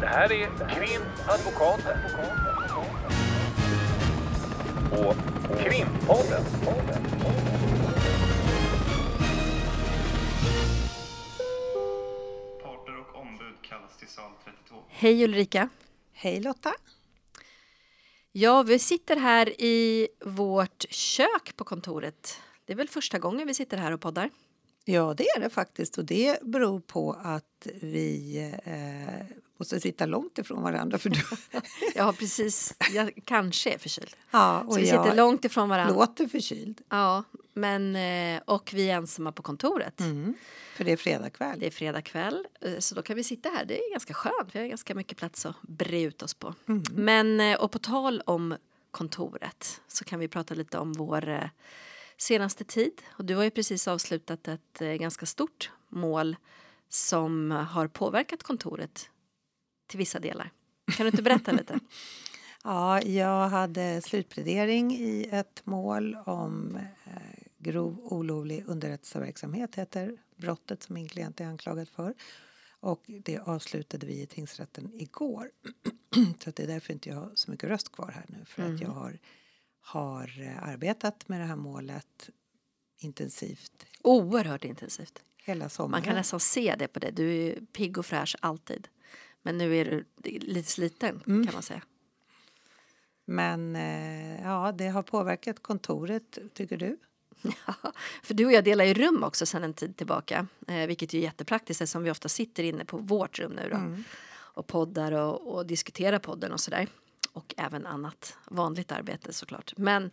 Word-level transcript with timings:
Det 0.00 0.06
här 0.06 0.32
är 0.32 0.46
Krimadvokaten. 0.68 1.98
Och 4.92 5.14
Krimpodden. 5.58 6.44
Parter 12.62 12.98
och 13.00 13.20
ombud 13.20 13.54
kallas 13.62 13.96
till 13.98 14.08
sal 14.08 14.30
32. 14.44 14.76
Hej 14.88 15.24
Ulrika! 15.24 15.68
Hej 16.12 16.40
Lotta! 16.40 16.72
Ja, 18.32 18.62
vi 18.62 18.78
sitter 18.78 19.16
här 19.16 19.60
i 19.60 20.08
vårt 20.24 20.84
kök 20.90 21.56
på 21.56 21.64
kontoret. 21.64 22.40
Det 22.64 22.72
är 22.72 22.76
väl 22.76 22.88
första 22.88 23.18
gången 23.18 23.46
vi 23.46 23.54
sitter 23.54 23.76
här 23.76 23.92
och 23.92 24.00
poddar? 24.00 24.30
Ja, 24.90 25.14
det 25.16 25.28
är 25.28 25.40
det 25.40 25.50
faktiskt 25.50 25.98
och 25.98 26.04
det 26.04 26.42
beror 26.42 26.80
på 26.80 27.16
att 27.22 27.66
vi 27.80 28.38
eh, 28.64 29.36
måste 29.56 29.80
sitta 29.80 30.06
långt 30.06 30.38
ifrån 30.38 30.62
varandra. 30.62 30.98
För 30.98 31.10
har 32.02 32.12
precis, 32.18 32.74
jag 32.92 33.12
kanske 33.24 33.74
är 33.74 33.78
förkyld. 33.78 34.16
ja, 34.30 34.60
och 34.60 34.74
Så 34.74 34.80
vi 34.80 34.86
sitter 34.86 35.16
långt 35.16 35.44
ifrån 35.44 35.68
varandra. 35.68 35.94
låter 35.94 36.26
förkyld. 36.26 36.80
Ja, 36.88 37.24
men, 37.52 37.96
eh, 37.96 38.42
och 38.44 38.70
vi 38.74 38.90
är 38.90 38.96
ensamma 38.96 39.32
på 39.32 39.42
kontoret. 39.42 40.00
Mm, 40.00 40.34
för 40.76 40.84
det 40.84 40.92
är 40.92 40.96
fredag 40.96 41.30
kväll. 41.30 41.60
Det 41.60 41.66
är 41.66 41.70
fredag 41.70 42.02
kväll, 42.02 42.46
eh, 42.60 42.78
så 42.78 42.94
då 42.94 43.02
kan 43.02 43.16
vi 43.16 43.24
sitta 43.24 43.48
här. 43.48 43.64
Det 43.64 43.78
är 43.78 43.90
ganska 43.90 44.14
skönt. 44.14 44.48
Vi 44.52 44.58
har 44.58 44.66
ganska 44.66 44.94
mycket 44.94 45.18
plats 45.18 45.46
att 45.46 45.62
bre 45.62 46.02
ut 46.02 46.22
oss 46.22 46.34
på. 46.34 46.54
Mm. 46.68 46.82
Men, 46.92 47.40
eh, 47.40 47.60
och 47.60 47.70
på 47.70 47.78
tal 47.78 48.22
om 48.26 48.56
kontoret 48.90 49.80
så 49.88 50.04
kan 50.04 50.20
vi 50.20 50.28
prata 50.28 50.54
lite 50.54 50.78
om 50.78 50.92
vår 50.92 51.50
senaste 52.20 52.64
tid. 52.64 53.02
Och 53.08 53.24
du 53.24 53.36
har 53.36 53.44
ju 53.44 53.50
precis 53.50 53.88
avslutat 53.88 54.48
ett 54.48 54.80
eh, 54.80 54.88
ganska 54.88 55.26
stort 55.26 55.70
mål 55.88 56.36
som 56.88 57.50
har 57.50 57.88
påverkat 57.88 58.42
kontoret 58.42 59.10
till 59.86 59.98
vissa 59.98 60.18
delar. 60.18 60.50
Kan 60.96 61.04
du 61.04 61.10
inte 61.10 61.22
berätta 61.22 61.52
lite? 61.52 61.80
Ja, 62.64 63.02
jag 63.02 63.48
hade 63.48 64.00
slutplädering 64.02 64.92
i 64.92 65.28
ett 65.32 65.62
mål 65.64 66.16
om 66.26 66.76
eh, 67.04 67.12
grov 67.58 68.00
olovlig 68.04 68.64
underrättelseverksamhet 68.66 69.74
heter 69.74 70.16
brottet 70.36 70.82
som 70.82 70.94
min 70.94 71.08
klient 71.08 71.40
är 71.40 71.44
anklagad 71.44 71.88
för. 71.88 72.14
Och 72.80 73.02
det 73.06 73.38
avslutade 73.38 74.06
vi 74.06 74.22
i 74.22 74.26
tingsrätten 74.26 74.90
igår. 74.94 75.50
så 76.44 76.50
att 76.50 76.56
det 76.56 76.62
är 76.62 76.66
därför 76.66 76.92
inte 76.92 77.08
jag 77.08 77.16
har 77.16 77.30
så 77.34 77.50
mycket 77.50 77.70
röst 77.70 77.92
kvar 77.92 78.10
här 78.14 78.24
nu 78.28 78.44
för 78.44 78.62
att 78.62 78.80
jag 78.80 78.90
har, 78.90 79.18
har 79.80 80.40
eh, 80.42 80.68
arbetat 80.68 81.28
med 81.28 81.40
det 81.40 81.44
här 81.46 81.56
målet 81.56 82.30
intensivt 82.98 83.86
Oerhört 84.02 84.64
intensivt. 84.64 85.22
hela 85.36 85.68
sommaren. 85.68 85.90
Man 85.90 86.02
kan 86.02 86.14
nästan 86.14 86.40
se 86.40 86.74
det 86.78 86.88
på 86.88 86.98
dig. 86.98 87.12
Du 87.12 87.32
är 87.34 87.60
pigg 87.72 87.98
och 87.98 88.06
fräsch 88.06 88.36
alltid. 88.40 88.88
Men 89.42 89.58
nu 89.58 89.76
är 89.76 89.84
du 89.84 90.04
lite 90.38 90.70
sliten 90.70 91.22
Mm. 91.26 91.44
kan 91.46 91.54
man 91.54 91.62
säga. 91.62 91.82
Men 93.24 93.76
eh, 93.76 94.42
ja, 94.42 94.72
det 94.72 94.88
har 94.88 95.02
påverkat 95.02 95.62
kontoret, 95.62 96.38
tycker 96.54 96.76
du? 96.76 96.96
För 98.22 98.34
du 98.34 98.46
och 98.46 98.52
jag 98.52 98.64
delar 98.64 98.84
ju 98.84 98.94
rum 98.94 99.24
också 99.24 99.46
sedan 99.46 99.64
en 99.64 99.74
tid 99.74 99.96
tillbaka. 99.96 100.46
Eh, 100.68 100.86
vilket 100.86 101.14
är 101.14 101.18
jättepraktiskt 101.18 101.80
eftersom 101.80 102.02
vi 102.02 102.10
ofta 102.10 102.28
sitter 102.28 102.62
inne 102.62 102.84
på 102.84 102.96
vårt 102.96 103.38
rum 103.38 103.52
nu 103.52 103.68
då. 103.70 103.76
Mm. 103.76 104.04
Och 104.30 104.66
poddar 104.66 105.12
och, 105.12 105.54
och 105.54 105.66
diskuterar 105.66 106.18
podden 106.18 106.52
och 106.52 106.60
sådär. 106.60 106.88
Och 107.40 107.54
även 107.56 107.86
annat 107.86 108.36
vanligt 108.50 108.92
arbete 108.92 109.32
såklart. 109.32 109.72
Men 109.76 110.10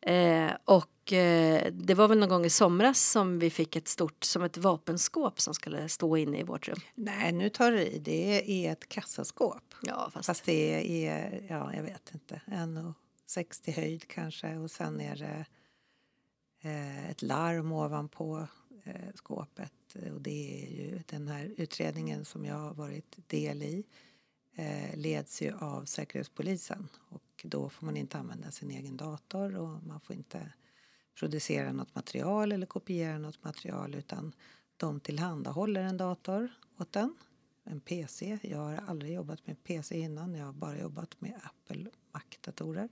eh, 0.00 0.52
och 0.64 1.12
eh, 1.12 1.72
det 1.72 1.94
var 1.94 2.08
väl 2.08 2.18
någon 2.18 2.28
gång 2.28 2.44
i 2.44 2.50
somras 2.50 3.10
som 3.10 3.38
vi 3.38 3.50
fick 3.50 3.76
ett 3.76 3.88
stort, 3.88 4.24
som 4.24 4.42
ett 4.42 4.56
vapenskåp 4.56 5.40
som 5.40 5.54
skulle 5.54 5.88
stå 5.88 6.16
inne 6.16 6.38
i 6.38 6.42
vårt 6.42 6.68
rum. 6.68 6.80
Nej, 6.94 7.32
nu 7.32 7.48
tar 7.48 7.72
du 7.72 7.82
i. 7.82 7.98
Det 7.98 8.66
är 8.66 8.72
ett 8.72 8.88
kassaskåp. 8.88 9.74
Ja, 9.82 10.10
fast, 10.12 10.26
Fast 10.26 10.44
det 10.44 11.06
är, 11.06 11.46
ja, 11.48 11.74
jag 11.74 11.82
vet 11.82 12.14
inte, 12.14 12.40
1,60 12.46 13.72
höjd 13.72 14.08
kanske 14.08 14.56
och 14.56 14.70
sen 14.70 15.00
är 15.00 15.16
det 15.16 15.46
eh, 16.68 17.10
ett 17.10 17.22
larm 17.22 17.72
ovanpå 17.72 18.46
eh, 18.84 18.94
skåpet 19.14 19.72
och 20.14 20.20
det 20.20 20.64
är 20.64 20.70
ju 20.70 21.02
den 21.06 21.28
här 21.28 21.54
utredningen 21.56 22.24
som 22.24 22.44
jag 22.44 22.54
har 22.54 22.74
varit 22.74 23.28
del 23.28 23.62
i 23.62 23.84
eh, 24.54 24.96
leds 24.96 25.42
ju 25.42 25.54
av 25.58 25.84
Säkerhetspolisen 25.84 26.88
och 27.08 27.44
då 27.44 27.68
får 27.68 27.86
man 27.86 27.96
inte 27.96 28.18
använda 28.18 28.50
sin 28.50 28.70
egen 28.70 28.96
dator 28.96 29.56
och 29.56 29.82
man 29.82 30.00
får 30.00 30.16
inte 30.16 30.52
producera 31.18 31.72
något 31.72 31.94
material 31.94 32.52
eller 32.52 32.66
kopiera 32.66 33.18
något 33.18 33.44
material 33.44 33.94
utan 33.94 34.32
de 34.76 35.00
tillhandahåller 35.00 35.82
en 35.82 35.96
dator 35.96 36.48
åt 36.78 36.92
den 36.92 37.14
en 37.64 37.80
PC. 37.80 38.38
Jag 38.42 38.58
har 38.58 38.84
aldrig 38.86 39.14
jobbat 39.14 39.46
med 39.46 39.64
PC 39.64 39.98
innan. 39.98 40.34
Jag 40.34 40.46
har 40.46 40.52
bara 40.52 40.78
jobbat 40.78 41.20
med 41.20 41.40
Apple 41.42 41.90
Mac-datorer. 42.12 42.88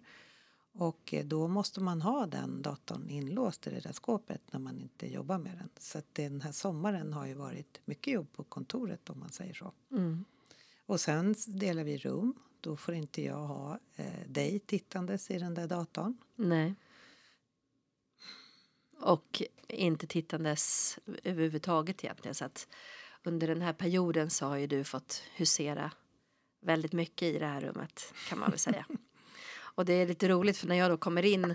Och 0.72 1.14
eh, 1.14 1.24
då 1.24 1.48
måste 1.48 1.80
man 1.80 2.02
ha 2.02 2.26
den 2.26 2.62
datorn 2.62 3.08
inlåst 3.10 3.66
i 3.66 3.70
det 3.70 3.80
där 3.80 3.92
skåpet 3.92 4.40
när 4.52 4.60
man 4.60 4.80
inte 4.80 5.12
jobbar 5.12 5.38
med 5.38 5.58
den. 5.58 5.68
Så 5.78 5.98
att 5.98 6.14
den 6.14 6.40
här 6.40 6.52
sommaren 6.52 7.12
har 7.12 7.26
ju 7.26 7.34
varit 7.34 7.80
mycket 7.84 8.14
jobb 8.14 8.32
på 8.32 8.44
kontoret 8.44 9.10
om 9.10 9.20
man 9.20 9.28
säger 9.28 9.54
så. 9.54 9.72
mm. 9.90 10.24
Och 10.90 11.00
sen 11.00 11.34
delar 11.46 11.84
vi 11.84 11.98
rum. 11.98 12.34
Då 12.60 12.76
får 12.76 12.94
inte 12.94 13.22
jag 13.22 13.46
ha 13.46 13.78
eh, 13.96 14.26
dig 14.26 14.58
tittandes 14.58 15.30
i 15.30 15.38
den 15.38 15.54
där 15.54 15.66
datorn. 15.66 16.16
Nej. 16.36 16.74
Och 19.00 19.42
inte 19.68 20.06
tittandes 20.06 20.98
överhuvudtaget 21.24 22.04
egentligen. 22.04 22.34
Så 22.34 22.44
att 22.44 22.68
under 23.22 23.48
den 23.48 23.62
här 23.62 23.72
perioden 23.72 24.30
så 24.30 24.46
har 24.46 24.56
ju 24.56 24.66
du 24.66 24.84
fått 24.84 25.22
husera 25.34 25.92
väldigt 26.60 26.92
mycket 26.92 27.34
i 27.34 27.38
det 27.38 27.46
här 27.46 27.60
rummet 27.60 28.14
kan 28.28 28.38
man 28.38 28.50
väl 28.50 28.58
säga. 28.58 28.86
och 29.56 29.84
det 29.84 29.92
är 29.92 30.06
lite 30.06 30.28
roligt 30.28 30.56
för 30.56 30.68
när 30.68 30.76
jag 30.76 30.90
då 30.90 30.96
kommer 30.96 31.24
in 31.24 31.54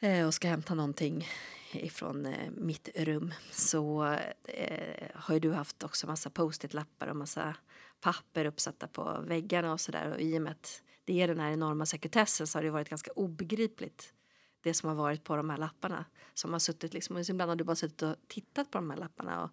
eh, 0.00 0.26
och 0.26 0.34
ska 0.34 0.48
hämta 0.48 0.74
någonting 0.74 1.28
ifrån 1.72 2.26
eh, 2.26 2.50
mitt 2.50 2.88
rum. 2.94 3.34
Så 3.50 4.04
eh, 4.44 5.08
har 5.14 5.34
ju 5.34 5.40
du 5.40 5.52
haft 5.52 5.82
också 5.82 6.06
massa 6.06 6.30
post-it-lappar 6.30 7.06
och 7.06 7.16
massa 7.16 7.56
papper 8.00 8.44
uppsatta 8.44 8.88
på 8.88 9.24
väggarna 9.26 9.72
och 9.72 9.80
sådär. 9.80 10.12
Och 10.12 10.20
i 10.20 10.38
och 10.38 10.42
med 10.42 10.52
att 10.52 10.82
det 11.04 11.22
är 11.22 11.28
den 11.28 11.40
här 11.40 11.50
enorma 11.50 11.86
sekretessen 11.86 12.46
så 12.46 12.58
har 12.58 12.62
det 12.62 12.70
varit 12.70 12.88
ganska 12.88 13.10
obegripligt 13.10 14.12
det 14.60 14.74
som 14.74 14.88
har 14.88 14.96
varit 14.96 15.24
på 15.24 15.36
de 15.36 15.50
här 15.50 15.56
lapparna. 15.56 16.04
Som 16.34 16.52
har 16.52 16.60
suttit 16.60 16.94
liksom 16.94 17.16
och 17.16 17.28
ibland 17.28 17.48
har 17.48 17.56
du 17.56 17.64
bara 17.64 17.76
suttit 17.76 18.02
och 18.02 18.16
tittat 18.28 18.70
på 18.70 18.78
de 18.78 18.90
här 18.90 18.96
lapparna 18.96 19.44
och 19.44 19.50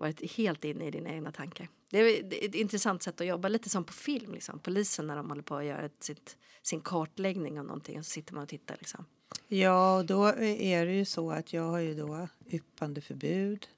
varit 0.00 0.32
helt 0.32 0.64
inne 0.64 0.86
i 0.86 0.90
dina 0.90 1.10
egna 1.10 1.32
tankar. 1.32 1.68
Det 1.90 1.98
är, 1.98 2.44
ett 2.44 2.54
intressant 2.54 3.02
sätt 3.02 3.20
att 3.20 3.26
jobba, 3.26 3.48
lite 3.48 3.68
som 3.68 3.84
på 3.84 3.92
film 3.92 4.32
liksom. 4.32 4.58
Polisen 4.58 5.06
när 5.06 5.16
de 5.16 5.28
håller 5.28 5.42
på 5.42 5.56
att 5.56 5.64
göra 5.64 5.88
sitt, 6.00 6.36
sin 6.62 6.80
kartläggning 6.80 7.58
av 7.58 7.64
någonting 7.66 7.98
och 7.98 8.04
så 8.06 8.10
sitter 8.10 8.34
man 8.34 8.42
och 8.42 8.48
tittar 8.48 8.76
liksom. 8.78 9.04
Ja, 9.48 9.98
och 9.98 10.06
då 10.06 10.26
är 10.42 10.86
det 10.86 10.92
ju 10.92 11.04
så 11.04 11.30
att 11.30 11.52
jag 11.52 11.62
har 11.62 11.78
ju 11.78 11.94
då 11.94 12.28
yppande 12.50 13.00
förbud 13.00 13.68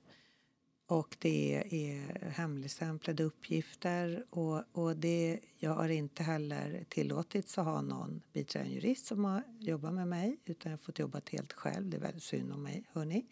och 0.87 1.17
det 1.19 1.63
är 1.71 2.31
hemligstämplade 2.31 3.23
uppgifter 3.23 4.25
och, 4.31 4.63
och 4.73 4.97
det, 4.97 5.41
jag 5.59 5.75
har 5.75 5.89
inte 5.89 6.23
heller 6.23 6.85
tillåtits 6.89 7.59
att 7.59 7.65
ha 7.65 7.81
någon 7.81 8.23
biträdande 8.33 8.75
jurist 8.75 9.07
som 9.07 9.25
har 9.25 9.43
jobbat 9.59 9.95
med 9.95 10.09
mig 10.09 10.37
utan 10.45 10.73
jag 10.73 10.79
har 10.79 10.83
fått 10.83 10.99
jobba 10.99 11.21
helt 11.31 11.53
själv. 11.53 11.91
Det 11.91 11.97
är 11.97 12.01
väldigt 12.01 12.23
synd 12.23 12.53
om 12.53 12.63
mig, 12.63 12.85
hörni. 12.93 13.27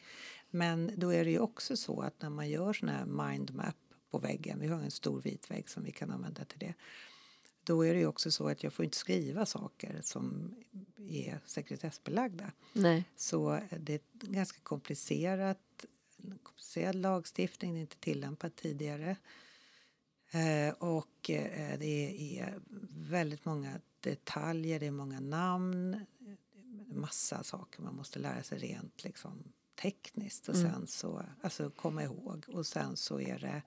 Men 0.50 0.93
då 0.97 1.12
är 1.12 1.25
det 1.25 1.31
ju 1.31 1.38
också 1.38 1.77
så 1.77 2.00
att 2.00 2.22
när 2.22 2.31
man 2.31 2.49
gör 2.49 2.72
sån 2.72 2.88
här 2.88 3.05
mindmap 3.05 3.77
på 4.11 4.19
väggen, 4.19 4.61
vi 4.61 4.66
har 4.66 4.81
en 4.81 4.91
stor 4.91 5.21
vit 5.21 5.50
vägg 5.50 5.71
som 5.71 5.83
vi 5.83 5.93
kan 5.93 6.11
använda 6.11 6.44
till 6.44 6.59
det, 6.59 6.75
då 7.65 7.87
är 7.87 7.94
det 7.94 8.00
ju 8.00 8.06
också 8.06 8.31
så 8.31 8.49
att 8.49 8.62
jag 8.62 8.72
får 8.72 8.84
inte 8.84 8.97
skriva 8.97 9.47
saker 9.47 10.00
som 10.03 10.55
är 10.97 11.41
sekretessbelagda. 11.47 12.53
Nej. 12.72 13.05
Så 13.16 13.60
det 13.81 13.94
är 13.94 14.00
ganska 14.12 14.60
komplicerat, 14.62 15.84
komplicerad 16.43 16.94
lagstiftning, 16.94 17.72
det 17.72 17.78
är 17.78 17.81
inte 17.81 17.97
tillämpat 17.97 18.56
tidigare. 18.56 19.16
Eh, 20.30 20.74
och 20.74 21.30
eh, 21.30 21.78
det 21.78 22.39
är 22.39 22.60
väldigt 22.91 23.45
många 23.45 23.80
detaljer, 24.01 24.80
det 24.80 24.86
är 24.86 24.91
många 24.91 25.21
namn, 25.21 26.07
massa 26.86 27.42
saker 27.42 27.83
man 27.83 27.95
måste 27.95 28.19
lära 28.19 28.42
sig 28.42 28.59
rent 28.59 29.04
liksom 29.04 29.53
tekniskt 29.82 30.48
och 30.48 30.54
Mm. 30.54 30.72
sen 30.72 30.86
så, 30.86 31.22
alltså 31.42 31.71
komma 31.71 32.03
ihåg 32.03 32.44
och 32.48 32.66
sen 32.66 32.97
så 32.97 33.21
är 33.21 33.38
det 33.38 33.62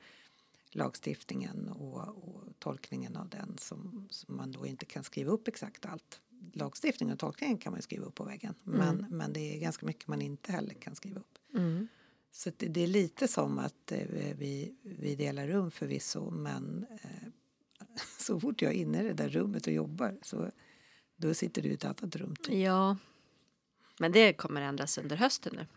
lagstiftningen 0.71 1.69
och, 1.69 2.07
och 2.07 2.43
tolkningen 2.59 3.15
av 3.15 3.29
den 3.29 3.57
som, 3.57 4.07
som 4.11 4.35
man 4.35 4.51
då 4.51 4.65
inte 4.65 4.85
kan 4.85 5.03
skriva 5.03 5.31
upp 5.31 5.47
exakt 5.47 5.85
allt. 5.85 6.21
Lagstiftningen 6.53 7.13
och 7.13 7.19
tolkningen 7.19 7.57
kan 7.57 7.71
man 7.73 7.81
skriva 7.81 8.05
upp 8.05 8.15
på 8.15 8.23
väggen 8.23 8.53
men, 8.63 9.05
men 9.09 9.33
det 9.33 9.55
är 9.55 9.59
ganska 9.59 9.85
mycket 9.85 10.07
man 10.07 10.21
inte 10.21 10.51
heller 10.51 10.73
kan 10.73 10.95
skriva 10.95 11.19
upp. 11.19 11.37
Mm. 11.53 11.87
Så 12.31 12.51
det, 12.57 12.67
det 12.67 12.81
är 12.81 12.87
lite 12.87 13.27
som 13.27 13.59
att 13.59 13.91
eh, 13.91 14.07
vi, 14.37 14.75
vi 14.81 15.15
delar 15.15 15.47
rum 15.47 15.71
förvisso 15.71 16.29
men 16.29 16.85
eh, 17.03 17.27
så 18.19 18.39
fort 18.39 18.61
jag 18.61 18.71
är 18.71 18.77
inne 18.77 18.99
i 18.99 19.03
det 19.03 19.13
där 19.13 19.29
rummet 19.29 19.67
och 19.67 19.73
jobbar 19.73 20.17
så 20.21 20.51
då 21.15 21.33
sitter 21.33 21.61
du 21.61 21.69
i 21.69 21.73
ett 21.73 21.85
annat 21.85 22.15
rum. 22.15 22.35
Typ. 22.35 22.55
Ja, 22.55 22.97
men 23.99 24.11
det 24.11 24.33
kommer 24.33 24.61
ändras 24.61 24.97
under 24.97 25.15
hösten 25.15 25.53
nu. 25.55 25.67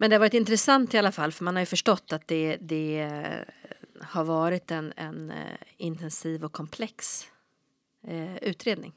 Men 0.00 0.10
det 0.10 0.16
har 0.16 0.20
varit 0.20 0.34
intressant 0.34 0.94
i 0.94 0.98
alla 0.98 1.12
fall 1.12 1.32
för 1.32 1.44
man 1.44 1.56
har 1.56 1.62
ju 1.62 1.66
förstått 1.66 2.12
att 2.12 2.28
det, 2.28 2.56
det 2.56 3.00
eh, 3.00 3.40
har 4.00 4.24
varit 4.24 4.70
en, 4.70 4.92
en 4.96 5.30
eh, 5.30 5.56
intensiv 5.76 6.44
och 6.44 6.52
komplex 6.52 7.26
eh, 8.06 8.36
utredning. 8.36 8.92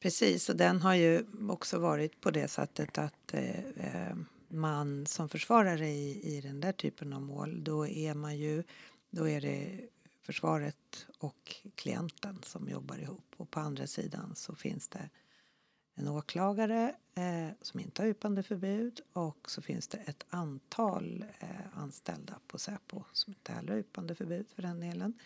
Precis, 0.00 0.48
och 0.48 0.56
den 0.56 0.80
har 0.80 0.94
ju 0.94 1.26
också 1.48 1.78
varit 1.78 2.20
på 2.20 2.30
det 2.30 2.48
sättet 2.48 2.98
att 2.98 3.34
eh, 3.34 3.58
eh, 3.58 4.16
man 4.48 5.06
som 5.06 5.28
försvarare 5.28 5.88
i, 5.88 6.36
i 6.36 6.40
den 6.40 6.60
där 6.60 6.72
typen 6.72 7.12
av 7.12 7.22
mål, 7.22 7.64
då 7.64 7.86
är 7.86 8.14
man 8.14 8.36
ju, 8.36 8.62
då 9.10 9.28
är 9.28 9.40
det 9.40 9.80
försvaret 10.22 11.06
och 11.18 11.56
klienten 11.74 12.40
som 12.42 12.68
jobbar 12.68 12.98
ihop 12.98 13.34
och 13.36 13.50
på 13.50 13.60
andra 13.60 13.86
sidan 13.86 14.32
så 14.36 14.54
finns 14.54 14.88
det 14.88 15.10
en 15.98 16.08
åklagare 16.08 16.94
eh, 17.14 17.48
som 17.62 17.80
inte 17.80 18.02
har 18.02 18.08
yppandeförbud 18.08 19.00
och 19.12 19.50
så 19.50 19.62
finns 19.62 19.88
det 19.88 19.98
ett 19.98 20.24
antal 20.30 21.24
eh, 21.38 21.48
anställda 21.78 22.34
på 22.46 22.58
Säpo 22.58 23.04
som 23.12 23.32
inte 23.32 23.52
heller 23.52 23.72
har 23.72 23.78
yppandeförbud 23.78 24.46
för 24.54 24.62
den 24.62 24.80
delen 24.80 25.18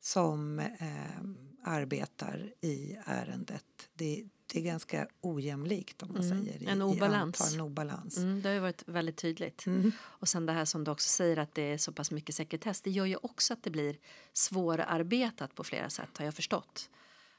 som 0.00 0.58
eh, 0.58 1.20
arbetar 1.64 2.52
i 2.60 2.98
ärendet. 3.04 3.64
Det, 3.94 4.24
det 4.52 4.58
är 4.58 4.62
ganska 4.62 5.08
ojämlikt 5.20 6.02
om 6.02 6.12
man 6.12 6.22
Mm, 6.24 6.44
säger. 6.46 6.62
i- 6.62 6.66
en 6.66 6.78
i 6.80 6.84
obalans. 6.84 7.40
antal, 7.40 7.54
en 7.54 7.60
obalans. 7.60 8.16
Mm, 8.16 8.42
det 8.42 8.48
har 8.48 8.54
ju 8.54 8.60
varit 8.60 8.82
väldigt 8.88 9.16
tydligt. 9.16 9.66
Mm. 9.66 9.92
Och 10.00 10.28
sen 10.28 10.46
det 10.46 10.52
här 10.52 10.64
som 10.64 10.84
du 10.84 10.90
också 10.90 11.08
säger 11.08 11.36
att 11.36 11.54
det 11.54 11.62
är 11.62 11.78
så 11.78 11.92
pass 11.92 12.10
mycket 12.10 12.34
sekretess. 12.34 12.80
Det 12.80 12.90
gör 12.90 13.06
ju 13.06 13.16
också 13.16 13.52
att 13.52 13.62
det 13.62 13.70
blir 13.70 13.96
svårarbetat 14.32 15.54
på 15.54 15.64
flera 15.64 15.90
sätt 15.90 16.18
har 16.18 16.24
jag 16.24 16.34
förstått. 16.34 16.90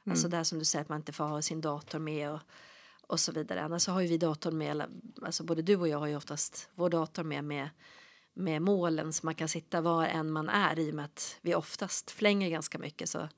Alltså 0.06 0.28
det 0.28 0.38
här 0.38 0.44
som 0.44 0.60
du 0.60 0.66
säger 0.66 0.82
att 0.84 0.90
man 0.90 0.96
inte 1.00 1.14
får 1.14 1.24
ha 1.24 1.42
sin 1.42 1.62
dator 1.62 2.00
med 2.00 2.32
och, 2.32 2.40
och 3.10 3.20
så 3.20 3.32
vidare. 3.32 3.62
Annars 3.62 3.88
har 3.88 4.02
ju 4.02 4.08
vi 4.08 4.18
datorn 4.18 4.58
med, 4.58 4.84
alltså 5.22 5.44
både 5.44 5.62
du 5.62 5.76
och 5.76 5.88
jag 5.88 6.00
har 6.00 6.08
ju 6.08 6.16
oftast 6.16 6.70
vår 6.76 6.90
dator 6.90 7.24
med 7.24 7.44
med, 7.44 7.70
med 8.34 8.62
målen 8.62 9.14
så 9.14 9.26
man 9.26 9.36
kan 9.36 9.48
sitta 9.48 9.82
var 9.82 10.06
än 10.06 10.32
man 10.32 10.50
är 10.50 10.80
i 10.80 10.92
och 10.92 10.96
med 10.96 11.06
att 11.06 11.38
vi 11.42 11.56
oftast 11.56 12.12
flänger 12.12 12.50
ganska 12.50 12.78
mycket 12.78 13.10
så 13.10 13.30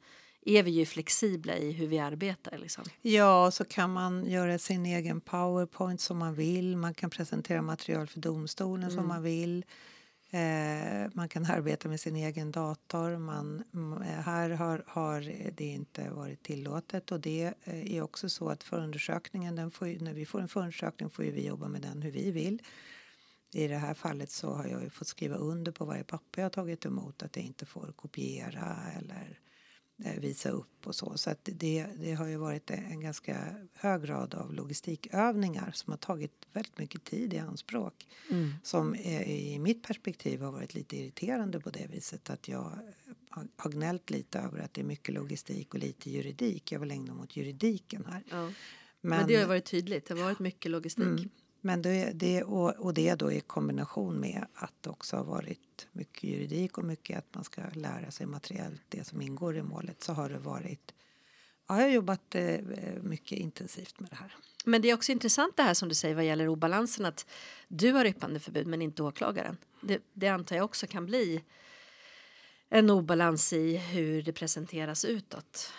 är 0.46 0.64
vi 0.64 0.72
ju 0.72 0.86
flexibla 0.86 1.58
i 1.58 1.72
hur 1.72 1.88
vi 1.88 2.00
arbetar 2.00 2.58
liksom. 2.58 2.84
Ja, 3.02 3.52
så 3.52 3.66
kan 3.66 3.94
man 3.94 4.26
göra 4.26 4.58
sin 4.58 4.86
egen 4.86 5.22
powerpoint 5.22 6.02
som 6.02 6.18
man 6.18 6.34
vill. 6.34 6.78
Man 6.78 6.94
kan 6.94 7.10
presentera 7.10 7.62
material 7.62 8.08
för 8.08 8.20
domstolen 8.20 8.92
som 8.92 9.08
man 9.08 9.24
vill. 9.24 9.66
Eh, 10.34 11.10
man 11.14 11.30
kan 11.30 11.46
arbeta 11.46 11.90
med 11.90 12.00
sin 12.00 12.16
egen 12.16 12.52
dator. 12.52 13.18
Man, 13.18 13.64
eh, 14.02 14.08
här 14.08 14.50
har, 14.50 14.84
har 14.88 15.22
det 15.52 15.66
inte 15.66 16.10
varit 16.10 16.44
tillåtet. 16.44 17.12
Och 17.12 17.20
det 17.20 17.54
eh, 17.64 17.96
är 17.96 18.02
också 18.02 18.30
så 18.30 18.50
att 18.50 18.64
förundersökningen, 18.64 19.56
den 19.56 19.72
får, 19.72 20.04
när 20.04 20.14
vi 20.14 20.26
får 20.26 20.42
en 20.42 20.48
förundersökning 20.48 21.10
får 21.10 21.26
ju 21.26 21.32
vi 21.32 21.48
jobba 21.48 21.68
med 21.68 21.82
den 21.82 22.02
hur 22.02 22.12
vi 22.12 22.32
vill. 22.32 22.62
I 23.54 23.68
det 23.68 23.78
här 23.78 23.94
fallet 23.94 24.32
så 24.32 24.54
har 24.54 24.66
jag 24.66 24.84
ju 24.84 24.90
fått 24.90 25.08
skriva 25.08 25.36
under 25.36 25.72
på 25.72 25.86
varje 25.86 26.04
papper 26.04 26.42
jag 26.42 26.52
tagit 26.52 26.86
emot 26.86 27.24
att 27.24 27.36
jag 27.36 27.46
inte 27.46 27.66
får 27.66 27.94
kopiera 27.96 28.78
eller 28.98 29.30
eh, 29.30 29.51
visa 30.20 30.50
upp 30.50 30.88
och 30.88 30.96
så. 30.96 31.18
Så 31.18 31.36
det, 31.44 31.86
det 32.00 32.14
har 32.14 32.28
ju 32.28 32.38
varit 32.38 32.72
en 32.72 33.00
ganska 33.02 33.56
hög 33.74 34.02
grad 34.04 34.36
av 34.36 34.54
logistikövningar 34.54 35.72
som 35.74 35.92
har 35.92 35.98
tagit 35.98 36.32
väldigt 36.54 36.78
mycket 36.78 37.04
tid 37.04 37.34
i 37.34 37.38
anspråk. 37.38 38.08
Som 38.64 38.94
eh, 38.94 39.30
i 39.54 39.60
mitt 39.60 39.84
perspektiv 39.84 40.42
har 40.42 40.52
varit 40.52 40.74
lite 40.74 40.98
irriterande 40.98 41.60
på 41.60 41.70
det 41.70 41.88
viset 41.92 42.30
att 42.30 42.48
jag 42.48 42.72
har- 43.30 43.70
gnällt 43.72 44.10
lite 44.10 44.40
över 44.40 44.60
att 44.60 44.74
det 44.74 44.82
är 44.82 44.86
mycket 44.86 45.14
logistik 45.16 45.74
och 45.74 45.80
lite 45.80 46.10
juridik. 46.10 46.72
Jag 46.72 46.80
vill 46.80 46.92
ägna 46.92 47.14
mig 47.14 47.24
åt 47.24 47.36
juridiken 47.38 48.06
här. 48.10 48.24
Ja. 48.30 48.52
Men, 49.02 49.28
det 49.28 49.34
har 49.34 49.42
ju 49.42 49.48
varit 49.48 49.66
tydligt. 49.66 50.06
Det 50.06 50.14
har 50.14 50.24
varit 50.24 50.40
mycket 50.40 50.72
logistik. 50.72 51.06
Mm. 51.06 51.30
Men 51.62 51.82
det, 51.82 52.12
det, 52.14 52.44
och, 52.44 52.76
och 52.76 52.94
det 52.94 53.16
då 53.16 53.32
i 53.32 53.42
kombination 53.42 54.20
med 54.20 54.46
att 54.54 54.74
det 54.82 54.90
också 54.90 55.18
har 55.18 55.24
varit 55.24 55.88
mycket 55.92 56.24
juridik 56.24 56.78
och 56.78 56.84
mycket 56.84 57.18
att 57.18 57.36
man 57.36 57.44
ska 57.44 57.62
lära 57.74 58.12
sig 58.12 58.26
materiellt 58.26 58.82
det 58.90 59.08
som 59.08 59.22
ingår 59.22 59.58
i 59.58 59.64
målet 59.64 60.04
så 60.04 60.14
har 60.14 60.30
det 60.30 60.40
varit 60.40 60.94
Ja, 61.72 61.78
jag 61.78 61.84
har 61.84 61.94
jobbat 61.94 62.36
eh, 62.36 62.60
mycket 63.02 63.38
intensivt 63.38 64.00
med 64.00 64.10
det 64.10 64.16
här. 64.16 64.36
Men 64.66 64.82
det 64.82 64.90
är 64.90 64.94
också 64.94 65.12
intressant 65.12 65.58
det 65.58 65.64
här 65.64 65.74
som 65.74 65.90
du 65.90 65.96
säger 65.96 66.16
vad 66.16 66.26
gäller 66.26 66.48
obalansen 66.48 67.06
att 67.06 67.26
du 67.68 67.92
har 67.92 68.06
yppandeförbud 68.06 68.68
men 68.68 68.82
inte 68.82 69.04
åklagaren. 69.04 69.58
Det, 69.82 70.02
det 70.14 70.28
antar 70.28 70.56
jag 70.56 70.66
också 70.66 70.88
kan 70.88 71.06
bli 71.06 71.44
en 72.70 72.90
obalans 72.90 73.54
i 73.54 73.78
hur 73.78 74.22
det 74.22 74.34
presenteras 74.34 75.06
utåt. 75.06 75.74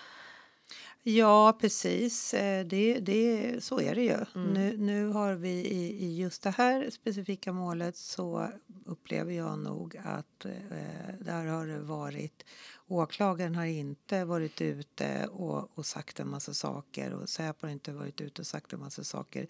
Ja, 1.03 1.59
precis. 1.61 2.35
Eh, 2.35 2.67
Det, 2.67 2.99
det, 3.01 3.65
så 3.65 3.81
är 3.81 3.95
det 3.95 4.03
ju. 4.03 4.17
Nu, 4.35 4.77
nu 4.77 5.07
har 5.09 5.35
vi 5.35 5.51
i, 5.51 6.05
i 6.05 6.17
just 6.17 6.43
det 6.43 6.51
här 6.51 6.91
specifika 6.91 7.53
målet 7.53 7.97
så 7.97 8.49
upplever 8.87 9.33
jag 9.33 9.59
nog 9.59 9.97
att 10.05 10.45
eh, 10.45 11.15
där 11.21 11.45
har 11.47 11.67
det 11.67 11.81
varit 11.81 12.45
åklagaren 12.87 13.55
har 13.55 13.65
inte 13.65 14.25
varit 14.25 14.61
ute 14.61 15.27
och, 15.27 15.79
och 15.79 15.87
sagt 15.87 16.21
en 16.21 16.29
massa 16.31 16.55
saker 16.55 17.13
och 17.13 17.29
Säpo 17.29 17.67
har 17.67 17.73
inte 17.73 17.93
varit 17.93 18.21
ute 18.21 18.43
och 18.43 18.47
sagt 18.47 18.73
en 18.73 18.81
massa 18.81 19.05
saker 19.05 19.47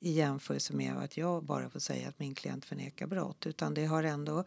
i 0.00 0.12
jämförelse 0.12 0.74
med 0.74 0.96
att 0.96 1.16
jag 1.16 1.44
bara 1.44 1.70
får 1.70 1.80
säga 1.80 2.08
att 2.08 2.18
min 2.18 2.34
klient 2.34 2.64
förnekar 2.64 3.06
brott 3.06 3.46
utan 3.46 3.74
det 3.74 3.84
har 3.84 4.02
ändå 4.02 4.44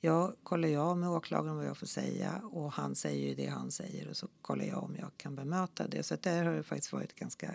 jag 0.00 0.34
kollar 0.42 0.68
jag 0.68 0.98
med 0.98 1.10
åklagaren 1.10 1.56
vad 1.56 1.66
jag 1.66 1.76
får 1.76 1.86
säga 1.86 2.42
och 2.52 2.72
han 2.72 2.94
säger 2.94 3.28
ju 3.28 3.34
det 3.34 3.46
han 3.46 3.70
säger 3.70 4.08
och 4.08 4.16
så 4.16 4.28
kollar 4.42 4.64
jag 4.64 4.82
om 4.82 4.96
jag 4.98 5.10
kan 5.16 5.36
bemöta 5.36 5.88
det. 5.88 6.02
Så 6.02 6.16
där 6.20 6.44
har 6.44 6.54
det 6.54 6.62
faktiskt 6.62 6.92
varit 6.92 7.14
ganska 7.14 7.54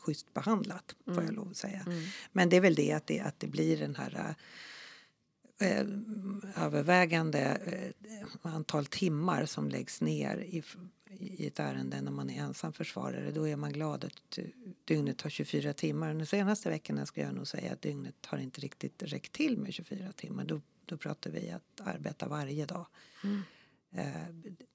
schysst 0.00 0.34
behandlat 0.34 0.94
får 1.04 1.24
jag 1.24 1.34
lov 1.34 1.48
att 1.50 1.56
säga. 1.56 1.86
Men 2.32 2.48
det 2.48 2.56
är 2.56 2.60
väl 2.60 2.74
det 2.74 2.92
att 2.92 3.06
det, 3.06 3.20
att 3.20 3.40
det 3.40 3.46
blir 3.46 3.76
den 3.76 3.96
här 3.96 4.34
eh, 5.60 5.86
övervägande 6.64 7.40
eh, 7.42 8.52
antal 8.52 8.86
timmar 8.86 9.46
som 9.46 9.68
läggs 9.68 10.00
ner 10.00 10.36
i, 10.36 10.62
i 11.10 11.46
ett 11.46 11.60
ärende 11.60 12.00
när 12.00 12.12
man 12.12 12.30
är 12.30 12.42
ensam 12.42 12.72
försvarare. 12.72 13.30
Då 13.30 13.48
är 13.48 13.56
man 13.56 13.72
glad 13.72 14.04
att 14.04 14.38
dygnet 14.84 15.22
har 15.22 15.30
24 15.30 15.72
timmar. 15.72 16.14
De 16.14 16.26
senaste 16.26 16.70
veckorna 16.70 17.06
ska 17.06 17.20
jag 17.20 17.34
nog 17.34 17.46
säga 17.46 17.72
att 17.72 17.82
dygnet 17.82 18.26
har 18.26 18.38
inte 18.38 18.60
riktigt 18.60 19.02
räckt 19.02 19.32
till 19.32 19.58
med 19.58 19.74
24 19.74 20.12
timmar. 20.12 20.44
Då, 20.44 20.60
då 20.86 20.96
pratar 20.96 21.30
vi 21.30 21.50
att 21.50 21.80
arbeta 21.80 22.28
varje 22.28 22.66
dag. 22.66 22.86
Eh, 23.92 24.28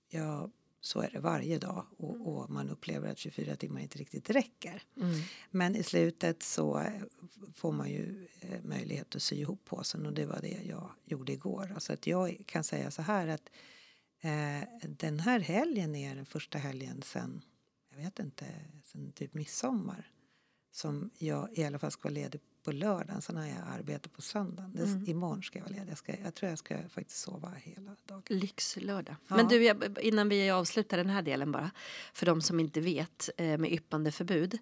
ja, 0.10 0.50
så 0.82 1.02
är 1.02 1.10
det 1.10 1.20
varje 1.20 1.58
dag 1.58 1.86
och, 1.98 2.28
och 2.28 2.50
man 2.50 2.70
upplever 2.70 3.12
att 3.12 3.18
24 3.18 3.56
timmar 3.56 3.82
inte 3.82 3.98
riktigt 3.98 4.30
räcker. 4.30 4.84
Men 5.52 5.76
i 5.76 5.84
slutet 5.84 6.44
så 6.44 6.80
eh, 6.80 7.02
får 7.54 7.72
man 7.72 7.90
ju 7.90 8.28
eh, 8.40 8.64
möjlighet 8.64 9.16
att 9.16 9.22
sy 9.22 9.36
ihop 9.36 9.66
påsen 9.66 10.06
och 10.06 10.14
det 10.14 10.26
var 10.26 10.40
det 10.42 10.62
jag 10.64 10.92
gjorde 11.06 11.34
igår. 11.34 11.76
Så 11.78 11.94
att 11.94 12.08
jag 12.08 12.44
kan 12.46 12.64
säga 12.64 12.92
så 12.92 13.02
här 13.02 13.28
att 13.28 13.50
eh, 14.22 14.88
den 14.88 15.20
här 15.20 15.40
helgen 15.40 15.96
är 15.96 16.16
den 16.16 16.26
första 16.26 16.58
helgen 16.58 17.02
sen, 17.02 17.42
jag 17.90 17.98
vet 17.98 18.20
inte, 18.20 18.46
sen 18.84 19.12
typ 19.12 19.34
midsommar 19.34 20.12
som 20.72 21.10
jag 21.18 21.50
i 21.54 21.64
alla 21.64 21.80
fall 21.80 21.92
ska 21.92 22.04
vara 22.04 22.14
ledig 22.14 22.42
på 22.64 22.72
lördagen. 22.72 23.22
Sen 23.22 23.38
har 23.38 23.46
jag 23.46 23.58
arbete 23.68 24.10
på 24.10 24.22
söndagen. 24.22 25.04
Det, 25.06 25.12
Imorgon 25.12 25.44
ska 25.44 25.60
jag 25.60 25.66
vara 25.66 25.76
ledig. 25.76 25.92
Jag, 25.92 25.98
ska, 25.98 26.14
jag 26.24 26.36
tror 26.36 26.50
jag 26.50 26.60
ska 26.60 26.78
faktiskt 26.90 27.20
sova 27.20 27.52
hela 27.56 27.96
dagen. 28.06 28.24
Lyxlördag. 28.28 29.16
Ja. 29.28 29.36
Men 29.36 29.48
du, 29.48 29.64
jag, 29.64 29.98
innan 30.02 30.30
vi 30.30 30.50
avslutar 30.50 30.98
den 30.98 31.10
här 31.10 31.22
delen 31.22 31.52
bara. 31.52 31.72
För 32.14 32.26
de 32.26 32.42
som 32.42 32.60
inte 32.60 32.82
vet 32.82 33.30
eh, 33.38 33.58
med 33.58 33.72
yppandeförbud. 33.72 34.58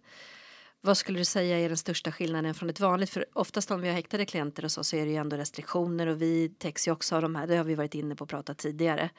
Vad 0.81 0.97
skulle 0.97 1.19
du 1.19 1.25
säga 1.25 1.59
är 1.59 1.67
den 1.67 1.77
största 1.77 2.11
skillnaden 2.11 2.53
från 2.53 2.69
ett 2.69 2.79
vanligt? 2.79 3.09
För 3.09 3.25
oftast 3.33 3.71
om 3.71 3.81
vi 3.81 3.87
har 3.87 3.95
häktade 3.95 4.25
klienter 4.25 4.65
och 4.65 4.71
så, 4.71 4.83
så 4.83 4.95
är 4.95 5.05
det 5.05 5.11
ju 5.11 5.17
ändå 5.17 5.37
restriktioner 5.37 6.07
och 6.07 6.21
vi 6.21 6.49
täcks 6.49 6.87
ju 6.87 6.91
också 6.91 7.15
av 7.15 7.21
de 7.21 7.35
här. 7.35 7.47
Det 7.47 7.55
har 7.55 7.63
vi 7.63 7.75
varit 7.75 7.95
inne 7.95 8.15
på 8.15 8.23
och 8.23 8.29
pratat 8.29 8.57
tidigare. 8.57 9.09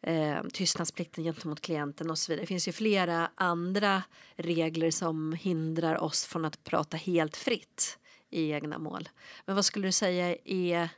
Eh, 0.00 0.42
tystnadsplikten 0.52 1.24
gentemot 1.24 1.60
klienten 1.60 2.10
och 2.10 2.18
så 2.18 2.32
vidare. 2.32 2.42
Det 2.42 2.46
finns 2.46 2.68
ju 2.68 2.72
flera 2.72 3.30
andra 3.34 4.02
regler 4.36 4.90
som 4.90 5.32
hindrar 5.32 6.02
oss 6.02 6.24
från 6.24 6.44
att 6.44 6.64
prata 6.64 6.96
helt 6.96 7.36
fritt 7.36 7.98
i 8.32 8.50
egna 8.50 8.78
mål. 8.78 9.08
Men 9.46 9.54
vad 9.54 9.64
skulle 9.64 9.88
du 9.88 9.92
säga 9.92 10.36
är 10.44 10.88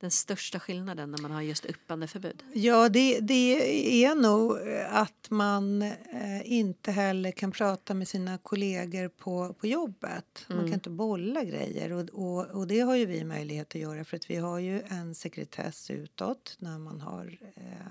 den 0.00 0.10
största 0.10 0.60
skillnaden 0.60 1.10
när 1.10 1.18
man 1.18 1.30
har 1.30 1.42
just 1.42 1.66
yppandeförbud? 1.66 2.42
Ja, 2.52 2.88
det, 2.88 3.20
det 3.20 4.04
är 4.04 4.14
nog 4.14 4.58
att 4.88 5.30
man 5.30 5.82
eh, 5.82 5.92
inte 6.44 6.92
heller 6.92 7.30
kan 7.30 7.52
prata 7.52 7.94
med 7.94 8.08
sina 8.08 8.38
kollegor 8.38 9.08
på, 9.08 9.54
på 9.60 9.66
jobbet. 9.66 10.46
Man 10.48 10.58
kan 10.58 10.74
inte 10.74 10.90
bolla 10.90 11.44
grejer 11.44 11.92
och, 11.92 12.08
och, 12.12 12.46
och 12.46 12.66
det 12.66 12.80
har 12.80 12.94
ju 12.94 13.06
vi 13.06 13.24
möjlighet 13.24 13.68
att 13.68 13.80
göra 13.80 14.04
för 14.04 14.16
att 14.16 14.30
vi 14.30 14.36
har 14.36 14.58
ju 14.58 14.82
en 14.88 15.14
sekretess 15.14 15.90
utåt 15.90 16.56
när 16.58 16.78
man 16.78 17.00
har 17.00 17.38
eh, 17.56 17.86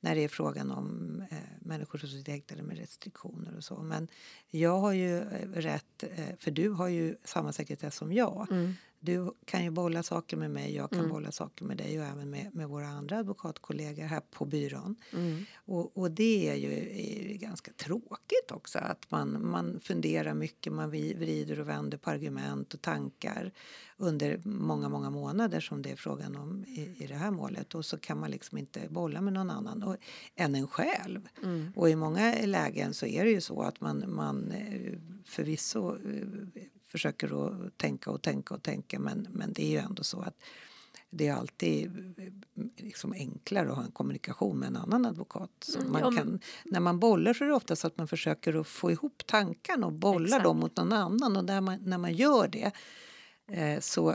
när 0.00 0.14
det 0.14 0.24
är 0.24 0.28
frågan 0.28 0.70
om 0.70 1.22
eh, 1.30 1.38
människor 1.60 1.98
som 1.98 2.08
sitter 2.08 2.32
häktade 2.32 2.62
med 2.62 2.78
restriktioner 2.78 3.56
och 3.56 3.64
så. 3.64 3.82
Men 3.82 4.08
jag 4.50 4.78
har 4.78 4.92
ju 4.92 5.18
eh, 5.18 5.48
rätt, 5.54 6.02
eh, 6.02 6.36
för 6.38 6.50
du 6.50 6.70
har 6.70 6.88
ju 6.88 7.16
samma 7.24 7.52
sekretess 7.52 7.96
som 7.96 8.12
jag. 8.12 8.46
Mm 8.50 8.74
du 9.00 9.34
kan 9.44 9.64
ju 9.64 9.70
bolla 9.70 10.02
saker 10.02 10.36
med 10.36 10.50
mig, 10.50 10.74
jag 10.74 10.90
kan 10.90 10.98
Mm. 10.98 11.10
bolla 11.10 11.32
saker 11.32 11.64
med 11.64 11.76
dig 11.76 12.00
och 12.00 12.06
även 12.06 12.30
med, 12.30 12.54
med 12.54 12.68
våra 12.68 12.86
andra 12.88 13.18
advokatkollegor 13.18 14.02
här 14.04 14.20
på 14.30 14.44
byrån. 14.44 14.96
Mm. 15.12 15.44
Och, 15.54 15.98
och 15.98 16.10
det 16.10 16.48
är 16.50 16.54
ju, 16.54 16.72
är 16.72 17.28
ju 17.28 17.36
ganska 17.36 17.72
tråkigt 17.72 18.50
också 18.50 18.78
att 18.78 19.10
man, 19.10 19.46
man 19.46 19.80
funderar 19.80 20.34
mycket, 20.34 20.72
man 20.72 20.90
vrider 20.90 21.60
och 21.60 21.68
vänder 21.68 21.98
på 21.98 22.10
argument 22.10 22.74
och 22.74 22.82
tankar 22.82 23.52
under 23.96 24.40
många, 24.44 24.88
många 24.88 25.10
månader 25.10 25.60
som 25.60 25.82
det 25.82 25.90
är 25.90 25.96
frågan 25.96 26.36
om 26.36 26.64
i, 26.64 27.04
i 27.04 27.06
det 27.06 27.14
här 27.14 27.30
målet 27.30 27.74
och 27.74 27.84
så 27.84 27.98
kan 27.98 28.18
man 28.20 28.30
liksom 28.30 28.58
inte 28.58 28.88
bolla 28.88 29.20
med 29.20 29.32
någon 29.32 29.50
annan 29.50 29.82
och, 29.82 29.96
än 30.34 30.54
en 30.54 30.66
själv. 30.66 31.28
Mm. 31.42 31.72
Och 31.76 31.90
i 31.90 31.96
många 31.96 32.34
lägen 32.44 32.94
så 32.94 33.06
är 33.06 33.24
det 33.24 33.30
ju 33.30 33.40
så 33.40 33.62
att 33.62 33.80
man, 33.80 34.04
man 34.08 34.50
eh, 34.50 34.92
förvisso 35.24 35.94
eh, 35.94 36.62
försöker 36.88 37.46
att 37.66 37.78
tänka 37.78 38.10
och 38.10 38.22
tänka 38.22 38.54
och 38.54 38.62
tänka 38.62 38.98
men, 38.98 39.26
men 39.30 39.52
det 39.52 39.62
är 39.62 39.70
ju 39.70 39.76
ändå 39.78 40.02
så 40.04 40.20
att 40.20 40.34
det 41.10 41.28
är 41.28 41.34
alltid 41.34 42.14
liksom 42.76 43.12
enklare 43.12 43.70
att 43.70 43.76
ha 43.76 43.84
en 43.84 43.90
kommunikation 43.90 44.58
med 44.58 44.66
en 44.66 44.76
annan 44.76 45.06
advokat. 45.06 45.50
Så 45.60 45.78
Mm, 45.78 45.92
man 45.92 46.02
men- 46.02 46.16
kan, 46.16 46.40
när 46.64 46.80
man 46.80 46.98
bollar 47.00 47.34
så 47.34 47.44
är 47.44 47.48
det 47.48 47.54
ofta 47.54 47.76
så 47.76 47.86
att 47.86 47.98
man 47.98 48.08
försöker 48.08 48.60
att 48.60 48.66
få 48.66 48.90
ihop 48.90 49.22
tankarna 49.26 49.86
och 49.86 49.92
bolla 49.92 50.26
Exakt. 50.26 50.44
dem 50.44 50.58
mot 50.60 50.76
någon 50.76 50.92
annan 50.92 51.36
och 51.36 51.44
där 51.44 51.60
man, 51.60 51.78
när 51.82 51.98
man 51.98 52.12
gör 52.14 52.48
det 52.48 52.72
så, 53.80 54.14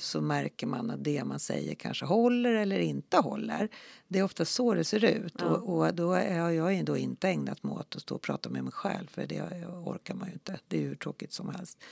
så 0.00 0.20
märker 0.20 0.66
man 0.66 0.90
att 0.90 1.04
det 1.04 1.24
man 1.24 1.38
säger 1.38 1.74
kanske 1.74 2.04
håller 2.04 2.54
eller 2.54 2.78
inte 2.78 3.16
håller. 3.16 3.68
Det 4.08 4.18
är 4.18 4.22
ofta 4.22 4.44
så 4.44 4.74
det 4.74 4.84
ser 4.84 5.04
ut. 5.04 5.34
Ja. 5.38 5.44
Och, 5.44 5.78
och 5.78 5.94
då 5.94 6.08
har 6.14 6.50
jag 6.50 6.74
ju 6.74 6.82
då 6.82 6.96
inte 6.96 7.28
ägnat 7.28 7.62
mig 7.62 7.72
åt 7.72 7.96
att 7.96 8.02
stå 8.02 8.14
och 8.14 8.22
prata 8.22 8.48
med 8.48 8.64
mig 8.64 8.72
själv 8.72 9.06
för 9.06 9.26
det 9.26 9.42
orkar 9.66 10.14
man 10.14 10.28
ju 10.28 10.32
inte. 10.32 10.58
Det 10.68 10.76
är 10.76 10.82
hur 10.82 10.94
tråkigt 10.94 11.32
som 11.32 11.54
helst. 11.54 11.82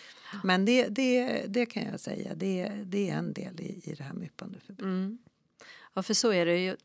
Men 0.44 0.64
det, 0.64 0.88
det, 0.88 1.44
det 1.48 1.66
kan 1.66 1.82
jag 1.82 2.00
säga, 2.00 2.34
det, 2.34 2.72
det 2.84 3.10
är 3.10 3.16
en 3.16 3.32
del 3.32 3.60
i, 3.60 3.80
i 3.84 3.94
det 3.94 4.04
här 4.04 4.14
med 4.14 4.26
yppandeförbud. 4.26 4.86
Mm. 4.86 5.18
Ja, 5.94 6.02
för 6.02 6.14
så 6.14 6.32
är 6.32 6.46
det 6.46 6.58
ju. 6.58 6.76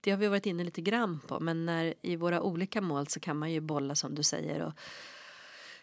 Det 0.00 0.10
har 0.10 0.18
vi 0.18 0.28
varit 0.28 0.46
inne 0.46 0.64
lite 0.64 0.80
grann 0.80 1.20
på, 1.28 1.40
men 1.40 1.66
när 1.66 1.94
i 2.02 2.16
våra 2.16 2.42
olika 2.42 2.80
mål 2.80 3.06
så 3.06 3.20
kan 3.20 3.36
man 3.36 3.52
ju 3.52 3.60
bolla 3.60 3.94
som 3.94 4.14
du 4.14 4.22
säger. 4.22 4.62
Och 4.62 4.72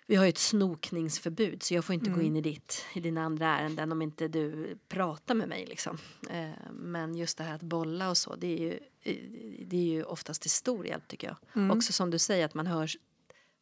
vi 0.10 0.16
har 0.16 0.26
ju 0.26 0.30
ett 0.30 0.38
snokningsförbud 0.38 1.64
så 1.64 1.74
jag 1.74 1.86
får 1.86 1.94
inte 1.94 2.10
gå 2.10 2.22
in 2.22 2.36
i 2.36 2.42
ditt, 2.42 2.86
i 2.94 3.00
dina 3.00 3.24
andra 3.24 3.48
ärenden 3.48 3.92
om 3.92 4.02
inte 4.02 4.28
du 4.28 4.76
pratar 4.88 5.36
med 5.36 5.50
mig 5.50 5.66
liksom. 5.66 5.98
Eh, 6.30 6.50
men 6.72 7.16
just 7.16 7.38
det 7.38 7.44
här 7.44 7.56
att 7.56 7.62
bolla 7.62 8.10
och 8.10 8.18
så, 8.18 8.36
det 8.36 8.48
är 8.48 8.58
ju, 8.58 8.80
eh, 9.02 9.16
det 9.66 9.78
är 9.78 9.84
ju 9.84 10.04
oftast 10.04 10.42
till 10.42 10.52
stor 10.52 10.88
hjälp 10.88 11.08
tycker 11.08 11.28
jag. 11.28 11.72
Också 11.72 11.94
som 11.94 12.10
du 12.12 12.20
säger 12.20 12.46
att 12.46 12.54
man 12.54 12.68
hör 12.68 12.90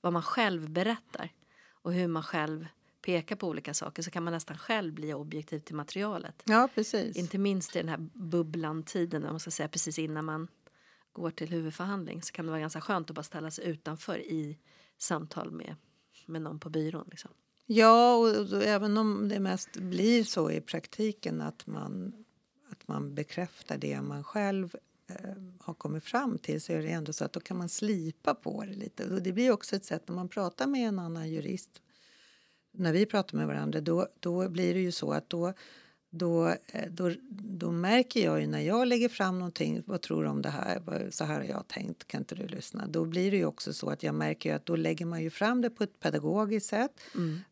vad 0.02 0.14
man 0.14 0.24
själv 0.24 0.70
berättar 0.70 1.30
och 1.70 1.94
hur 1.94 2.08
man 2.08 2.24
själv 2.24 2.68
pekar 3.02 3.36
på 3.36 3.48
olika 3.48 3.74
saker 3.74 4.04
så 4.04 4.12
kan 4.12 4.24
man 4.24 4.34
nästan 4.34 4.58
själv 4.58 4.94
bli 4.94 5.14
objektiv 5.14 5.60
till 5.60 5.76
materialet. 5.76 6.44
Ja, 6.46 6.70
precis. 6.76 7.18
Inte 7.18 7.38
minst 7.38 7.76
i 7.76 7.80
den 7.80 7.90
här 7.90 8.10
bubblan-tiden, 8.14 9.24
om 9.24 9.30
man 9.30 9.40
ska 9.40 9.52
säga, 9.52 9.68
precis 9.70 10.00
innan 10.00 10.26
man 10.26 10.48
går 11.14 11.32
till 11.32 11.50
huvudförhandling 11.50 12.22
så 12.22 12.34
kan 12.34 12.46
det 12.46 12.52
vara 12.52 12.62
ganska 12.62 12.82
skönt 12.82 13.10
att 13.10 13.16
bara 13.16 13.24
ställa 13.24 13.52
sig 13.52 13.66
utanför 13.66 14.20
i 14.20 14.58
samtal 14.98 15.52
med, 15.52 15.76
med 16.28 16.42
någon 16.42 16.60
på 16.60 16.70
byrån. 16.70 17.08
Liksom. 17.12 17.32
Ja, 17.66 18.16
och, 18.16 18.54
och 18.54 18.64
även 18.64 18.98
om 18.98 19.30
det 19.30 19.40
mest 19.40 19.78
blir 19.78 20.24
så 20.24 20.52
i 20.52 20.62
praktiken 20.62 21.42
att 21.42 21.68
man, 21.68 22.14
att 22.72 22.88
man 22.88 23.16
bekräftar 23.16 23.78
det 23.78 24.02
man 24.02 24.24
själv 24.24 24.76
eh, 25.08 25.44
har 25.60 25.74
kommit 25.74 26.04
fram 26.04 26.38
till 26.38 26.62
så 26.62 26.74
är 26.74 26.82
det 26.82 26.90
ändå 26.90 27.14
så 27.14 27.26
att 27.26 27.34
då 27.34 27.40
kan 27.40 27.58
man 27.58 27.70
slipa 27.70 28.34
på 28.36 28.66
det 28.68 28.74
lite. 28.74 29.14
Och 29.14 29.22
det 29.22 29.34
blir 29.34 29.52
också 29.52 29.76
ett 29.76 29.86
sätt 29.86 30.08
när 30.08 30.16
man 30.16 30.30
pratar 30.30 30.68
med 30.68 30.88
en 30.88 31.00
annan 31.00 31.30
jurist 31.30 31.82
när 32.78 32.94
vi 32.94 33.06
pratar 33.06 33.38
med 33.38 33.48
varandra 33.48 33.82
då, 33.82 34.08
då 34.20 34.50
blir 34.50 34.74
det 34.74 34.80
ju 34.80 34.92
så 34.92 35.12
att 35.12 35.30
då, 35.30 35.54
då, 36.10 36.48
eh, 36.48 36.92
då, 36.92 37.12
då 37.30 37.72
märker 37.72 38.26
jag 38.26 38.42
ju 38.42 38.48
när 38.48 38.60
jag 38.62 38.88
lägger 38.88 39.10
fram 39.10 39.40
någonting, 39.40 39.84
vad 39.86 40.02
tror 40.02 40.24
du 40.24 40.30
om 40.30 40.42
det 40.42 40.50
här, 40.50 41.08
så 41.12 41.24
här 41.26 41.36
har 41.36 41.44
jag 41.44 41.68
tänkt, 41.68 42.08
kan 42.08 42.22
inte 42.22 42.36
du 42.36 42.48
lyssna? 42.48 42.88
Då 42.88 43.06
blir 43.06 43.32
det 43.32 43.38
ju 43.38 43.46
också 43.46 43.74
så 43.74 43.90
att 43.90 44.04
jag 44.04 44.16
märker 44.16 44.56
att 44.56 44.66
då 44.66 44.76
lägger 44.76 45.06
man 45.06 45.24
ju 45.24 45.30
fram 45.30 45.62
det 45.62 45.70
på 45.70 45.84
ett 45.84 46.00
pedagogiskt 46.00 46.70
sätt. 46.70 46.92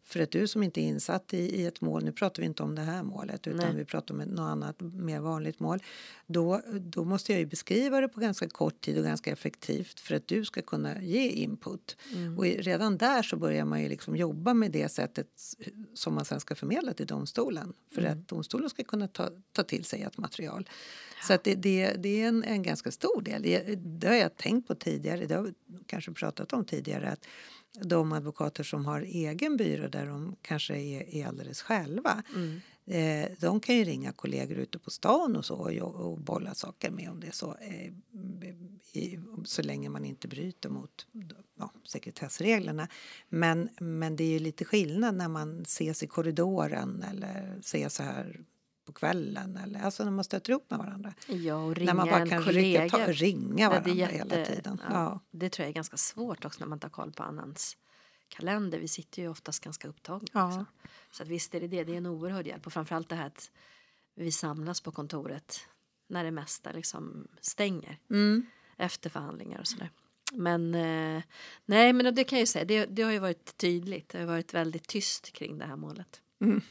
För 0.04 0.20
att 0.20 0.32
du 0.32 0.48
som 0.48 0.64
inte 0.64 0.82
är 0.82 0.84
insatt 0.84 1.34
i, 1.34 1.38
i 1.62 1.66
ett 1.66 1.82
mål, 1.82 2.04
nu 2.04 2.12
pratar 2.12 2.42
vi 2.42 2.48
inte 2.48 2.64
om 2.64 2.76
det 2.76 2.82
här 2.82 3.04
målet 3.04 3.48
utan 3.48 3.60
Nej. 3.60 3.76
vi 3.76 3.86
pratar 3.86 4.14
om 4.16 4.22
ett 4.22 4.30
något 4.30 4.40
annat 4.50 4.82
mer 4.82 5.20
vanligt 5.20 5.60
mål. 5.60 5.80
Då, 6.28 6.62
då 6.74 7.04
måste 7.04 7.32
jag 7.32 7.40
ju 7.40 7.46
beskriva 7.46 8.02
det 8.02 8.08
på 8.08 8.20
ganska 8.20 8.50
kort 8.50 8.82
tid 8.82 8.98
och 8.98 9.04
ganska 9.04 9.32
effektivt 9.32 10.00
för 10.00 10.16
att 10.16 10.28
du 10.28 10.46
ska 10.46 10.62
kunna 10.62 11.02
ge 11.02 11.30
input. 11.30 11.98
Och 12.38 12.48
i- 12.48 12.62
redan 12.62 12.98
där 12.98 13.22
så 13.24 13.38
börjar 13.38 13.66
man 13.66 13.82
ju 13.84 13.90
liksom 13.90 14.16
jobba 14.16 14.54
med 14.54 14.72
det 14.72 14.90
sättet 14.90 15.28
som 15.94 16.14
man 16.14 16.26
sen 16.26 16.40
ska 16.40 16.56
förmedla 16.56 16.94
till 16.94 17.08
domstolen. 17.08 17.74
För 17.96 18.02
att 18.04 18.28
domstolen 18.28 18.46
ska 18.70 18.84
kunna 18.84 19.08
ta, 19.08 19.30
ta 19.52 19.64
till 19.64 19.86
sig 19.86 20.02
ett 20.02 20.18
material. 20.18 20.70
Så 21.28 21.34
att 21.34 21.44
det, 21.44 21.56
det, 21.56 21.94
det 21.94 22.22
är 22.22 22.28
en, 22.28 22.44
en 22.44 22.64
ganska 22.64 22.92
stor 22.92 23.22
del. 23.22 23.42
Det, 23.42 23.76
det 23.76 24.08
har 24.08 24.16
jag 24.16 24.38
tänkt 24.38 24.68
på 24.68 24.76
tidigare, 24.76 25.26
det 25.26 25.36
har 25.36 25.44
vi 25.44 25.54
kanske 25.86 26.12
pratat 26.12 26.54
om 26.54 26.66
tidigare. 26.66 27.10
att 27.10 27.26
de 27.82 28.12
advokater 28.12 28.64
som 28.64 28.86
har 28.86 29.02
egen 29.02 29.58
byrå 29.58 29.88
där 29.88 30.06
de 30.06 30.36
kanske 30.42 30.76
är, 30.76 31.16
är 31.16 31.28
alldeles 31.28 31.62
själva. 31.62 32.24
Eh, 32.88 33.30
de 33.40 33.60
kan 33.60 33.76
ju 33.76 33.84
ringa 33.84 34.12
kollegor 34.12 34.58
ute 34.58 34.80
på 34.80 34.90
stan 34.92 35.36
och 35.36 35.46
så 35.46 35.56
och, 35.82 35.96
och 35.96 36.20
bolla 36.20 36.54
saker 36.54 36.92
med 36.92 37.10
om 37.10 37.20
det 37.20 37.28
är 37.28 37.32
så. 37.32 37.56
Eh, 37.62 37.92
i, 38.94 39.20
så 39.46 39.62
länge 39.62 39.90
man 39.90 40.06
inte 40.06 40.28
bryter 40.28 40.70
mot 40.70 41.08
ja, 41.60 41.72
sekretessreglerna. 41.84 42.88
Men, 43.30 43.70
men 43.80 44.16
det 44.16 44.24
är 44.24 44.30
ju 44.30 44.40
lite 44.40 44.66
skillnad 44.66 45.16
när 45.16 45.28
man 45.30 45.62
ses 45.62 46.04
i 46.04 46.08
korridoren 46.08 47.04
eller 47.04 47.58
ses 47.60 47.96
så 47.96 48.04
här 48.04 48.42
på 48.86 48.94
kvällen. 48.94 49.58
Eller, 49.58 49.80
alltså 49.80 50.04
när 50.04 50.12
man 50.12 50.24
stöter 50.24 50.54
upp 50.54 50.70
med 50.72 50.80
varandra. 50.80 51.14
Ja, 51.28 51.56
och 51.56 51.68
när 51.68 51.76
ringa 51.76 51.94
man 51.94 52.08
bara 52.10 52.28
kan 52.28 52.44
kollega. 52.44 52.84
rycka, 52.84 52.98
ta, 52.98 53.12
ringa 53.12 53.64
Ja, 53.64 53.70
varandra 53.70 53.94
det 53.94 54.02
är 54.02 54.08
hela 54.08 54.36
jätte- 54.38 54.56
tiden. 54.56 54.82
Ja, 54.90 54.94
Ja. 54.94 55.20
Det 55.32 55.50
tror 55.50 55.64
jag 55.64 55.70
är 55.70 55.74
ganska 55.74 55.98
svårt 55.98 56.46
också 56.46 56.60
när 56.60 56.68
man 56.68 56.80
tar 56.80 56.90
koll 56.90 57.12
på 57.12 57.24
annans 57.24 57.78
kalender. 58.30 58.80
Vi 58.80 58.88
sitter 58.88 59.22
ju 59.22 59.28
oftast 59.28 59.64
ganska 59.64 59.88
upptagna. 59.88 60.28
Ja. 60.32 60.48
också. 60.48 60.66
Så 61.12 61.24
att 61.24 61.30
visst 61.30 61.56
är 61.56 61.60
det 61.60 61.68
det, 61.68 61.84
det 61.84 61.94
är 61.94 61.98
en 61.98 62.06
oerhörd 62.06 62.48
hjälp. 62.48 62.66
Och 62.66 62.74
framförallt 62.74 63.10
det 63.10 63.16
här 63.16 63.28
att 63.28 63.52
vi 64.16 64.32
samlas 64.32 64.82
på 64.82 64.92
kontoret 64.92 65.60
när 66.08 66.24
det 66.24 66.32
mesta 66.32 66.72
liksom 66.72 67.28
stänger. 67.42 68.00
Mm. 68.10 68.46
Efter 68.78 69.10
förhandlingar 69.10 69.60
och 69.60 69.68
sådär. 69.68 69.90
Men 70.34 70.76
eh, 70.76 71.24
nej, 71.66 71.94
men 71.94 72.16
det 72.16 72.24
kan 72.24 72.38
jag 72.38 72.42
ju 72.42 72.48
säga, 72.48 72.66
det, 72.66 72.86
det 72.86 73.02
har 73.02 73.12
ju 73.12 73.20
varit 73.20 73.58
tydligt. 73.58 74.10
Det 74.10 74.20
har 74.20 74.26
varit 74.26 74.54
väldigt 74.54 74.88
tyst 74.88 75.32
kring 75.32 75.58
det 75.58 75.66
här 75.66 75.76
målet. 75.76 76.22
Mm. 76.42 76.62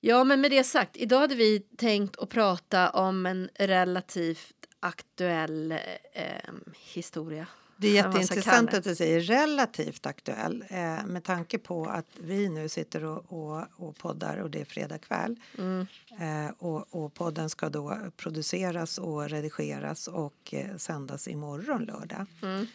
Ja, 0.00 0.24
men 0.24 0.40
med 0.40 0.50
det 0.50 0.64
sagt, 0.64 0.96
idag 0.96 1.20
hade 1.20 1.34
vi 1.34 1.60
tänkt 1.60 2.16
att 2.16 2.28
prata 2.28 2.90
om 2.90 3.26
en 3.26 3.48
relativt 3.54 4.66
aktuell 4.80 5.72
eh, 6.12 6.52
historia. 6.74 7.46
Det 7.82 7.88
är 7.88 7.92
jätteintressant 7.92 8.74
att 8.74 8.84
du 8.84 8.94
säger 8.94 9.20
relativt 9.20 10.06
aktuell 10.06 10.64
eh, 10.68 11.06
med 11.06 11.24
tanke 11.24 11.58
på 11.58 11.84
att 11.84 12.06
vi 12.20 12.48
nu 12.48 12.68
sitter 12.68 13.04
och, 13.04 13.32
och, 13.32 13.64
och 13.76 13.96
poddar 13.96 14.36
och 14.36 14.50
det 14.50 14.60
är 14.60 14.64
fredag 14.64 14.98
kväll. 14.98 15.40
Mm. 15.58 15.86
Eh, 16.20 16.52
och, 16.58 16.94
och 16.94 17.14
podden 17.14 17.50
ska 17.50 17.68
då 17.68 17.98
produceras 18.16 18.98
och 18.98 19.30
redigeras 19.30 20.08
och 20.08 20.54
eh, 20.54 20.76
sändas 20.76 21.28
imorgon 21.28 21.84
lördag. 21.84 22.26
Mm. 22.42 22.66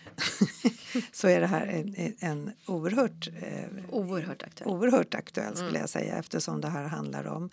Så 1.11 1.27
är 1.27 1.41
det 1.41 1.47
här 1.47 1.67
en, 1.67 2.15
en 2.19 2.51
oerhört, 2.65 3.27
eh, 3.41 3.69
Oerhört 3.89 4.43
aktuell. 4.43 4.69
oerhört 4.69 5.13
aktuell 5.13 5.55
skulle 5.55 5.79
jag 5.79 5.89
säga 5.89 6.15
eftersom 6.17 6.61
det 6.61 6.69
här 6.69 6.83
handlar 6.83 7.27
om 7.27 7.49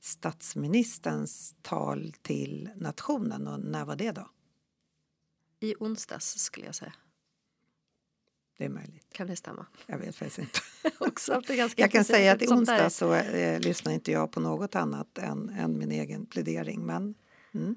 statsministerns 0.00 1.54
tal 1.62 2.12
till 2.22 2.70
nationen. 2.76 3.46
Och 3.46 3.60
när 3.60 3.84
var 3.84 3.96
det 3.96 4.12
då? 4.12 4.28
I 5.60 5.74
onsdags 5.78 6.38
skulle 6.38 6.66
jag 6.66 6.74
säga. 6.74 6.92
Det 8.58 8.64
är 8.64 8.68
möjligt. 8.68 9.06
Kan 9.12 9.26
det 9.26 9.36
stämma? 9.36 9.66
Jag 9.86 9.98
vet 9.98 10.16
faktiskt 10.16 10.38
inte. 10.38 10.60
Också 10.98 11.42
Jag 11.76 11.90
kan 11.90 12.04
säga 12.04 12.32
att 12.32 12.42
i 12.42 12.46
sånt 12.46 12.66
där. 12.66 12.74
onsdag 12.74 12.90
så 12.90 13.14
eh, 13.14 13.60
lyssnar 13.60 13.92
inte 13.92 14.12
jag 14.12 14.32
på 14.32 14.40
något 14.40 14.74
annat 14.74 15.18
än, 15.18 15.48
än 15.48 15.78
min 15.78 15.92
egen 15.92 16.26
plädering. 16.26 16.86
Men 16.86 17.14
mm. 17.54 17.76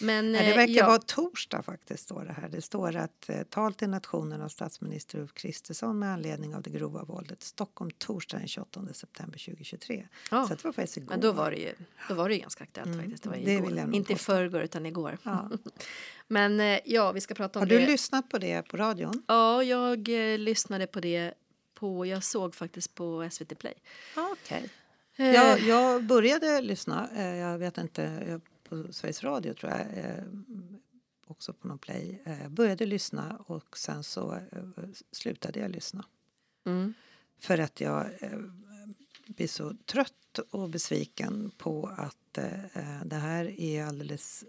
Men, 0.00 0.32
Nej, 0.32 0.44
det 0.44 0.50
eh, 0.50 0.56
verkar 0.56 0.72
ja. 0.74 0.86
vara 0.86 0.98
torsdag 0.98 1.62
faktiskt. 1.62 2.02
Står 2.04 2.24
det, 2.24 2.32
här. 2.32 2.48
det 2.48 2.62
står 2.62 2.96
att 2.96 3.28
eh, 3.28 3.42
tal 3.42 3.74
till 3.74 3.88
nationen 3.88 4.42
av 4.42 4.48
statsminister 4.48 5.18
Ulf 5.18 5.34
Kristersson 5.34 5.98
med 5.98 6.12
anledning 6.12 6.54
av 6.54 6.62
det 6.62 6.70
grova 6.70 7.04
våldet. 7.04 7.42
Stockholm 7.42 7.90
torsdag 7.98 8.38
den 8.38 8.48
28 8.48 8.80
september 8.94 9.38
2023. 9.38 10.08
Ja. 10.30 10.48
Så 10.48 10.54
det 10.54 10.64
var 10.64 10.72
faktiskt 10.72 10.96
igår. 10.96 11.08
Men 11.10 11.20
då 11.20 11.32
var 11.32 11.50
det 11.50 11.56
ju, 11.56 11.72
då 12.08 12.14
var 12.14 12.28
det 12.28 12.38
ganska 12.38 12.64
aktuellt 12.64 12.86
Mm, 12.86 13.00
faktiskt. 13.00 13.22
Det 13.22 13.28
var 13.28 13.36
det 13.36 13.52
igår. 13.52 13.76
jag 13.76 13.94
Inte 13.94 14.12
i 14.12 14.16
förrgår 14.16 14.60
utan 14.62 14.86
igår. 14.86 15.18
Ja. 15.22 15.50
Men 16.28 16.60
eh, 16.60 16.78
ja, 16.84 17.12
vi 17.12 17.20
ska 17.20 17.34
prata 17.34 17.58
om 17.58 17.60
Har 17.62 17.66
du 17.68 17.78
det. 17.78 17.86
lyssnat 17.86 18.28
på 18.28 18.38
det 18.38 18.62
på 18.62 18.76
radion? 18.76 19.22
Ja, 19.28 19.62
jag 19.62 20.08
eh, 20.32 20.38
lyssnade 20.38 20.86
på 20.86 21.00
det 21.00 21.34
på, 21.74 22.06
jag 22.06 22.24
såg 22.24 22.54
faktiskt 22.54 22.94
på 22.94 23.28
SVT 23.32 23.58
Play. 23.58 23.74
Ja, 24.16 24.28
okej. 24.44 24.70
Eh, 25.16 25.30
Jag, 25.34 25.60
jag 25.60 26.04
började 26.04 26.60
lyssna, 26.60 27.08
jag 27.36 27.58
vet 27.58 27.78
inte, 27.78 28.04
eh, 28.04 28.38
på 28.70 28.92
Sveriges 28.92 29.22
Radio 29.24 29.54
tror 29.54 29.72
jag, 29.72 29.80
eh, 29.80 30.24
också 31.26 31.52
på 31.52 31.68
någon 31.68 31.78
play. 31.78 32.22
Eh, 32.24 32.48
började 32.48 32.86
lyssna 32.86 33.36
och 33.46 33.78
sen 33.78 34.04
så 34.04 34.34
eh, 34.34 34.68
slutade 35.12 35.60
jag 35.60 35.70
lyssna. 35.70 36.04
Mm. 36.66 36.94
För 37.38 37.58
att 37.58 37.80
jag, 37.80 38.06
eh, 38.22 38.38
blir 39.26 39.48
så 39.48 39.76
trött 39.86 40.38
och 40.50 40.70
besviken 40.70 41.50
på 41.58 41.86
att 41.96 42.38
eh, 42.38 43.04
det 43.04 43.16
här 43.16 43.60
är 43.60 43.84
alldeles 43.84 44.44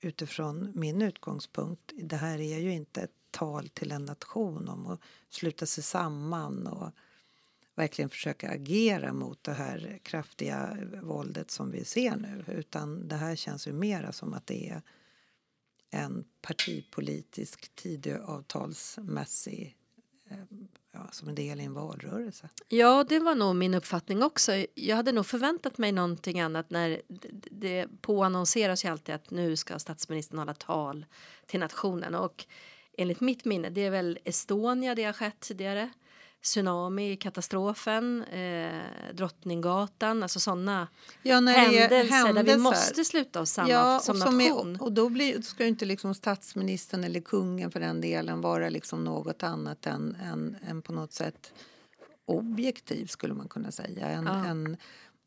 utifrån 0.00 0.72
min 0.74 1.02
utgångspunkt. 1.02 1.92
Det 1.96 2.16
här 2.16 2.40
är 2.40 2.58
ju 2.58 2.72
inte 2.72 3.00
ett 3.00 3.14
tal 3.30 3.68
till 3.68 3.92
en 3.92 4.04
nation 4.04 4.68
om 4.68 4.86
att 4.86 5.00
sluta 5.28 5.66
sig 5.66 5.84
samman 5.84 6.66
och 6.66 6.90
verkligen 7.80 8.10
försöka 8.10 8.50
agera 8.50 9.12
mot 9.12 9.44
det 9.44 9.52
här 9.52 9.98
kraftiga 10.02 10.76
våldet 11.02 11.50
som 11.50 11.70
vi 11.70 11.84
ser 11.84 12.16
nu. 12.16 12.44
Utan 12.46 13.08
det 13.08 13.16
här 13.16 13.36
känns 13.36 13.66
ju 13.66 13.72
mera 13.72 14.12
som 14.12 14.34
att 14.34 14.46
det 14.46 14.68
är 14.68 14.82
en 15.90 16.24
partipolitisk 16.42 17.74
tidöavtalsmässig 17.74 19.76
eh, 20.30 20.36
ja, 20.92 21.08
som 21.12 21.28
en 21.28 21.34
del 21.34 21.60
i 21.60 21.64
en 21.64 21.74
valrörelse. 21.74 22.48
Ja, 22.68 23.04
det 23.08 23.18
var 23.18 23.34
nog 23.34 23.56
min 23.56 23.74
uppfattning 23.74 24.22
också. 24.22 24.64
Jag 24.74 24.96
hade 24.96 25.12
nog 25.12 25.26
förväntat 25.26 25.78
mig 25.78 25.92
någonting 25.92 26.40
annat 26.40 26.70
när 26.70 27.02
det, 27.08 27.28
det 27.50 27.88
påannonseras 28.00 28.84
ju 28.84 28.88
alltid 28.88 29.14
att 29.14 29.30
nu 29.30 29.56
ska 29.56 29.78
statsministern 29.78 30.38
hålla 30.38 30.54
tal 30.54 31.06
till 31.46 31.60
nationen 31.60 32.14
och 32.14 32.46
enligt 32.98 33.20
mitt 33.20 33.44
minne, 33.44 33.70
det 33.70 33.80
är 33.80 33.90
väl 33.90 34.18
Estonia 34.24 34.94
det 34.94 35.04
har 35.04 35.12
skett 35.12 35.40
tidigare. 35.40 35.90
Tsunami, 36.42 37.16
katastrofen, 37.16 38.22
eh, 38.24 38.82
Drottninggatan, 39.14 40.22
alltså 40.22 40.40
sådana 40.40 40.88
Ja, 41.22 41.36
är 41.36 41.42
händelser, 41.46 41.88
där 41.88 41.98
vi 41.98 42.16
händelser. 42.16 42.58
måste 42.58 43.04
sluta 43.04 43.40
oss 43.40 43.50
samman 43.50 43.70
Ja, 43.70 43.98
som 43.98 44.22
och, 44.22 44.34
nation. 44.34 44.74
är, 44.76 44.82
och 44.82 44.92
då, 44.92 45.08
blir, 45.08 45.36
då 45.36 45.42
ska 45.42 45.62
ju 45.62 45.68
inte 45.68 45.84
liksom 45.84 46.14
statsministern 46.14 47.04
eller 47.04 47.20
kungen 47.20 47.70
för 47.70 47.80
den 47.80 48.00
delen 48.00 48.40
vara 48.40 48.68
liksom 48.68 49.04
något 49.04 49.42
annat 49.42 49.86
än, 49.86 50.16
än, 50.22 50.56
än 50.68 50.82
på 50.82 50.92
något 50.92 51.12
sätt 51.12 51.52
objektiv 52.26 53.06
skulle 53.06 53.34
man 53.34 53.48
kunna 53.48 53.70
säga. 53.72 54.06
En, 54.08 54.26
Ja. 54.26 54.46
en, 54.46 54.76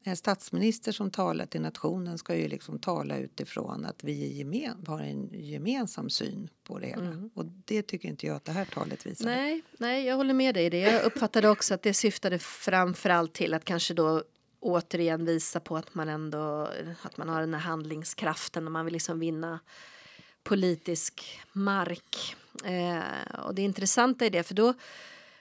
en 0.03 0.17
statsminister 0.17 0.91
som 0.91 1.11
talar 1.11 1.45
till 1.45 1.61
nationen 1.61 2.17
ska 2.17 2.35
ju 2.35 2.47
liksom 2.47 2.79
tala 2.79 3.17
utifrån 3.17 3.85
att 3.85 4.03
vi 4.03 4.25
är 4.25 4.29
gemen, 4.29 4.85
har 4.87 4.99
en 4.99 5.29
gemensam 5.31 6.09
syn 6.09 6.49
på 6.63 6.79
det 6.79 6.87
hela. 6.87 7.29
Och 7.33 7.45
det 7.45 7.81
tycker 7.81 8.09
inte 8.09 8.27
jag 8.27 8.35
att 8.35 8.45
det 8.45 8.51
här 8.51 8.65
talet 8.65 9.05
visar. 9.05 9.25
Mm. 9.25 9.37
Nej, 9.37 9.61
nej, 9.77 10.05
jag 10.05 10.15
håller 10.15 10.33
med 10.33 10.55
dig 10.55 10.65
i 10.65 10.69
det. 10.69 10.79
Jag 10.79 11.03
uppfattade 11.03 11.49
också 11.49 11.73
att 11.73 11.81
det 11.81 11.93
syftade 11.93 12.39
framförallt 12.39 13.33
till 13.33 13.53
att 13.53 13.65
kanske 13.65 13.93
då 13.93 14.23
återigen 14.59 15.25
visa 15.25 15.59
på 15.59 15.77
att 15.77 15.95
man 15.95 16.09
ändå 16.09 16.69
att 17.01 17.17
man 17.17 17.29
har 17.29 17.39
den 17.39 17.53
här 17.53 17.61
handlingskraften 17.61 18.65
och 18.65 18.71
man 18.71 18.85
vill 18.85 18.93
liksom 18.93 19.19
vinna 19.19 19.59
politisk 20.43 21.39
mark. 21.53 22.35
Eh, 22.65 23.39
och 23.45 23.55
det 23.55 23.61
intressanta 23.61 24.25
i 24.25 24.29
det, 24.29 24.43
för 24.43 24.53
då 24.55 24.73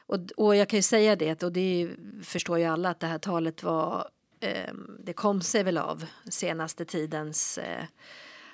och, 0.07 0.19
och 0.37 0.57
jag 0.57 0.69
kan 0.69 0.79
ju 0.79 0.83
säga 0.83 1.17
det, 1.17 1.43
och 1.43 1.53
det 1.53 1.91
förstår 2.23 2.59
ju 2.59 2.65
alla 2.65 2.91
att 2.91 3.01
det 3.01 3.07
här 3.07 3.19
talet 3.19 3.63
var 3.63 4.09
eh, 4.43 4.75
det 4.99 5.13
kom 5.13 5.43
sig 5.43 5.63
väl 5.63 5.79
av 5.79 6.07
senaste 6.31 6.85
tidens 6.85 7.59
eh, 7.59 7.85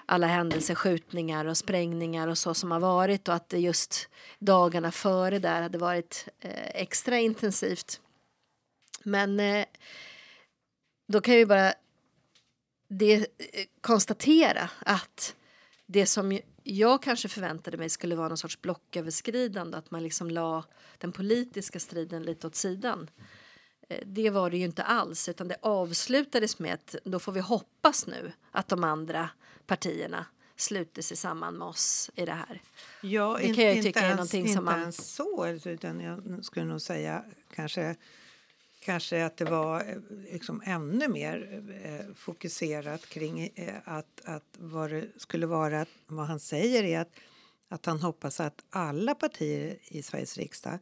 alla 0.07 0.27
händelser, 0.27 0.75
skjutningar 0.75 1.45
och 1.45 1.57
sprängningar 1.57 2.29
och 2.29 2.39
så 2.39 2.55
som 2.55 2.71
har 2.71 2.81
varit 2.81 3.29
och 3.29 3.35
att 3.35 3.49
det 3.49 3.59
just 3.59 4.09
dagarna 4.39 4.91
före 4.91 5.39
där 5.39 5.63
hade 5.63 5.79
varit 5.79 6.29
eh, 6.41 6.69
extra 6.83 7.19
intensivt. 7.19 8.01
Men 9.03 9.41
eh, 9.41 9.67
då 11.09 11.21
kan 11.21 11.35
jag 11.35 11.39
ju 11.39 11.47
bara 11.47 11.73
det, 12.89 13.15
eh, 13.15 13.25
konstatera 13.81 14.71
att 14.81 15.37
det 15.87 16.07
som 16.07 16.41
jag 16.63 17.03
kanske 17.03 17.29
förväntade 17.29 17.77
mig 17.77 17.89
skulle 17.89 18.17
vara 18.17 18.29
någon 18.29 18.39
sorts 18.39 18.61
blocköverskridande, 18.61 19.79
att 19.79 19.91
man 19.91 20.03
liksom 20.03 20.31
la 20.31 20.65
den 20.99 21.13
politiska 21.13 21.81
striden 21.81 22.23
lite 22.23 22.47
åt 22.47 22.55
sidan. 22.55 23.11
Det 24.07 24.31
var 24.31 24.51
det 24.51 24.57
ju 24.59 24.65
inte 24.65 24.83
alls, 24.83 25.29
utan 25.29 25.49
det 25.49 25.57
avslutades 25.63 26.59
med 26.59 26.75
att 26.75 26.95
då 27.05 27.19
får 27.19 27.33
vi 27.33 27.41
hoppas 27.41 28.07
nu 28.07 28.33
att 28.51 28.69
de 28.69 28.85
andra 28.85 29.31
partierna 29.67 30.27
sluter 30.57 31.03
sig 31.03 31.17
samman 31.17 31.55
med 31.55 31.69
oss 31.69 32.11
i 32.15 32.25
det 32.25 32.33
här. 32.33 32.63
Ja, 33.03 33.39
Det 33.41 33.55
kan 33.55 33.65
jag 33.65 33.73
ju 33.73 33.77
inte 33.79 33.89
tycka 33.89 34.01
är 34.01 34.05
ens, 34.05 34.17
någonting 34.17 34.41
inte 34.41 34.53
som 34.53 34.65
man- 34.65 34.81
ens 34.81 35.15
så, 35.15 35.47
utan 35.65 36.01
jag 36.01 36.45
skulle 36.45 36.67
nog 36.67 36.81
säga 36.81 37.25
kanske, 37.55 37.97
kanske 38.81 39.25
att 39.25 39.37
det 39.37 39.45
var 39.45 39.81
eh, 39.81 39.97
liksom 40.33 40.63
ännu 40.65 41.09
mer 41.09 41.63
eh, 41.85 42.15
fokuserat 42.15 43.07
kring 43.09 43.51
eh, 43.55 43.75
att, 43.85 44.21
att 44.25 44.45
vad 44.59 44.91
det 44.91 45.05
skulle 45.17 45.47
vara, 45.47 45.87
vad 46.07 46.27
han 46.27 46.41
säger 46.41 46.85
är 46.85 47.01
att, 47.01 47.13
att 47.69 47.87
han 47.87 48.01
hoppas 48.01 48.41
att 48.41 48.65
alla 48.71 49.15
partier 49.15 49.79
i 49.83 50.03
Sveriges 50.03 50.37
riksdag 50.39 50.79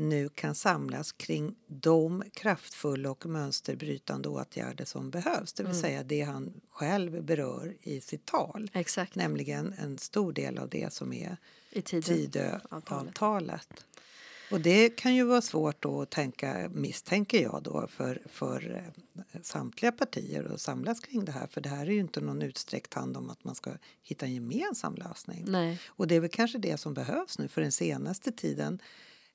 nu 0.00 0.28
kan 0.28 0.54
samlas 0.54 1.12
kring 1.12 1.54
de 1.66 2.22
kraftfulla 2.32 3.10
och 3.10 3.26
mönsterbrytande 3.26 4.28
åtgärder 4.28 4.84
som 4.84 5.10
behövs, 5.10 5.52
det 5.52 5.62
vill 5.62 5.70
Mm. 5.70 5.82
säga 5.82 6.02
det 6.02 6.22
han 6.22 6.60
själv 6.70 7.22
berör 7.24 7.76
i 7.82 8.00
sitt 8.00 8.24
tal. 8.24 8.70
Exakt, 8.74 9.14
Nämligen 9.14 9.74
en 9.78 9.98
stor 9.98 10.32
del 10.32 10.58
av 10.58 10.68
det 10.68 10.92
som 10.92 11.12
är 11.12 11.36
i. 11.70 11.82
Tidöavtalet. 11.82 13.84
Och 14.50 14.60
det 14.60 14.88
kan 14.88 15.14
ju 15.14 15.24
vara 15.24 15.40
svårt 15.40 15.82
då 15.82 16.02
att 16.02 16.10
tänka, 16.10 16.70
misstänker 16.74 17.42
jag 17.42 17.62
då, 17.62 17.86
för, 17.90 18.22
för 18.26 18.84
eh, 19.14 19.40
samtliga 19.42 19.92
partier 19.92 20.50
att 20.54 20.60
samlas 20.60 21.00
kring 21.00 21.24
det 21.24 21.32
här. 21.32 21.46
För 21.46 21.60
det 21.60 21.68
här 21.68 21.86
är 21.86 21.90
ju 21.90 22.00
inte 22.00 22.20
någon 22.20 22.42
utsträckt 22.42 22.94
hand 22.94 23.16
om 23.16 23.30
att 23.30 23.44
man 23.44 23.54
ska 23.54 23.70
hitta 24.02 24.26
en 24.26 24.34
gemensam 24.34 24.94
lösning. 24.94 25.44
Nej, 25.48 25.80
Och 25.88 26.06
det 26.06 26.14
är 26.14 26.20
väl 26.20 26.30
kanske 26.30 26.58
det 26.58 26.76
som 26.80 26.94
behövs 26.94 27.38
nu, 27.38 27.48
för 27.48 27.60
den 27.60 27.72
senaste 27.72 28.32
tiden 28.32 28.82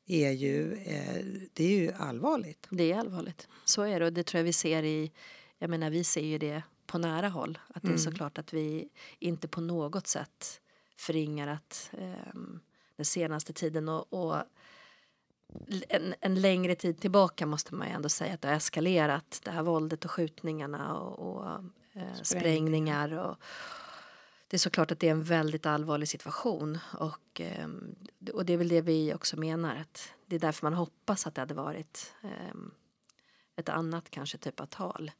är 0.05 0.31
ju, 0.31 0.73
eh, 0.73 1.25
det 1.53 1.63
är 1.63 1.79
ju 1.79 1.91
allvarligt. 1.91 2.67
det 2.69 2.91
är 2.91 2.99
allvarligt. 2.99 3.47
Så 3.65 3.81
är 3.81 3.99
det 3.99 4.05
och 4.05 4.13
det 4.13 4.23
tror 4.23 4.39
jag 4.39 4.45
vi 4.45 4.53
ser 4.53 4.83
i, 4.83 5.11
jag 5.57 5.69
menar 5.69 5.89
vi 5.89 6.03
ser 6.03 6.25
ju 6.25 6.37
det 6.37 6.63
på 6.85 6.97
nära 6.97 7.29
håll. 7.29 7.57
Att 7.67 7.83
det 7.83 7.93
är 7.93 7.97
såklart 7.97 8.37
att 8.37 8.53
vi 8.53 8.89
inte 9.19 9.47
på 9.47 9.61
något 9.61 10.07
sätt 10.07 10.61
förringar 10.97 11.47
att 11.47 11.91
ehm, 11.97 12.59
den 12.95 13.05
senaste 13.05 13.53
tiden 13.53 13.89
och, 13.89 14.13
och 14.13 14.43
en, 15.89 16.15
en 16.21 16.41
längre 16.41 16.75
tid 16.75 16.99
tillbaka 16.99 17.45
måste 17.45 17.75
man 17.75 17.87
ju 17.87 17.93
ändå 17.93 18.09
säga 18.09 18.33
att 18.33 18.41
det 18.41 18.47
har 18.47 18.55
eskalerat. 18.55 19.41
Det 19.43 19.51
här 19.51 19.63
våldet 19.63 20.05
och 20.05 20.11
skjutningarna 20.11 20.93
och, 20.99 21.35
och 21.35 21.51
eh, 21.93 22.21
sprängningar. 22.23 23.13
Och, 23.13 23.37
det 24.47 24.55
är 24.55 24.59
såklart 24.59 24.91
att 24.91 24.99
det 24.99 25.07
är 25.07 25.11
en 25.11 25.23
väldigt 25.23 25.65
allvarlig 25.65 26.07
situation 26.07 26.79
och, 26.99 27.41
ehm, 27.41 27.95
och 28.33 28.45
det 28.45 28.53
är 28.53 28.57
väl 28.57 28.67
det 28.67 28.81
vi 28.81 29.13
också 29.13 29.39
menar. 29.39 29.75
Att 29.75 30.13
det 30.25 30.35
är 30.35 30.39
därför 30.39 30.65
man 30.65 30.73
hoppas 30.73 31.27
att 31.27 31.35
det 31.35 31.41
hade 31.41 31.53
varit 31.53 32.13
ehm, 32.23 32.71
ett 33.55 33.69
annat 33.69 34.09
kanske 34.09 34.37
typ 34.37 34.59
av 34.59 34.65
tal. 34.65 35.11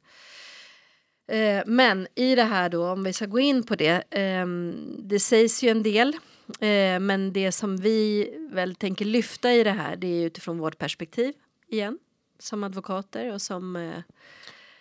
Eh, 1.28 1.62
men 1.66 2.08
i 2.14 2.34
det 2.34 2.44
här 2.44 2.68
då, 2.68 2.88
om 2.88 3.04
vi 3.04 3.12
ska 3.12 3.26
gå 3.26 3.38
in 3.38 3.62
på 3.62 3.74
det. 3.74 4.02
Ehm, 4.10 4.96
det 4.98 5.20
sägs 5.20 5.62
ju 5.62 5.68
en 5.68 5.82
del. 5.82 6.16
Eh, 6.60 7.00
men 7.00 7.32
det 7.32 7.52
som 7.52 7.76
vi 7.76 8.30
väl 8.50 8.74
tänker 8.74 9.04
lyfta 9.04 9.52
i 9.52 9.64
det 9.64 9.70
här 9.70 9.96
det 9.96 10.06
är 10.06 10.26
utifrån 10.26 10.58
vårt 10.58 10.78
perspektiv 10.78 11.34
igen. 11.68 11.98
Som 12.38 12.64
advokater 12.64 13.32
och 13.32 13.42
som 13.42 13.76
eh, 13.76 14.02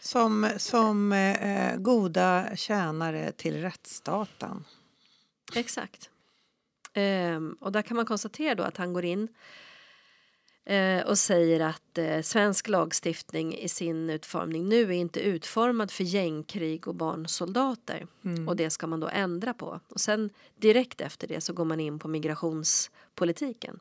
som, 0.06 0.50
som 0.58 1.12
eh, 1.12 1.78
goda 1.78 2.56
tjänare 2.56 3.32
till 3.32 3.62
rättsstaten. 3.62 4.65
Exakt. 5.56 6.10
Ehm, 6.94 7.58
och 7.60 7.72
där 7.72 7.82
kan 7.82 7.98
man 7.98 8.06
konstatera 8.06 8.56
då 8.56 8.63
att 8.63 8.78
han 8.78 8.94
går 8.94 9.06
in 9.06 9.28
eh, 10.65 11.06
och 11.06 11.18
säger 11.18 11.60
att 11.60 11.98
eh, 11.98 12.22
svensk 12.22 12.68
lagstiftning 12.68 13.58
i 13.58 13.70
sin 13.70 14.10
utformning 14.10 14.70
nu 14.70 14.82
är 14.82 14.91
inte 14.91 15.20
utformad 15.20 15.91
för 15.91 16.04
gängkrig 16.04 16.88
och 16.88 16.96
barnsoldater. 16.96 18.08
Och 18.48 18.56
det 18.56 18.70
ska 18.70 18.88
man 18.88 19.00
då 19.00 19.08
ändra 19.08 19.54
på. 19.54 19.80
Och 19.88 20.00
sen 20.02 20.30
direkt 20.58 21.02
efter 21.02 21.28
det 21.28 21.41
så 21.41 21.54
går 21.54 21.65
man 21.65 21.80
in 21.80 22.00
på 22.00 22.08
migrationspolitiken 22.08 23.80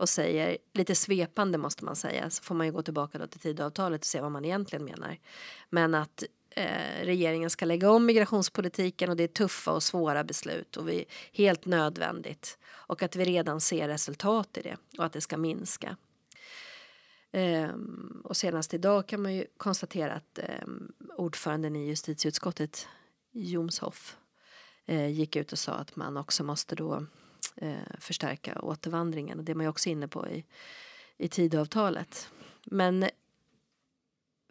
och 0.00 0.08
säger, 0.08 0.58
lite 0.72 0.94
svepande 0.94 1.58
måste 1.58 1.84
man 1.84 1.96
säga, 1.96 2.30
så 2.30 2.42
får 2.42 2.54
man 2.54 2.66
ju 2.66 2.72
gå 2.72 2.82
tillbaka 2.82 3.18
då 3.18 3.26
till 3.26 3.40
Tidöavtalet 3.40 4.00
och 4.00 4.06
se 4.06 4.20
vad 4.20 4.32
man 4.32 4.44
egentligen 4.44 4.84
menar. 4.84 5.18
Men 5.70 5.94
att 5.94 6.24
eh, 6.50 7.04
regeringen 7.04 7.50
ska 7.50 7.64
lägga 7.64 7.90
om 7.90 8.06
migrationspolitiken 8.06 9.10
och 9.10 9.16
det 9.16 9.24
är 9.24 9.28
tuffa 9.28 9.72
och 9.72 9.82
svåra 9.82 10.24
beslut 10.24 10.76
och 10.76 10.88
vi 10.88 11.04
helt 11.32 11.66
nödvändigt 11.66 12.58
och 12.70 13.02
att 13.02 13.16
vi 13.16 13.24
redan 13.24 13.60
ser 13.60 13.88
resultat 13.88 14.58
i 14.58 14.62
det 14.62 14.76
och 14.98 15.04
att 15.04 15.12
det 15.12 15.20
ska 15.20 15.36
minska. 15.36 15.96
Ehm, 17.32 18.22
och 18.24 18.36
senast 18.36 18.74
idag 18.74 19.08
kan 19.08 19.22
man 19.22 19.34
ju 19.34 19.46
konstatera 19.56 20.12
att 20.12 20.38
eh, 20.38 20.68
ordföranden 21.16 21.76
i 21.76 21.86
justitieutskottet 21.86 22.88
Jomshoff 23.32 24.16
eh, 24.86 25.08
gick 25.08 25.36
ut 25.36 25.52
och 25.52 25.58
sa 25.58 25.72
att 25.72 25.96
man 25.96 26.16
också 26.16 26.44
måste 26.44 26.74
då 26.74 27.06
eh, 27.56 27.74
förstärka 27.98 28.60
återvandringen 28.62 29.38
och 29.38 29.44
det 29.44 29.52
är 29.52 29.56
man 29.56 29.64
ju 29.64 29.70
också 29.70 29.88
inne 29.88 30.08
på 30.08 30.28
i, 30.28 30.44
i 31.16 31.28
Tidöavtalet. 31.28 32.28
Men 32.64 33.06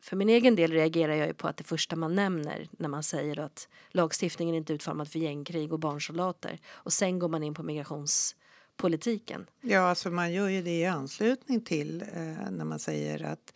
för 0.01 0.15
min 0.15 0.29
egen 0.29 0.55
del 0.55 0.71
reagerar 0.71 1.13
jag 1.13 1.27
ju 1.27 1.33
på 1.33 1.47
att 1.47 1.57
det 1.57 1.63
första 1.63 1.95
man 1.95 2.15
nämner 2.15 2.67
när 2.71 2.89
man 2.89 3.03
säger 3.03 3.39
att 3.39 3.67
lagstiftningen 3.89 4.55
inte 4.55 4.73
är 4.73 4.75
utformad 4.75 5.11
för 5.11 5.19
gängkrig 5.19 5.73
och 5.73 5.79
barnsoldater 5.79 6.59
och 6.67 6.93
sen 6.93 7.19
går 7.19 7.29
man 7.29 7.43
in 7.43 7.53
på 7.53 7.63
migrationspolitiken. 7.63 9.49
Ja, 9.61 9.79
alltså 9.79 10.09
man 10.09 10.33
gör 10.33 10.47
ju 10.47 10.61
det 10.61 10.79
i 10.79 10.85
anslutning 10.85 11.61
till 11.61 12.01
eh, 12.01 12.51
när 12.51 12.65
man 12.65 12.79
säger 12.79 13.23
att, 13.23 13.53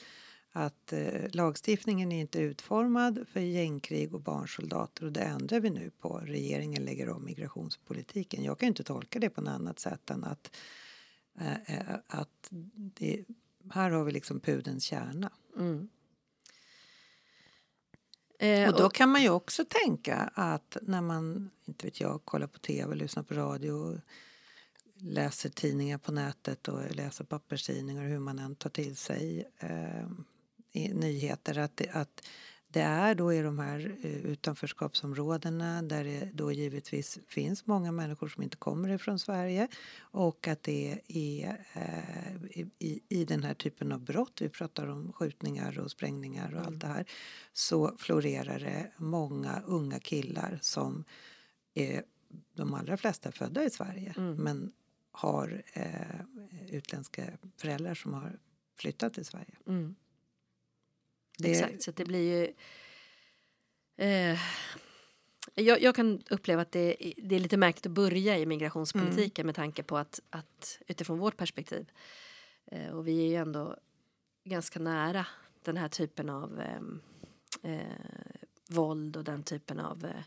att 0.56 0.94
eh, 0.94 1.30
lagstiftningen 1.32 2.12
är 2.12 2.22
inte 2.22 2.40
utformad 2.40 3.26
för 3.28 3.40
gängkrig 3.40 4.14
och 4.14 4.22
barnsoldater 4.22 5.06
och 5.06 5.12
det 5.12 5.22
ändrar 5.22 5.60
vi 5.60 5.70
nu 5.70 5.92
på. 6.00 6.18
Regeringen 6.18 6.84
lägger 6.84 7.10
om 7.10 7.26
migrationspolitiken. 7.26 8.44
Jag 8.44 8.60
kan 8.60 8.68
inte 8.68 8.84
tolka 8.84 9.20
det 9.20 9.30
på 9.30 9.42
något 9.42 9.54
annat 9.54 9.80
sätt 9.80 10.10
än 10.10 10.24
att, 10.24 10.56
eh, 11.40 11.76
eh 11.76 11.96
att 12.08 12.48
det, 12.76 13.26
här 13.72 13.92
har 13.92 14.04
vi 14.04 14.12
liksom 14.12 14.40
pudens 14.40 14.84
kärna. 14.84 15.32
Mm. 15.58 15.90
Eh, 18.40 18.70
och 18.70 18.80
då 18.80 18.90
kan 18.90 19.10
man 19.10 19.22
ju 19.22 19.30
också 19.30 19.66
tänka 19.66 20.16
att 20.34 20.78
när 20.82 21.02
man, 21.02 21.50
inte 21.66 21.88
vet 21.88 22.02
jag, 22.02 22.26
kollar 22.26 22.48
på 22.48 22.60
tv, 22.60 22.96
lyssnar 22.96 23.24
på 23.24 23.34
radio 23.34 24.02
läser 24.96 25.50
tidningar 25.50 25.98
på 25.98 26.12
nätet 26.12 26.68
och 26.68 26.96
läser 26.96 27.24
papperstidningar 27.24 28.04
hur 28.04 28.20
man 28.20 28.40
än 28.40 28.56
tar 28.56 28.70
till 28.70 28.96
sig 28.96 29.52
eh, 29.60 30.08
nyheter 30.74 31.58
att, 31.58 31.78
det, 31.78 31.90
att 31.90 32.22
det 32.74 32.82
är 32.82 33.16
då 33.16 33.34
i 33.34 33.42
de 33.42 33.60
här 33.60 33.98
eh, 34.02 34.26
utanförskapsområdena 34.26 35.82
där 35.82 36.04
det 36.04 36.30
då 36.34 36.52
givetvis 36.52 37.20
finns 37.28 37.66
många 37.66 37.92
människor 37.92 38.28
som 38.28 38.44
inte 38.44 38.58
kommer 38.58 38.90
ifrån 38.90 39.20
Sverige 39.20 39.68
och 40.00 40.48
att 40.48 40.64
det 40.64 41.02
är 41.08 41.66
eh, 41.74 42.62
i, 42.80 43.02
i 43.10 43.26
den 43.26 43.44
här 43.44 43.54
typen 43.54 43.92
av 43.92 44.00
brott, 44.00 44.42
vi 44.42 44.50
pratar 44.50 44.88
om 44.88 45.14
skjutningar 45.14 45.80
och 45.80 45.92
sprängningar 45.92 46.46
och 46.46 46.62
mm. 46.62 46.66
allt 46.68 46.82
det 46.82 46.88
här, 46.88 47.06
så 47.54 47.98
florerar 47.98 48.60
det 48.60 48.92
många 48.98 49.62
unga 49.66 50.00
killar 50.00 50.60
som 50.62 51.04
är 51.74 52.04
de 52.54 52.74
allra 52.74 52.98
flesta 52.98 53.32
födda 53.32 53.64
i 53.64 53.70
Sverige 53.70 54.14
mm. 54.18 54.36
men 54.36 54.72
har 55.12 55.64
eh, 55.74 56.20
utländska 56.70 57.24
föräldrar 57.58 57.94
som 57.94 58.14
har 58.14 58.40
flyttat 58.78 59.14
till 59.14 59.26
Sverige. 59.26 59.56
Mm. 59.68 59.96
Det... 61.38 61.52
Exakt, 61.52 61.84
så 61.84 61.92
det 61.92 62.06
blir 62.06 62.40
ju... 62.40 62.54
Eh, 64.06 64.40
jag, 65.56 65.82
jag, 65.82 65.96
kan 65.96 66.22
uppleva 66.30 66.62
att 66.62 66.72
det, 66.72 66.96
det, 67.18 67.36
är 67.36 67.40
lite 67.40 67.58
märkligt 67.58 67.86
att 67.86 67.92
börja 67.92 68.38
i 68.38 68.46
migrationspolitiken 68.46 69.44
mm. 69.44 69.46
med 69.46 69.56
tanke 69.56 69.84
på 69.84 69.98
att, 69.98 70.20
att 70.30 70.80
utifrån 70.88 71.20
vårt 71.20 71.38
perspektiv 71.38 71.92
eh, 72.66 72.88
och 72.88 73.08
vi 73.08 73.26
är 73.26 73.28
ju 73.28 73.36
ändå 73.36 73.78
ganska 74.44 74.80
nära 74.80 75.26
den 75.64 75.78
här 75.78 75.90
typen 75.90 76.30
av 76.30 76.60
ehm, 76.60 77.02
eh, 77.64 77.82
våld 78.70 79.18
och 79.18 79.24
den 79.24 79.44
typen 79.44 79.80
av 79.80 80.06
eh, 80.06 80.24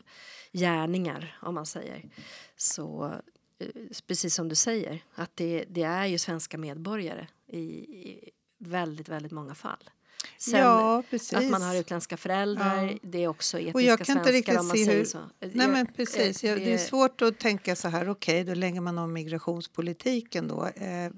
gärningar 0.53 1.37
om 1.41 1.55
man 1.55 1.65
säger. 1.65 2.09
Så 2.55 3.13
Eh, 3.59 3.67
precis 4.07 4.35
som 4.35 4.49
du 4.49 4.55
säger, 4.55 5.03
att 5.13 5.35
det, 5.35 5.65
det 5.69 5.83
är 5.83 6.05
ju 6.05 6.17
svenska 6.17 6.57
medborgare 6.57 7.27
i, 7.47 7.59
i 7.59 8.31
väldigt, 8.57 9.09
väldigt 9.09 9.31
många 9.31 9.55
fall. 9.55 9.89
Sen 10.37 10.59
ja, 10.59 11.03
att 11.33 11.49
man 11.49 11.61
har 11.61 11.75
utländska 11.75 12.17
föräldrar, 12.17 12.83
ja. 12.83 12.97
det 13.01 13.23
är 13.23 13.27
också 13.27 13.59
etniska 13.59 13.77
och 13.77 13.81
jag 13.81 13.99
kan 13.99 14.05
svenskar 14.05 14.33
inte 14.33 14.51
riktigt 14.51 14.85
se 14.85 14.97
hur, 14.97 15.05
så. 15.05 15.19
Nej 15.39 15.67
men 15.67 15.85
precis, 15.85 16.41
det, 16.41 16.55
det 16.55 16.73
är 16.73 16.77
svårt 16.77 17.21
att 17.21 17.39
tänka 17.39 17.75
så 17.75 17.87
här, 17.87 18.09
okej 18.09 18.41
okay, 18.41 18.53
då 18.53 18.59
lägger 18.59 18.81
man 18.81 18.97
om 18.97 19.13
migrationspolitiken 19.13 20.47
då. 20.47 20.65
Eh, 20.65 21.11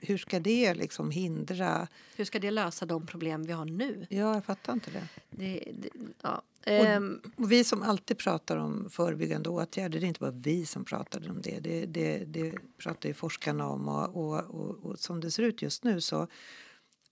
hur 0.00 0.18
ska 0.18 0.40
det 0.40 0.74
liksom 0.74 1.10
hindra? 1.10 1.88
Hur 2.16 2.24
ska 2.24 2.38
det 2.38 2.50
lösa 2.50 2.86
de 2.86 3.06
problem 3.06 3.42
vi 3.42 3.52
har 3.52 3.64
nu? 3.64 4.06
Ja, 4.10 4.34
jag 4.34 4.44
fattar 4.44 4.72
inte 4.72 4.90
det. 4.90 5.08
det, 5.30 5.72
det 5.74 5.88
ja. 6.22 6.42
Och, 6.66 6.72
ehm. 6.72 7.20
och, 7.36 7.52
vi 7.52 7.64
som 7.64 7.82
alltid 7.82 8.18
pratar 8.18 8.56
om 8.56 8.90
förebyggande 8.90 9.48
åtgärder, 9.48 10.00
det 10.00 10.06
är 10.06 10.08
inte 10.08 10.20
bara 10.20 10.30
vi 10.30 10.66
som 10.66 10.84
pratar 10.84 11.30
om 11.30 11.42
det. 11.42 11.60
Det, 11.60 11.86
det, 11.86 12.24
det 12.26 12.54
pratar 12.78 13.08
ju 13.08 13.14
forskarna 13.14 13.68
om 13.68 13.88
och, 13.88 14.44
och, 14.44 14.84
och 14.84 14.98
som 14.98 15.20
det 15.20 15.30
ser 15.30 15.42
ut 15.42 15.62
just 15.62 15.84
nu 15.84 16.00
så 16.00 16.28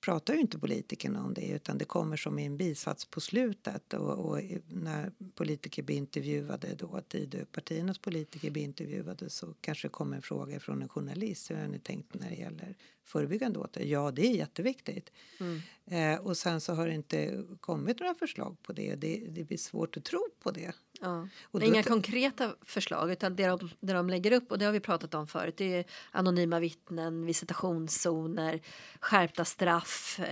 pratar 0.05 0.35
ju 0.35 0.41
inte 0.41 0.59
politikerna 0.59 1.25
om 1.25 1.35
det 1.35 1.49
utan 1.49 1.79
det 1.79 1.85
kommer 1.85 2.17
som 2.17 2.39
en 2.39 2.57
bisats 2.57 3.05
på 3.05 3.21
slutet 3.21 3.95
och, 3.95 4.19
och 4.19 4.41
när 4.69 5.13
politiker 5.35 5.83
blir 5.83 5.97
intervjuade 5.97 6.75
då, 6.75 7.01
Tidöpartiernas 7.09 7.99
politiker 7.99 8.51
blir 8.51 8.63
intervjuade 8.63 9.31
så 9.31 9.55
kanske 9.61 9.89
kommer 9.89 10.17
en 10.17 10.23
fråga 10.23 10.61
från 10.61 10.83
en 10.83 10.89
journalist. 10.89 11.51
Hur 11.51 11.57
har 11.57 11.69
ni 11.69 11.79
tänkt 11.79 12.15
när 12.15 12.31
det 12.31 12.37
gäller 12.37 12.77
förebyggande 13.05 13.59
åtgärder? 13.59 13.91
Ja, 13.91 14.11
det 14.11 14.27
är 14.27 14.37
jätteviktigt. 14.37 15.13
Mm. 15.41 15.61
Eh, 15.87 16.27
och 16.27 16.37
sen 16.37 16.61
så 16.61 16.75
har 16.75 16.87
det 16.87 16.95
inte 16.95 17.45
kommit 17.61 18.01
några 18.01 18.15
förslag 18.15 18.57
på 18.63 18.73
det. 18.73 18.95
Det, 18.95 19.27
det 19.29 19.45
blir 19.45 19.59
svårt 19.59 19.97
att 19.97 20.05
tro 20.05 20.27
på 20.43 20.51
det. 20.51 20.75
Ja. 21.01 21.29
Inga 21.63 21.83
konkreta 21.83 22.55
förslag 22.65 23.13
utan 23.13 23.37
det 23.37 23.47
de, 23.47 23.71
det 23.81 23.93
de 23.93 24.09
lägger 24.09 24.33
upp 24.33 24.53
och 24.53 24.59
det 24.59 24.65
har 24.65 24.73
vi 24.73 24.81
pratat 24.81 25.15
om 25.15 25.27
förut. 25.27 25.55
Det 25.57 25.75
är 25.75 25.85
anonyma 26.11 26.61
vittnen, 26.61 27.27
visitationszoner, 27.27 28.61
skärpta 29.01 29.45
straff. 29.45 30.21
Eh, 30.21 30.27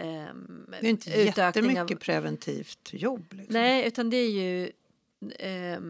det 0.81 0.87
är 0.87 0.91
inte 0.91 1.11
jättemycket 1.11 1.91
av... 1.91 1.95
preventivt 1.97 2.91
jobb. 2.93 3.25
Liksom. 3.31 3.55
Nej, 3.55 3.87
utan 3.87 4.11
det 4.11 4.17
är 4.17 4.31
ju 4.31 4.73
eh, 5.39 5.81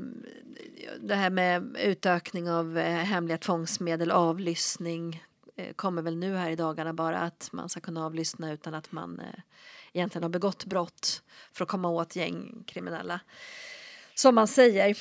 det 1.00 1.14
här 1.14 1.30
med 1.30 1.76
utökning 1.80 2.50
av 2.50 2.78
eh, 2.78 2.84
hemliga 2.84 3.38
tvångsmedel, 3.38 4.10
avlyssning 4.10 5.24
eh, 5.56 5.72
kommer 5.72 6.02
väl 6.02 6.16
nu 6.16 6.36
här 6.36 6.50
i 6.50 6.56
dagarna 6.56 6.92
bara 6.92 7.18
att 7.18 7.48
man 7.52 7.68
ska 7.68 7.80
kunna 7.80 8.06
avlyssna 8.06 8.52
utan 8.52 8.74
att 8.74 8.92
man 8.92 9.20
eh, 9.20 9.40
egentligen 9.92 10.22
har 10.22 10.30
begått 10.30 10.64
brott 10.64 11.22
för 11.52 11.64
att 11.64 11.68
komma 11.68 11.88
åt 11.88 12.16
gängkriminella 12.16 13.20
som 14.22 14.34
man 14.34 14.48
säger. 14.48 14.96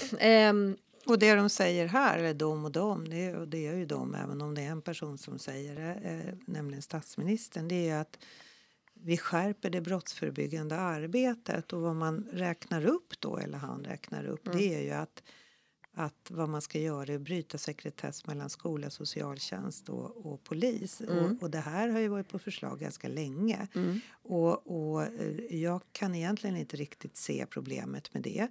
Um, 0.49 0.77
och 1.05 1.19
det 1.19 1.35
de 1.35 1.49
säger 1.49 1.87
här, 1.87 2.17
eller 2.17 2.33
de 2.33 2.65
och 2.65 2.71
de, 2.71 3.09
det, 3.09 3.35
och 3.35 3.47
det 3.47 3.67
är 3.67 3.75
ju 3.75 3.85
de 3.85 4.15
även 4.15 4.41
om 4.41 4.55
det 4.55 4.61
är 4.61 4.71
en 4.71 4.81
person 4.81 5.17
som 5.17 5.39
säger 5.39 5.75
det, 5.75 6.09
eh, 6.09 6.33
nämligen 6.45 6.81
statsministern, 6.81 7.67
det 7.67 7.89
är 7.89 8.01
att 8.01 8.17
vi 8.93 9.17
skärper 9.17 9.69
det 9.69 9.81
brottsförebyggande 9.81 10.75
arbetet 10.75 11.73
och 11.73 11.81
vad 11.81 11.95
man 11.95 12.27
räknar 12.31 12.85
upp 12.85 13.19
då, 13.19 13.37
eller 13.37 13.57
han 13.57 13.83
räknar 13.83 14.25
upp, 14.25 14.47
mm. 14.47 14.57
det 14.57 14.75
är 14.75 14.81
ju 14.81 14.91
att 14.91 15.23
att 15.93 16.31
vad 16.31 16.49
man 16.49 16.61
ska 16.61 16.79
göra 16.79 17.11
är 17.11 17.15
att 17.15 17.21
bryta 17.21 17.57
sekretess 17.57 18.27
mellan 18.27 18.49
skola, 18.49 18.89
socialtjänst 18.89 19.89
och, 19.89 20.25
och 20.25 20.43
polis. 20.43 21.01
Mm. 21.01 21.17
Och, 21.17 21.43
och, 21.43 21.51
det 21.51 21.59
här 21.59 21.89
har 21.89 21.99
ju 21.99 22.07
varit 22.07 22.29
på 22.29 22.39
förslag 22.39 22.79
ganska 22.79 23.07
länge. 23.07 23.67
Mm. 23.75 23.99
Och, 24.11 24.67
och 24.67 25.03
eh, 25.03 25.55
jag 25.55 25.81
kan 25.91 26.15
egentligen 26.15 26.57
inte 26.57 26.77
riktigt 26.77 27.17
se 27.17 27.45
problemet 27.49 28.13
med 28.13 28.23
det. 28.23 28.47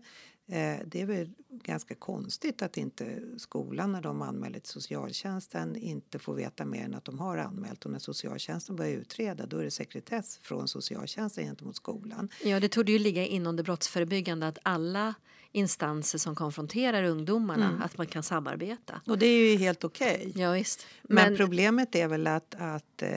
Eh, 0.50 0.78
det 0.86 1.00
är 1.00 1.06
väl 1.06 1.30
ganska 1.48 1.94
konstigt 1.94 2.62
att 2.62 2.76
inte 2.76 3.20
skolan 3.36 3.92
när 3.92 4.02
de 4.02 4.22
anmäler 4.22 4.58
till 4.58 4.72
socialtjänsten 4.72 5.76
inte 5.76 6.18
får 6.18 6.34
veta 6.34 6.64
mer 6.64 6.84
än 6.84 6.94
att 6.94 7.04
de 7.04 7.18
har 7.18 7.38
anmält 7.38 7.84
och 7.84 7.90
när 7.90 7.98
socialtjänsten 7.98 8.76
börjar 8.76 8.92
utreda 8.92 9.46
då 9.46 9.58
är 9.58 9.64
det 9.64 9.70
sekretess 9.70 10.38
från 10.42 10.68
socialtjänsten 10.68 11.44
gentemot 11.44 11.76
skolan. 11.76 12.28
Ja, 12.44 12.60
det 12.60 12.68
torde 12.68 12.92
ju 12.92 12.98
ligga 12.98 13.26
inom 13.26 13.56
det 13.56 13.62
brottsförebyggande 13.62 14.48
att 14.48 14.58
alla 14.62 15.14
instanser 15.52 16.18
som 16.18 16.34
konfronterar 16.34 17.02
ungdomarna 17.02 17.68
mm. 17.68 17.82
att 17.82 17.98
man 17.98 18.06
kan 18.06 18.22
samarbeta. 18.22 19.00
Och 19.06 19.18
det 19.18 19.26
är 19.26 19.50
ju 19.50 19.56
helt 19.56 19.84
okej. 19.84 20.26
Okay. 20.28 20.42
Ja, 20.42 20.52
visst. 20.52 20.86
Men, 21.02 21.14
Men, 21.14 21.36
problemet 21.36 21.94
är 21.94 22.08
väl 22.08 22.26
att, 22.26 22.54
att 22.54 23.02
eh, 23.02 23.08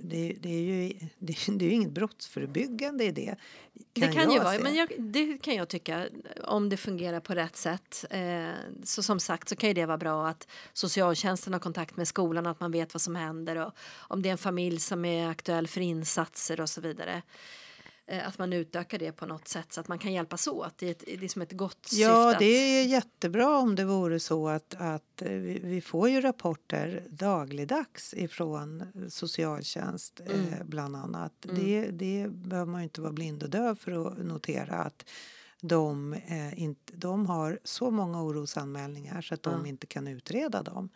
det, 0.00 0.36
det, 0.40 0.48
är 0.48 0.60
ju 0.60 0.88
det, 1.18 1.36
det 1.48 1.64
är 1.64 1.68
ju 1.68 1.74
inget 1.74 1.90
brottsförebyggande 1.90 3.04
i 3.04 3.10
det. 3.10 3.36
Kan 3.92 4.08
det 4.08 4.14
kan 4.14 4.32
ju 4.32 4.38
vara, 4.38 4.58
men 4.58 4.74
jag, 4.74 4.88
det 4.98 5.38
kan 5.38 5.54
jag 5.54 5.68
tycka 5.68 6.06
om 6.44 6.68
det 6.68 6.76
fungerar 6.76 7.20
på 7.20 7.34
rätt 7.34 7.56
sätt. 7.56 8.04
Eh, 8.10 8.48
så 8.84 9.02
som 9.02 9.20
sagt 9.20 9.48
så 9.48 9.56
kan 9.56 9.68
ju 9.68 9.74
det 9.74 9.86
vara 9.86 9.98
bra 9.98 10.28
att 10.28 10.48
socialtjänsten 10.72 11.52
har 11.52 11.60
kontakt 11.60 11.96
med 11.96 12.08
skolan 12.08 12.46
att 12.46 12.60
man 12.60 12.72
vet 12.72 12.94
vad 12.94 13.00
som 13.00 13.16
händer 13.16 13.56
och 13.56 13.72
om 13.96 14.22
det 14.22 14.28
är 14.28 14.32
en 14.32 14.38
familj 14.38 14.80
som 14.80 15.04
är 15.04 15.28
aktuell 15.28 15.68
för 15.68 15.80
insatser 15.80 16.60
och 16.60 16.70
så 16.70 16.80
vidare. 16.80 17.22
Eh, 18.08 18.28
att 18.28 18.38
man 18.38 18.52
utökar 18.52 18.98
det 18.98 19.12
på 19.12 19.26
något 19.26 19.48
sätt 19.48 19.72
så 19.72 19.80
att 19.80 19.88
man 19.88 19.98
kan 19.98 20.12
hjälpas 20.12 20.46
åt. 20.46 20.78
Det 20.78 20.86
är, 20.86 20.90
ett, 20.90 21.04
det 21.06 21.24
är 21.24 21.28
som 21.28 21.42
ett 21.42 21.52
gott 21.52 21.88
Ja, 21.92 22.30
syfte 22.30 22.44
det 22.44 22.80
är 22.80 22.84
jättebra 22.84 23.58
om 23.58 23.74
det 23.74 23.84
vore 23.84 24.20
så 24.20 24.48
att, 24.48 24.74
att 24.78 25.22
eh, 25.22 25.28
vi, 25.28 25.58
vi 25.62 25.80
får 25.80 26.08
ju 26.08 26.20
rapporter 26.20 27.04
dagligdags 27.10 28.14
ifrån 28.14 28.92
socialtjänst 29.08 30.20
eh, 30.20 30.34
mm. 30.34 30.52
eh, 30.52 30.64
bland 30.64 30.96
annat. 30.96 31.44
Mm. 31.44 31.64
Det, 31.64 31.90
det 31.90 32.28
behöver 32.30 32.72
man 32.72 32.80
ju 32.80 32.84
inte 32.84 33.00
vara 33.00 33.12
blind 33.12 33.42
och 33.42 33.50
döv 33.50 33.74
för 33.74 34.06
att 34.06 34.18
notera 34.18 34.74
att 34.74 35.04
de, 35.60 36.12
eh, 36.12 36.62
inte, 36.62 36.96
de 36.96 37.26
har 37.26 37.58
så 37.64 37.90
många 37.90 38.22
orosanmälningar 38.22 39.20
så 39.20 39.34
att 39.34 39.42
de 39.42 39.54
mm. 39.54 39.66
inte 39.66 39.86
kan 39.86 40.08
utreda 40.08 40.62
dem. 40.62 40.88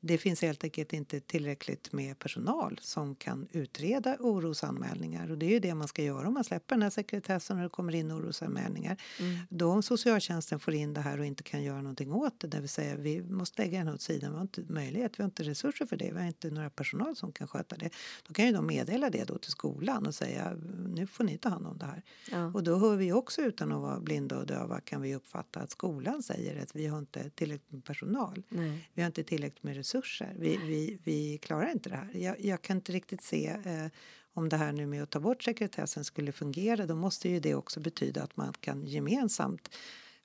Det 0.00 0.18
finns 0.18 0.42
helt 0.42 0.64
enkelt 0.64 0.92
inte 0.92 1.20
tillräckligt 1.20 1.92
med 1.92 2.18
personal 2.18 2.78
som 2.82 3.14
kan 3.14 3.48
utreda 3.52 4.16
orosanmälningar. 4.20 5.30
Och 5.30 5.38
det 5.38 5.46
är 5.46 5.50
ju 5.50 5.60
det 5.60 5.74
man 5.74 5.88
ska 5.88 6.02
göra 6.02 6.28
om 6.28 6.34
man 6.34 6.44
släpper 6.44 6.74
den 6.74 6.82
här 6.82 6.90
sekretessen 6.90 7.56
och 7.56 7.62
det 7.62 7.68
kommer 7.68 7.94
in 7.94 8.12
orosanmälningar. 8.12 8.96
Mm. 9.20 9.38
Då 9.50 9.82
socialtjänsten 9.82 10.60
får 10.60 10.74
in 10.74 10.94
det 10.94 11.00
här 11.00 11.18
och 11.18 11.26
inte 11.26 11.42
kan 11.42 11.62
göra 11.62 11.82
någonting 11.82 12.12
åt 12.12 12.40
det, 12.40 12.48
det 12.48 12.60
vill 12.60 12.68
säga 12.68 12.96
vi 12.96 13.22
måste 13.22 13.62
lägga 13.62 13.78
den 13.78 13.94
åt 13.94 14.00
sidan, 14.00 14.30
vi 14.30 14.36
har 14.36 14.42
inte 14.42 14.62
möjlighet, 14.68 15.18
vi 15.18 15.22
har 15.22 15.28
inte 15.28 15.42
resurser 15.42 15.86
för 15.86 15.96
det, 15.96 16.12
vi 16.12 16.18
har 16.18 16.26
inte 16.26 16.50
några 16.50 16.70
personal 16.70 17.16
som 17.16 17.32
kan 17.32 17.48
sköta 17.48 17.76
det. 17.76 17.90
Då 18.28 18.34
kan 18.34 18.46
ju 18.46 18.52
de 18.52 18.66
meddela 18.66 19.10
det 19.10 19.24
då 19.24 19.38
till 19.38 19.50
skolan 19.50 20.06
och 20.06 20.14
säga 20.14 20.56
nu 20.86 21.06
får 21.06 21.24
ni 21.24 21.38
ta 21.38 21.48
hand 21.48 21.66
om 21.66 21.78
det 21.78 21.86
här. 21.86 22.02
Ja. 22.30 22.46
Och 22.46 22.62
då 22.62 22.78
hör 22.78 22.96
vi 22.96 23.12
också 23.12 23.42
utan 23.42 23.72
att 23.72 23.80
vara 23.80 24.00
blinda 24.08 24.38
och 24.38 24.46
döva 24.46 24.80
kan 24.80 25.02
vi 25.02 25.14
uppfatta 25.14 25.60
att 25.60 25.70
skolan 25.70 26.22
säger 26.22 26.62
att 26.62 26.76
vi 26.76 26.86
har 26.86 26.98
inte 26.98 27.30
tillräckligt 27.30 27.72
med 27.72 27.84
personal. 27.84 28.42
Nej. 28.48 28.90
Vi 28.94 29.02
har 29.02 29.06
inte 29.06 29.24
tillräckligt 29.24 29.62
med 29.62 29.76
resurser. 29.76 30.36
Vi, 30.38 30.56
vi, 30.56 30.98
vi 31.04 31.38
klarar 31.38 31.70
inte 31.70 31.88
det 31.88 31.96
här. 31.96 32.10
Jag, 32.14 32.40
jag 32.40 32.62
kan 32.62 32.76
inte 32.76 32.92
riktigt 32.92 33.22
se 33.22 33.46
eh, 33.46 33.86
om 34.34 34.48
det 34.48 34.56
här 34.56 34.72
nu 34.72 34.86
med 34.86 35.02
att 35.02 35.10
ta 35.10 35.20
bort 35.20 35.42
sekretessen 35.42 36.04
skulle 36.04 36.32
fungera 36.32 36.86
då 36.86 36.94
måste 36.94 37.28
ju 37.28 37.40
det 37.40 37.54
också 37.54 37.80
betyda 37.80 38.22
att 38.22 38.36
man 38.36 38.52
kan 38.60 38.86
gemensamt 38.86 39.70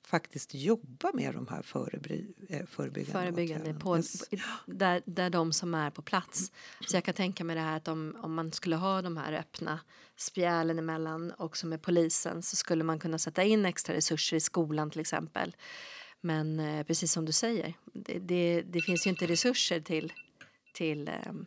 faktiskt 0.06 0.54
jobba 0.54 1.10
med 1.14 1.34
de 1.34 1.46
här 1.48 1.62
förebry, 1.62 2.26
eh, 2.48 2.66
förebyggande, 2.66 3.12
förebyggande 3.12 3.74
på, 3.74 4.02
där, 4.66 5.02
där 5.04 5.30
de 5.30 5.52
som 5.52 5.74
är 5.74 5.90
på 5.90 6.02
plats. 6.02 6.52
Så 6.86 6.96
jag 6.96 7.04
kan 7.04 7.14
tänka 7.14 7.44
mig 7.44 7.56
det 7.56 7.62
här 7.62 7.76
att 7.76 7.88
om, 7.88 8.16
om 8.22 8.34
man 8.34 8.52
skulle 8.52 8.76
ha 8.76 9.02
de 9.02 9.16
här 9.16 9.32
öppna 9.32 9.80
spjälen 10.16 10.78
emellan 10.78 11.32
också 11.38 11.66
med 11.66 11.82
polisen 11.82 12.42
så 12.42 12.56
skulle 12.56 12.84
man 12.84 12.98
kunna 12.98 13.18
sätta 13.18 13.44
in 13.44 13.66
extra 13.66 13.94
resurser 13.94 14.36
i 14.36 14.40
skolan 14.40 14.90
till 14.90 15.00
exempel. 15.00 15.56
Men 16.20 16.60
eh, 16.60 16.86
precis 16.86 17.12
som 17.12 17.24
du 17.24 17.32
säger, 17.32 17.74
det, 17.92 18.18
det, 18.18 18.62
det 18.62 18.80
finns 18.80 19.06
ju 19.06 19.10
inte 19.10 19.26
resurser 19.26 19.80
till, 19.80 20.12
till 20.74 21.08
ehm, 21.08 21.46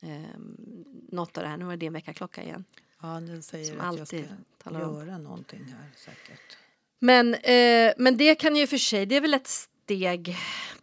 ehm, 0.00 0.56
något 1.12 1.38
av 1.38 1.42
det 1.42 1.48
här. 1.48 1.56
Nu 1.56 1.64
var 1.64 1.72
det 1.72 1.76
din 1.76 1.92
väckarklocka 1.92 2.42
igen. 2.42 2.64
Ja, 3.02 3.08
den 3.08 3.42
säger 3.42 3.64
Som 3.64 3.80
att 3.80 3.98
jag 3.98 4.08
ska 4.08 4.22
talar 4.58 4.80
om. 4.80 4.94
göra 4.94 5.18
någonting 5.18 5.64
här 5.64 5.90
säkert. 5.96 6.56
Men, 6.98 7.34
eh, 7.34 7.92
men 7.96 8.16
det 8.16 8.34
kan 8.34 8.56
ju 8.56 8.66
för 8.66 8.78
sig, 8.78 9.06
det 9.06 9.16
är 9.16 9.20
väl 9.20 9.34
ett 9.34 9.48
steg 9.48 10.36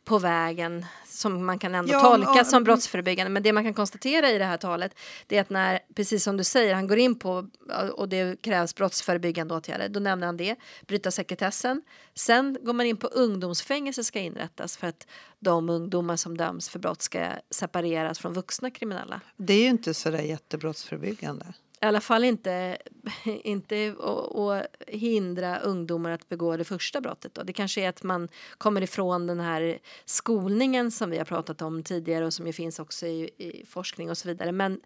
på 0.06 0.20
vägen 0.20 0.86
som 1.14 1.46
man 1.46 1.60
kan 1.60 1.76
ändå 1.76 1.94
Ja, 1.94 2.00
tolka 2.00 2.32
ja, 2.36 2.44
som 2.44 2.64
brottsförebyggande. 2.64 3.30
Men 3.30 3.44
det 3.44 3.54
man 3.54 3.64
kan 3.64 3.74
konstatera 3.74 4.30
i 4.30 4.38
det 4.38 4.46
här 4.46 4.58
talet 4.58 4.96
det 5.28 5.38
är 5.38 5.42
att 5.42 5.50
när, 5.50 5.80
precis 5.96 6.24
som 6.24 6.38
du 6.38 6.44
säger, 6.44 6.74
han 6.74 6.88
går 6.88 6.98
in 6.98 7.20
på 7.20 7.48
och 7.94 8.10
det 8.10 8.42
krävs 8.42 8.76
brottsförebyggande 8.76 9.54
åtgärder, 9.56 9.90
då 9.90 10.00
nämner 10.00 10.26
han 10.26 10.38
det, 10.38 10.56
bryta 10.88 11.12
sekretessen. 11.12 11.82
Sen 12.16 12.58
går 12.62 12.74
man 12.74 12.86
in 12.86 12.98
på 12.98 13.08
ungdomsfängelse 13.08 14.04
ska 14.04 14.20
inrättas 14.20 14.78
för 14.78 14.88
att 14.88 15.08
de 15.40 15.70
ungdomar 15.70 16.16
som 16.16 16.38
döms 16.38 16.70
för 16.70 16.80
brott 16.80 17.02
ska 17.02 17.28
separeras 17.52 18.20
från 18.20 18.34
vuxna 18.34 18.72
kriminella. 18.72 19.22
Det 19.38 19.54
är 19.54 19.62
ju 19.62 19.70
inte 19.70 19.94
så 19.94 20.10
där 20.10 20.22
jättebrottsförebyggande. 20.22 21.46
I 21.84 21.86
alla 21.86 22.02
fall 22.02 22.24
inte, 22.24 22.78
inte 23.26 23.96
att 24.00 24.68
hindra 24.88 25.60
ungdomar 25.60 26.12
att 26.12 26.30
begå 26.30 26.58
det 26.58 26.64
första 26.64 27.02
brottet. 27.02 27.34
Då. 27.34 27.44
Det 27.44 27.54
kanske 27.54 27.82
är 27.82 27.90
att 27.90 28.04
man 28.04 28.30
kommer 28.58 28.82
ifrån 28.82 29.28
den 29.28 29.40
här 29.40 29.80
skolningen 30.06 30.92
som 30.92 31.10
vi 31.10 31.18
har 31.18 31.26
pratat 31.26 31.62
om 31.62 31.84
tidigare 31.84 32.26
och 32.26 32.34
som 32.34 32.48
ju 32.48 32.54
finns 32.54 32.80
också 32.80 33.06
i, 33.08 33.30
i 33.38 33.66
forskning 33.70 34.10
och 34.10 34.18
så 34.18 34.28
vidare. 34.28 34.52
Men 34.52 34.82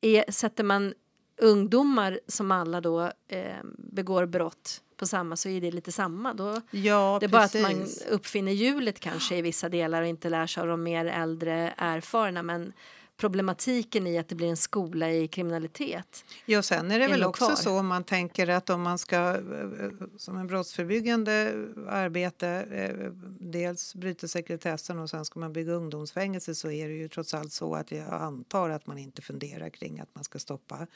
är, 0.00 0.30
sätter 0.32 0.64
man 0.64 0.94
ungdomar 1.36 2.20
som 2.26 2.50
alla 2.50 2.80
då 2.80 3.02
eh, 3.28 3.56
begår 3.78 4.26
brott 4.26 4.82
på 4.96 5.06
samma 5.06 5.36
så 5.36 5.48
är 5.48 5.60
det 5.60 5.70
lite 5.70 5.92
samma. 5.92 6.34
Då, 6.34 6.60
Ja, 6.70 7.16
det 7.20 7.26
är 7.26 7.30
bara 7.30 7.42
att 7.42 7.60
man 7.60 7.74
precis. 7.74 8.06
uppfinner 8.06 8.52
hjulet 8.52 9.00
kanske 9.00 9.36
i 9.36 9.42
vissa 9.42 9.68
delar 9.68 10.02
och 10.02 10.08
inte 10.08 10.28
lär 10.28 10.46
sig 10.46 10.60
av 10.60 10.66
de 10.66 10.82
mer 10.82 11.04
äldre 11.04 11.74
erfarna. 11.76 12.42
Men 12.42 12.72
problematiken 13.18 14.06
i 14.06 14.18
att 14.18 14.28
det 14.28 14.34
blir 14.34 14.48
en 14.48 14.56
skola 14.56 15.10
i 15.10 15.28
kriminalitet. 15.28 16.24
Ja, 16.46 16.62
sen 16.62 16.90
är 16.90 16.98
det 16.98 17.08
väl 17.08 17.24
också 17.24 17.46
kvar. 17.46 17.54
så 17.54 17.78
om 17.78 17.86
man 17.86 18.04
tänker 18.04 18.48
att 18.48 18.70
om 18.70 18.82
man 18.82 18.98
ska 18.98 19.16
eh, 19.16 19.90
som 20.16 20.36
en 20.36 20.46
brottsförebyggande 20.46 21.52
arbete 21.88 22.48
eh, 22.48 23.10
dels 23.40 23.94
bryta 23.94 24.28
sekretessen 24.28 24.98
och 24.98 25.10
sen 25.10 25.24
ska 25.24 25.40
man 25.40 25.52
bygga 25.52 25.72
ungdomsfängelse 25.72 26.54
så 26.54 26.70
är 26.70 26.88
det 26.88 26.94
ju 26.94 27.08
trots 27.08 27.34
allt 27.34 27.52
så 27.52 27.74
att 27.74 27.90
jag 27.90 28.08
antar 28.08 28.70
att 28.70 28.86
man 28.86 28.98
inte 28.98 29.22
funderar 29.22 29.70
kring 29.70 30.00
att 30.00 30.14
man 30.14 30.24
ska 30.24 30.38
stoppa 30.38 30.86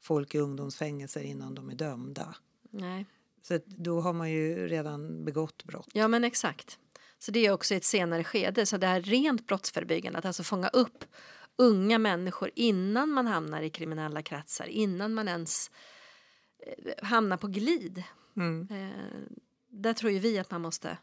folk 0.00 0.34
i 0.34 0.38
ungdomsfängelser 0.38 1.22
innan 1.22 1.54
de 1.54 1.70
är 1.70 1.74
dömda. 1.74 2.34
Nej. 2.70 3.06
Så 3.42 3.58
då 3.66 4.00
har 4.00 4.12
man 4.12 4.30
ju 4.30 4.68
redan 4.68 5.24
begått 5.24 5.64
brott. 5.64 5.88
Ja, 5.92 6.08
men 6.08 6.24
exakt. 6.24 6.78
Så 7.18 7.30
det 7.30 7.46
är 7.46 7.52
också 7.52 7.74
i 7.74 7.76
ett 7.76 7.84
senare 7.84 8.24
skede. 8.24 8.66
Så 8.66 8.76
det 8.76 8.86
här 8.86 9.00
rent 9.00 9.46
brottsförebyggande, 9.46 10.18
att 10.18 10.24
alltså 10.24 10.42
fånga 10.42 10.68
upp 10.68 11.04
unga 11.58 11.98
människor 11.98 12.50
innan 12.54 13.08
man 13.10 13.26
hamnar 13.26 13.62
i 13.62 13.70
kriminella 13.70 14.22
kretsar, 14.22 14.66
innan 14.66 15.14
man 15.14 15.28
ens 15.28 15.70
eh, 16.66 17.06
hamnar 17.06 17.36
på 17.36 17.46
glid. 17.46 18.02
Mm. 18.36 18.68
Eh, 18.70 19.34
där 19.68 19.92
tror 19.92 20.12
ju 20.12 20.18
vi 20.18 20.38
att 20.38 20.50
man 20.50 20.60
måste 20.60 20.98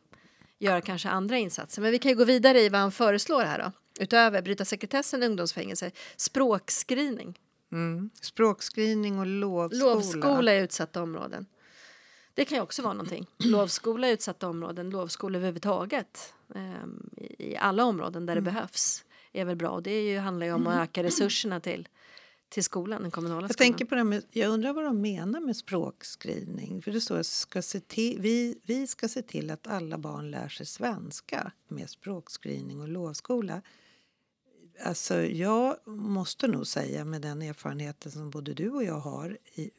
göra 0.59 0.81
kanske 0.81 1.09
andra 1.09 1.37
insatser. 1.37 1.81
Men 1.81 1.91
vi 1.91 1.99
kan 1.99 2.11
ju 2.11 2.17
gå 2.17 2.25
vidare 2.25 2.61
i 2.61 2.69
vad 2.69 2.81
han 2.81 2.91
föreslår 2.91 3.41
här 3.41 3.59
då. 3.59 3.71
Utöver 4.03 4.41
bryta 4.41 4.65
sekretessen, 4.65 5.23
ungdomsfängelse, 5.23 5.91
språkscreening, 6.17 7.39
Mm. 7.71 8.09
Språkscreening 8.21 9.19
och 9.19 9.27
lovskola. 9.27 9.93
lovskola 9.93 10.55
i 10.55 10.59
utsatta 10.59 11.01
områden. 11.03 11.45
Det 12.33 12.45
kan 12.45 12.57
ju 12.57 12.61
också 12.61 12.81
vara 12.81 12.93
någonting. 12.93 13.27
Lovskola 13.37 14.09
i 14.09 14.11
utsatta 14.11 14.47
områden, 14.47 14.89
lovskola 14.89 15.37
överhuvudtaget 15.37 16.33
ehm, 16.55 17.09
i, 17.17 17.51
i 17.51 17.57
alla 17.57 17.85
områden 17.85 18.25
där 18.25 18.35
det 18.35 18.41
behövs 18.41 19.05
är 19.33 19.45
väl 19.45 19.55
bra. 19.55 19.69
Och 19.69 19.83
det 19.83 19.91
är 19.91 20.01
ju, 20.11 20.17
handlar 20.17 20.45
ju 20.45 20.53
om 20.53 20.67
att 20.67 20.83
öka 20.83 21.03
resurserna 21.03 21.59
till, 21.59 21.87
till 22.49 22.63
skolan, 22.63 23.01
den 23.01 23.11
kommunala 23.11 23.41
Jag 23.41 23.53
skolan. 23.53 23.67
tänker 23.67 23.85
på 23.85 23.95
det 23.95 24.03
med, 24.03 24.23
jag 24.31 24.49
undrar 24.49 24.73
vad 24.73 24.83
de 24.83 25.01
menar 25.01 25.39
med 25.39 25.55
språkscreening. 25.55 26.81
För 26.81 26.91
det 26.91 27.01
står 27.01 27.17
att 27.19 27.25
ska 27.25 27.61
se 27.61 27.79
till, 27.79 28.21
vi, 28.21 28.59
vi 28.63 28.87
ska 28.87 29.07
se 29.07 29.21
till 29.21 29.51
att 29.51 29.67
alla 29.67 29.97
barn 29.97 30.31
lär 30.31 30.49
sig 30.49 30.65
svenska 30.65 31.51
med 31.67 31.89
språkscreening 31.89 32.81
och 32.81 32.87
lovskola. 32.87 33.61
Alltså 34.83 35.21
jag 35.21 35.87
måste 35.87 36.47
nog 36.47 36.67
säga 36.67 37.05
med 37.05 37.21
den 37.21 37.41
erfarenheten 37.41 38.11
som 38.11 38.29
både 38.29 38.53
du 38.53 38.69
och 38.69 38.83
jag 38.83 38.99
har 38.99 39.37
i, 39.53 39.69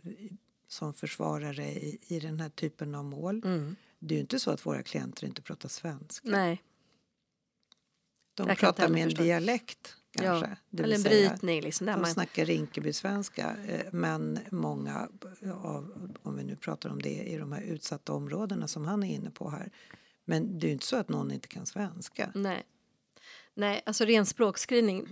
som 0.69 0.95
försvarare 0.95 1.65
i, 1.65 1.99
i 2.07 2.21
den 2.21 2.41
här 2.41 2.49
typen 2.49 2.95
av 2.95 3.05
mål. 3.05 3.43
Mm. 3.45 3.77
Det 3.99 4.15
är 4.15 4.17
ju 4.17 4.21
inte 4.21 4.41
så 4.41 4.51
att 4.51 4.67
våra 4.67 4.83
klienter 4.83 5.27
inte 5.27 5.43
pratar 5.43 5.69
svenska. 5.69 6.29
Nej, 6.31 6.63
De 8.41 8.49
jag 8.49 8.59
pratar 8.59 8.89
med 8.89 9.03
en 9.03 9.09
förstå. 9.09 9.23
dialekt 9.23 9.97
kanske. 10.11 10.47
ja. 10.51 10.57
det 10.71 10.83
eller 10.83 10.97
en 10.97 11.03
brytning. 11.03 11.61
Liksom, 11.61 11.87
där 11.87 11.93
De 11.93 12.01
man, 12.01 12.11
snackar 12.11 12.45
Rinkeby-svenska, 12.45 13.57
eh, 13.69 13.87
men 13.93 14.39
många 14.51 15.09
av, 15.63 16.11
om 16.23 16.37
vi 16.37 16.45
nu 16.45 16.57
pratar 16.57 16.91
om 16.91 17.03
det, 17.03 17.23
i 17.23 17.37
de 17.37 17.53
här 17.53 17.63
utsatta 17.63 18.13
områdena 18.13 18.69
som 18.69 18.85
han 18.85 19.03
är 19.03 19.15
inne 19.15 19.31
på 19.31 19.51
här. 19.51 19.71
Men 20.25 20.59
det 20.59 20.67
är 20.67 20.69
ju 20.69 20.73
inte 20.73 20.87
så 20.87 20.97
att 20.97 21.09
någon 21.09 21.33
inte 21.33 21.49
kan 21.49 21.67
svenska. 21.67 22.31
nej. 22.35 22.63
nej, 23.55 23.83
alltså 23.87 24.05
ren 24.05 24.27
språkskrivning. 24.27 25.09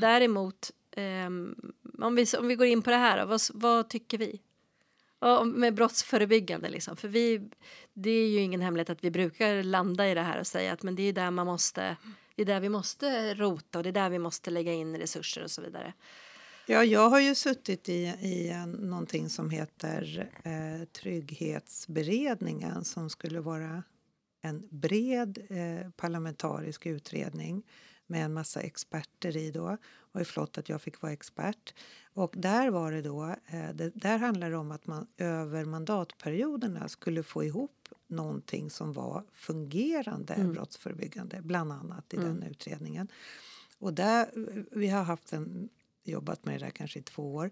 Däremot, 0.00 0.70
ehm, 0.96 1.72
om, 1.98 2.14
vi, 2.14 2.26
om 2.38 2.48
vi 2.48 2.54
går 2.54 2.66
in 2.66 2.82
på 2.82 2.90
det 2.90 2.96
här, 2.96 3.18
då, 3.20 3.26
vad, 3.26 3.40
vad 3.54 3.88
tycker 3.88 4.18
vi? 4.18 4.40
Med 5.54 5.74
brottsförebyggande 5.74 6.68
liksom. 6.68 6.96
För 6.96 7.08
vi, 7.08 7.50
det 7.94 8.10
är 8.10 8.28
ju 8.28 8.38
ingen 8.38 8.60
hemlighet 8.60 8.90
att 8.90 9.04
vi 9.04 9.10
brukar 9.10 9.62
landa 9.62 10.08
i 10.08 10.14
det 10.14 10.22
här 10.22 10.40
och 10.40 10.46
säga 10.46 10.72
att 10.72 10.82
men 10.82 10.94
det 10.94 11.02
är 11.02 11.12
där 11.12 11.30
man 11.30 11.46
måste, 11.46 11.96
det 12.40 12.52
är 12.52 12.54
där 12.54 12.60
vi 12.60 12.68
måste 12.68 13.34
rota 13.34 13.78
och 13.78 13.82
det 13.82 13.90
är 13.90 13.92
där 13.92 14.10
vi 14.10 14.18
måste 14.18 14.50
lägga 14.50 14.72
in 14.72 14.96
resurser 14.96 15.44
och 15.44 15.50
så 15.50 15.62
vidare. 15.62 15.92
Ja, 16.66 16.84
jag 16.84 17.10
har 17.10 17.20
ju 17.20 17.34
suttit 17.34 17.88
i, 17.88 18.14
i 18.20 18.48
en, 18.48 18.70
någonting 18.70 19.28
som 19.28 19.50
heter 19.50 20.30
eh, 20.44 20.84
Trygghetsberedningen 20.84 22.84
som 22.84 23.10
skulle 23.10 23.40
vara 23.40 23.82
en 24.42 24.68
bred 24.70 25.38
eh, 25.48 25.90
parlamentarisk 25.90 26.86
utredning 26.86 27.62
med 28.06 28.24
en 28.24 28.32
massa 28.32 28.60
experter 28.60 29.36
i 29.36 29.50
då. 29.50 29.76
Och 30.12 30.26
flott 30.26 30.58
att 30.58 30.68
jag 30.68 30.82
fick 30.82 31.02
vara 31.02 31.12
expert. 31.12 31.74
Och 32.14 32.34
där 32.36 32.70
var 32.70 32.92
det 32.92 33.02
då, 33.02 33.36
eh, 33.46 33.70
det, 33.74 33.90
där 33.94 34.18
handlar 34.18 34.50
det 34.50 34.56
om 34.56 34.70
att 34.70 34.86
man 34.86 35.06
över 35.16 35.64
mandatperioderna 35.64 36.88
skulle 36.88 37.22
få 37.22 37.44
ihop 37.44 37.88
någonting 38.10 38.70
som 38.70 38.92
var 38.92 39.24
fungerande 39.32 40.34
Mm. 40.34 40.52
brottsförebyggande, 40.52 41.40
bland 41.42 41.72
annat 41.72 42.14
i 42.14 42.16
den 42.16 42.42
utredningen. 42.42 43.08
Och 43.78 43.94
där, 43.94 44.30
vi 44.70 44.88
har 44.88 45.02
haft 45.02 45.32
en, 45.32 45.68
jobbat 46.04 46.44
med 46.44 46.54
det 46.60 46.64
där 46.64 46.70
kanske 46.70 46.98
i 46.98 47.02
två 47.02 47.34
år. 47.34 47.50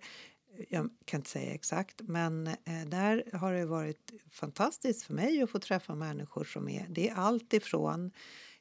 Jag 0.68 0.90
kan 1.05 1.21
inte 1.21 1.31
säga 1.31 1.55
exakt, 1.55 2.01
men 2.03 2.47
eh, 2.47 2.85
där 2.87 3.25
har 3.33 3.53
det 3.53 3.66
varit 3.66 4.12
fantastiskt 4.31 5.03
för 5.03 5.14
mig 5.14 5.42
att 5.42 5.51
få 5.51 5.59
träffa 5.59 5.94
människor 5.94 6.44
som 6.44 6.68
är... 6.68 6.87
Det 6.88 7.09
är 7.09 7.14
allt 7.14 7.53
ifrån 7.53 8.11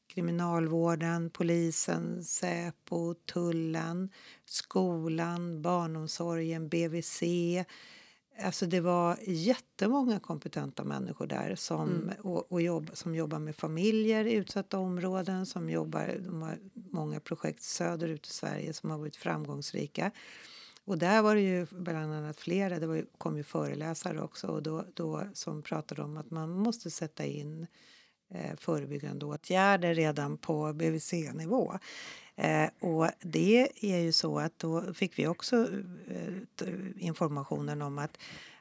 kriminalvården, 0.07 1.29
polisen, 1.29 2.23
Säpo, 2.23 3.13
tullen, 3.13 4.09
skolan, 4.45 5.61
barnomsorgen, 5.61 6.69
BVC. 6.69 7.21
Alltså 8.43 8.65
det 8.65 8.81
var 8.81 9.17
jättemånga 9.27 10.19
kompetenta 10.19 10.83
människor 10.83 11.27
där 11.27 11.55
som, 11.55 12.11
och, 12.21 12.51
och 12.51 12.61
jobb, 12.61 12.89
som 12.93 13.15
jobbar 13.15 13.39
med 13.39 13.55
familjer 13.55 14.25
i 14.25 14.33
utsatta 14.33 14.79
områden. 14.79 15.45
Som 15.45 15.69
jobbar, 15.69 16.17
de 16.19 16.41
har 16.41 16.57
många 16.73 17.19
projekt 17.19 17.63
söderut 17.63 18.27
i 18.27 18.33
Sverige 18.33 18.73
som 18.73 18.89
har 18.89 18.97
varit 18.97 19.15
framgångsrika. 19.15 20.11
Och 20.87 20.97
där 20.97 21.21
var 21.21 21.35
det 21.35 21.41
ju 21.41 21.67
bland 21.71 22.13
annat 22.13 22.39
flera, 22.39 22.79
det 22.79 22.87
var 22.87 23.05
kom 23.17 23.37
ju 23.37 23.43
föreläsare 23.43 24.21
också 24.21 24.47
och 24.47 24.63
då, 24.63 24.85
då, 24.93 25.27
som 25.33 25.61
pratade 25.61 26.01
om 26.01 26.17
att 26.17 26.31
man 26.31 26.49
måste 26.49 26.91
sätta 26.91 27.25
in 27.25 27.67
eh, 28.29 28.55
förebyggande 28.57 29.25
åtgärder 29.25 29.93
redan 29.93 30.37
på 30.37 30.73
BVC-nivå. 30.73 31.79
Eh, 32.37 32.69
och 32.79 33.09
det 33.19 33.69
är 33.81 33.97
ju 33.97 34.11
så 34.11 34.39
att 34.39 34.59
då 34.59 34.93
fick 34.93 35.19
vi 35.19 35.27
också 35.27 35.67
eh, 36.07 36.67
informationen 36.97 37.81
om 37.81 37.97
att 37.97 38.17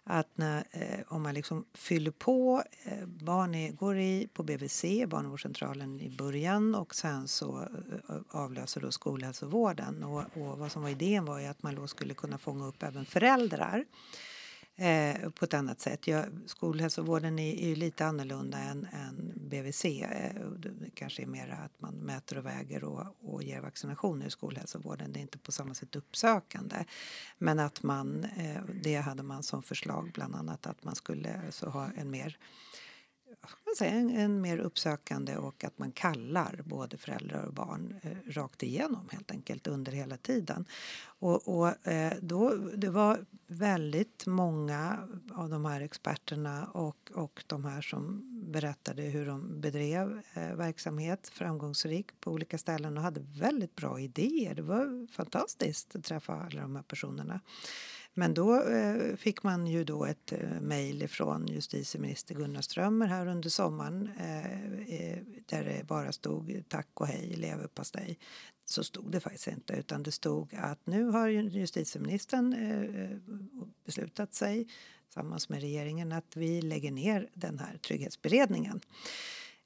att 0.09 0.39
när, 0.39 0.65
eh, 0.71 1.01
om 1.09 1.23
man 1.23 1.35
liksom 1.35 1.65
fyller 1.75 2.11
på, 2.11 2.63
eh, 2.85 3.07
barn 3.07 3.55
är, 3.55 3.73
går 3.73 3.99
i, 3.99 4.29
på 4.33 4.43
BVC, 4.43 4.85
barnavårdscentralen 5.07 6.01
i 6.01 6.11
början 6.11 6.75
och 6.75 6.95
sen 6.95 7.29
så 7.29 7.61
eh, 8.09 8.17
avlöser 8.31 8.81
då 8.81 8.91
skolhälsovården. 8.91 10.05
Och, 10.05 10.23
och 10.35 10.59
vad 10.59 10.73
som 10.73 10.83
var 10.83 10.89
idén 10.89 11.25
var 11.25 11.41
ju 11.41 11.47
att 11.47 11.63
man 11.63 11.75
då 11.75 11.87
skulle 11.87 12.15
kunna 12.15 12.39
fånga 12.39 12.67
upp 12.67 12.83
även 12.83 13.05
föräldrar 13.05 13.85
eh, 14.77 15.31
på 15.31 15.45
ett 15.45 15.55
annat 15.55 15.81
sätt. 15.81 16.07
Jag, 16.07 16.25
skolhälsovården 16.47 17.39
är, 17.39 17.55
är 17.55 17.69
ju 17.69 17.75
lite 17.75 18.07
annorlunda 18.07 18.59
än, 18.59 18.89
än 18.93 19.33
BVC. 19.37 19.85
Eh, 19.85 20.43
det 20.59 20.91
kanske 20.95 21.23
är 21.23 21.27
mer 21.27 21.49
att 21.65 21.81
man 21.81 21.95
mäter 21.95 22.39
och 22.39 22.47
väger 22.47 22.85
och, 22.85 23.17
och 23.21 23.43
ger 23.43 23.61
vaccinationer 23.61 24.27
i 24.27 24.31
skolhälsovården. 24.31 25.13
Det 25.13 25.19
är 25.19 25.23
inte 25.23 25.39
på 25.39 25.53
samma 25.53 25.75
sätt 25.75 25.97
uppsökande. 25.97 26.85
Men 27.39 27.59
att 27.59 27.83
man, 27.83 28.25
eh, 28.25 28.63
det 28.83 28.97
hade 28.97 29.23
man 29.23 29.43
som 29.43 29.63
förslag 29.63 30.11
bland 30.15 30.35
annat 30.35 30.67
att 30.67 30.85
man 30.85 30.95
skulle 30.95 31.41
så 31.51 31.69
ha 31.69 31.91
en 31.97 32.11
mer 32.11 32.39
säga, 33.79 33.91
en, 33.91 34.11
en, 34.11 34.41
mer 34.41 34.59
uppsökande 34.59 35.37
och 35.37 35.65
att 35.65 35.79
man 35.79 35.93
kallar 35.93 36.61
både 36.65 36.97
föräldrar 36.97 37.45
och 37.45 37.55
barn 37.55 38.01
eh, 38.03 38.33
rakt 38.33 38.63
igenom 38.63 39.09
helt 39.13 39.31
enkelt 39.31 39.67
under 39.67 39.93
hela 39.93 40.17
tiden. 40.17 40.65
Och, 41.19 41.59
och 41.59 41.87
eh, 41.87 42.13
då, 42.21 42.55
det 42.55 42.91
var 42.91 43.25
väldigt 43.47 44.27
många 44.27 45.09
av 45.33 45.51
de 45.51 45.65
här 45.65 45.81
experterna 45.81 46.67
och, 46.67 47.11
och 47.15 47.45
de 47.47 47.65
här 47.65 47.81
som 47.81 48.23
berättade 48.53 49.03
hur 49.03 49.27
de 49.27 49.61
bedrev 49.61 50.23
eh, 50.35 50.55
verksamhet 50.55 51.29
framgångsrikt 51.29 52.21
på 52.21 52.33
olika 52.33 52.59
ställen 52.59 52.97
och 52.97 53.03
hade 53.03 53.21
väldigt 53.21 53.77
bra 53.77 54.01
idéer. 54.01 54.55
Det 54.55 54.63
var 54.63 55.13
fantastiskt 55.13 55.97
att 55.97 56.05
träffa 56.05 56.35
alla 56.35 56.61
de 56.61 56.77
här 56.77 56.83
personerna. 56.83 57.41
Men 58.19 58.35
då 58.35 58.63
eh, 58.63 59.17
fick 59.17 59.43
man 59.43 59.67
ju 59.67 59.85
då 59.85 60.05
ett 60.05 60.33
eh, 60.33 60.61
mejl 60.61 61.09
från 61.09 61.47
justitieminister 61.47 62.35
Gunnar 62.35 62.61
Strömmer 62.61 63.07
här 63.07 63.27
under 63.27 63.51
sommaren 63.51 64.11
eh, 64.19 65.01
eh 65.01 65.19
där 65.47 65.65
det 65.65 65.87
bara 65.87 66.13
stod 66.13 66.65
tack 66.69 66.89
och 66.95 67.07
hej 67.07 67.35
leverpastej. 67.37 68.19
Så 68.65 68.85
stod 68.85 69.13
det 69.13 69.21
faktiskt 69.21 69.47
inte 69.47 69.73
utan 69.73 70.03
det 70.03 70.13
stod 70.13 70.55
att 70.55 70.87
nu 70.87 71.05
har 71.05 71.29
justitieministern 71.29 72.53
eh, 72.53 73.03
eh, 73.03 73.19
beslutat 73.85 74.35
sig 74.35 74.69
tillsammans 75.05 75.49
med 75.49 75.61
regeringen 75.61 76.13
att 76.13 76.37
vi 76.37 76.63
lägger 76.63 76.91
ner 76.91 77.29
den 77.35 77.59
här 77.59 77.79
trygghetsberedningen. 77.79 78.81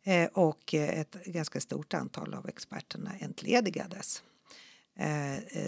Eh, 0.03 0.27
och 0.27 0.75
eh, 0.75 1.01
ett 1.01 1.25
ganska 1.25 1.61
stort 1.61 1.95
antal 1.95 2.35
av 2.35 2.49
experterna 2.49 3.11
entledigades. 3.21 4.23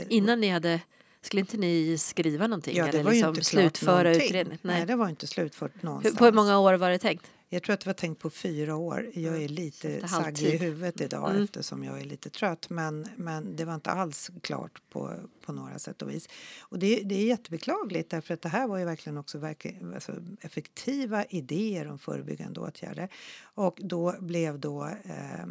Innan 0.09 0.41
ni 0.41 0.49
hade 0.49 0.81
skulle 1.23 1.41
inte 1.41 1.57
ni 1.57 1.99
skriva 1.99 2.47
någonting? 2.47 2.77
Ja, 2.77 2.85
det 2.85 2.91
eller 2.91 3.03
var 3.05 3.11
liksom 3.11 3.29
ju 3.29 3.39
inte 3.39 3.45
slutföra 3.45 4.03
klart 4.03 4.17
utredningen? 4.17 4.59
Nej. 4.63 4.77
Nej, 4.77 4.87
det 4.87 4.97
var 4.97 5.09
inte 5.09 5.27
slutfört 5.27 5.83
någonstans. 5.83 6.15
Hur, 6.15 6.19
på 6.19 6.25
hur 6.25 6.33
många 6.33 6.59
år 6.59 6.75
var 6.75 6.91
det 6.91 6.99
tänkt? 6.99 7.31
Jag 7.49 7.63
tror 7.63 7.75
att 7.75 7.81
det 7.81 7.87
var 7.87 7.95
tänkt 7.95 8.19
på 8.19 8.31
fyra 8.31 8.77
år. 8.77 9.11
Jag 9.15 9.43
är 9.43 9.49
lite 9.49 10.09
saggig 10.09 10.55
i 10.55 10.57
huvudet 10.57 11.01
idag 11.01 11.31
mm. 11.31 11.45
eftersom 11.45 11.85
jag 11.85 12.01
är 12.01 12.05
lite 12.05 12.31
trött. 12.31 12.71
Men, 12.71 13.07
men 13.17 13.57
det 13.57 13.65
var 13.65 13.75
inte 13.75 13.91
alls 13.91 14.31
klart 14.43 14.83
på, 14.91 15.15
på 15.47 15.53
några 15.53 15.79
sätt 15.79 16.03
och 16.03 16.11
vis. 16.11 16.29
Och 16.61 16.79
det, 16.79 17.03
det 17.05 17.15
är 17.15 17.25
jättebeklagligt 17.27 18.11
därför 18.11 18.35
att 18.35 18.43
det 18.43 18.49
här 18.49 18.67
var 18.67 18.79
ju 18.79 18.85
verkligen 18.85 19.19
också 19.19 19.39
verkligen, 19.39 19.95
alltså, 19.95 20.13
effektiva 20.41 21.25
idéer 21.25 21.89
om 21.89 21.99
förebyggande 21.99 22.61
åtgärder. 22.61 23.09
Och 23.43 23.79
då 23.83 24.15
blev 24.21 24.61
då 24.61 24.85
eh, 25.05 25.47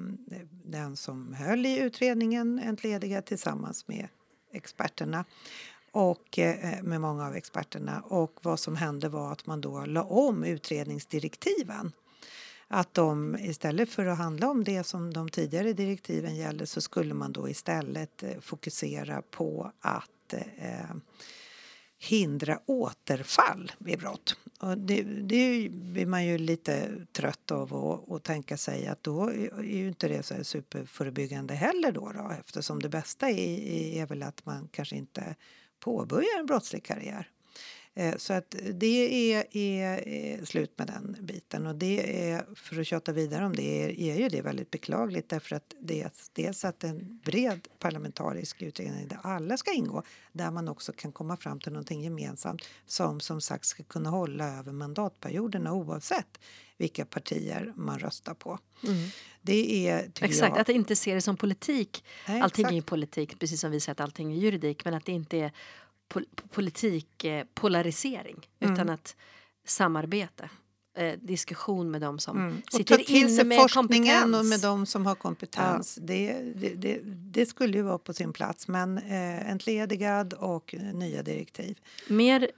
den 0.65 0.97
som 0.97 1.33
höll 1.33 1.65
i 1.65 1.79
utredningen 1.79 2.59
entlediga 2.59 3.21
tillsammans 3.21 3.87
med 3.87 4.07
experterna 4.51 5.25
och 5.91 6.39
eh, 6.39 6.83
med 6.83 7.01
många 7.01 7.27
av 7.27 7.35
experterna. 7.35 8.01
Och 8.01 8.39
vad 8.41 8.59
som 8.59 8.75
hände 8.75 9.09
var 9.09 9.31
att 9.31 9.45
man 9.45 9.61
då 9.61 9.85
la 9.85 10.03
om 10.03 10.43
utredningsdirektiven. 10.43 11.91
Att 12.67 12.93
de 12.93 13.37
istället 13.39 13.89
för 13.89 14.05
att 14.05 14.17
handla 14.17 14.49
om 14.49 14.63
det 14.63 14.83
som 14.83 15.13
de 15.13 15.29
tidigare 15.29 15.73
direktiven 15.73 16.35
gällde 16.35 16.65
så 16.65 16.81
skulle 16.81 17.13
man 17.13 17.31
då 17.31 17.49
istället 17.49 18.23
eh, 18.23 18.39
fokusera 18.39 19.21
på 19.21 19.71
att 19.79 20.33
eh, 20.33 20.95
hindra 22.03 22.59
återfall 22.65 23.71
vid 23.77 23.99
brott. 23.99 24.37
Och 24.59 24.77
det, 24.77 25.03
det 25.03 25.69
blir 25.69 26.05
man 26.05 26.25
ju 26.25 26.37
lite 26.37 26.89
trött 27.11 27.51
av 27.51 27.75
att, 28.09 28.23
tänka 28.23 28.57
sig 28.57 28.87
att 28.87 29.03
då 29.03 29.29
är 29.29 29.63
ju 29.63 29.87
inte 29.87 30.07
det 30.07 30.23
så 30.23 30.43
superförebyggande 30.43 31.53
heller 31.53 31.91
då, 31.91 32.11
då 32.11 32.31
eftersom 32.39 32.81
det 32.81 32.89
bästa 32.89 33.29
är, 33.29 33.59
är 34.01 34.05
väl 34.05 34.23
att 34.23 34.45
man 34.45 34.67
kanske 34.71 34.95
inte 34.95 35.35
påbörjar 35.79 36.39
en 36.39 36.45
brottslig 36.45 36.83
karriär. 36.83 37.29
Eh, 37.95 38.17
så 38.17 38.33
att 38.33 38.55
det 38.73 39.33
är, 39.33 39.57
är, 39.57 40.07
är, 40.07 40.45
slut 40.45 40.77
med 40.77 40.87
den 40.87 41.17
biten. 41.19 41.67
Och 41.67 41.75
det 41.75 42.29
är, 42.29 42.45
för 42.55 42.79
att 42.79 42.87
tjata 42.87 43.11
vidare 43.11 43.45
om 43.45 43.55
det, 43.55 43.83
är, 43.83 43.99
är 43.99 44.15
ju 44.15 44.29
det 44.29 44.41
väldigt 44.41 44.71
beklagligt 44.71 45.29
därför 45.29 45.55
att 45.55 45.75
det 45.79 46.01
är 46.01 46.11
dels 46.33 46.65
att 46.65 46.83
en 46.83 47.19
bred 47.25 47.67
parlamentarisk 47.79 48.61
utredning 48.61 49.07
där 49.07 49.19
alla 49.23 49.57
ska 49.57 49.73
ingå, 49.73 50.03
där 50.31 50.51
man 50.51 50.67
också 50.67 50.93
kan 50.93 51.11
komma 51.11 51.37
fram 51.37 51.59
till 51.59 51.71
någonting 51.71 52.01
gemensamt 52.01 52.61
som 52.85 53.19
som 53.19 53.41
sagt 53.41 53.65
ska 53.65 53.83
kunna 53.83 54.09
hålla 54.09 54.59
över 54.59 54.71
mandatperioderna 54.71 55.73
oavsett 55.73 56.39
vilka 56.77 57.05
partier 57.05 57.73
man 57.75 57.99
röstar 57.99 58.33
på. 58.33 58.59
Mm. 58.83 59.09
Det 59.41 59.87
är, 59.89 60.11
Exakt, 60.21 60.55
jag, 60.55 60.59
att 60.59 60.69
inte 60.69 60.95
se 60.95 61.13
det 61.13 61.21
som 61.21 61.37
politik. 61.37 62.03
Nej, 62.27 62.41
allting 62.41 62.65
exakt. 62.65 62.77
är 62.77 62.81
politik, 62.81 63.39
precis 63.39 63.61
som 63.61 63.71
vi 63.71 63.79
säger 63.79 63.91
att 63.91 63.99
allting 63.99 64.33
är 64.33 64.37
juridik, 64.37 64.85
men 64.85 64.93
att 64.93 65.05
det 65.05 65.11
inte 65.11 65.37
är 65.37 65.51
politikpolarisering 66.49 68.47
mm. 68.59 68.73
utan 68.73 68.89
att 68.89 69.15
samarbete. 69.65 70.49
Eh, 70.97 71.19
diskussion 71.21 71.91
med 71.91 72.01
dem 72.01 72.19
som 72.19 72.37
mm. 72.37 72.61
sitter 72.71 72.93
och 72.95 72.99
ta 72.99 73.05
till 73.05 73.35
sig 73.35 73.57
forskningen 73.57 74.21
kompetens. 74.21 74.39
och 74.39 74.45
med 74.45 74.61
dem 74.61 74.85
som 74.85 75.05
har 75.05 75.15
kompetens. 75.15 75.97
Ja. 76.01 76.07
Det, 76.07 76.33
det, 76.55 76.75
det, 76.75 76.99
det, 77.05 77.45
skulle 77.45 77.77
ju 77.77 77.83
vara 77.83 77.97
på 77.97 78.13
sin 78.13 78.33
plats 78.33 78.67
men 78.67 78.97
eh, 78.97 79.51
entledigad 79.51 80.33
och 80.33 80.75
nya 80.93 81.23
direktiv. 81.23 81.79
Mer, 82.07 82.51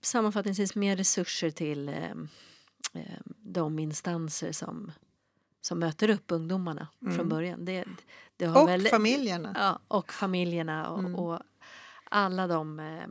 sammanfattningsvis 0.00 0.74
mer 0.74 0.96
resurser 0.96 1.50
till 1.50 1.88
eh, 1.88 2.10
eh, 2.94 3.20
de 3.38 3.78
instanser 3.78 4.52
som 4.52 4.92
som 5.60 5.78
möter 5.78 6.10
upp 6.10 6.24
ungdomarna 6.32 6.88
mm. 7.02 7.16
från 7.16 7.28
början. 7.28 7.64
Det, 7.64 7.84
det 8.36 8.48
och 8.48 8.68
väl, 8.68 8.86
familjerna. 8.86 9.52
Ja, 9.58 9.78
och 9.88 10.12
familjerna 10.12 10.88
och, 10.88 10.98
mm. 10.98 11.14
och 11.14 11.40
alla 12.12 12.46
de 12.46 12.80
eh, 12.80 13.06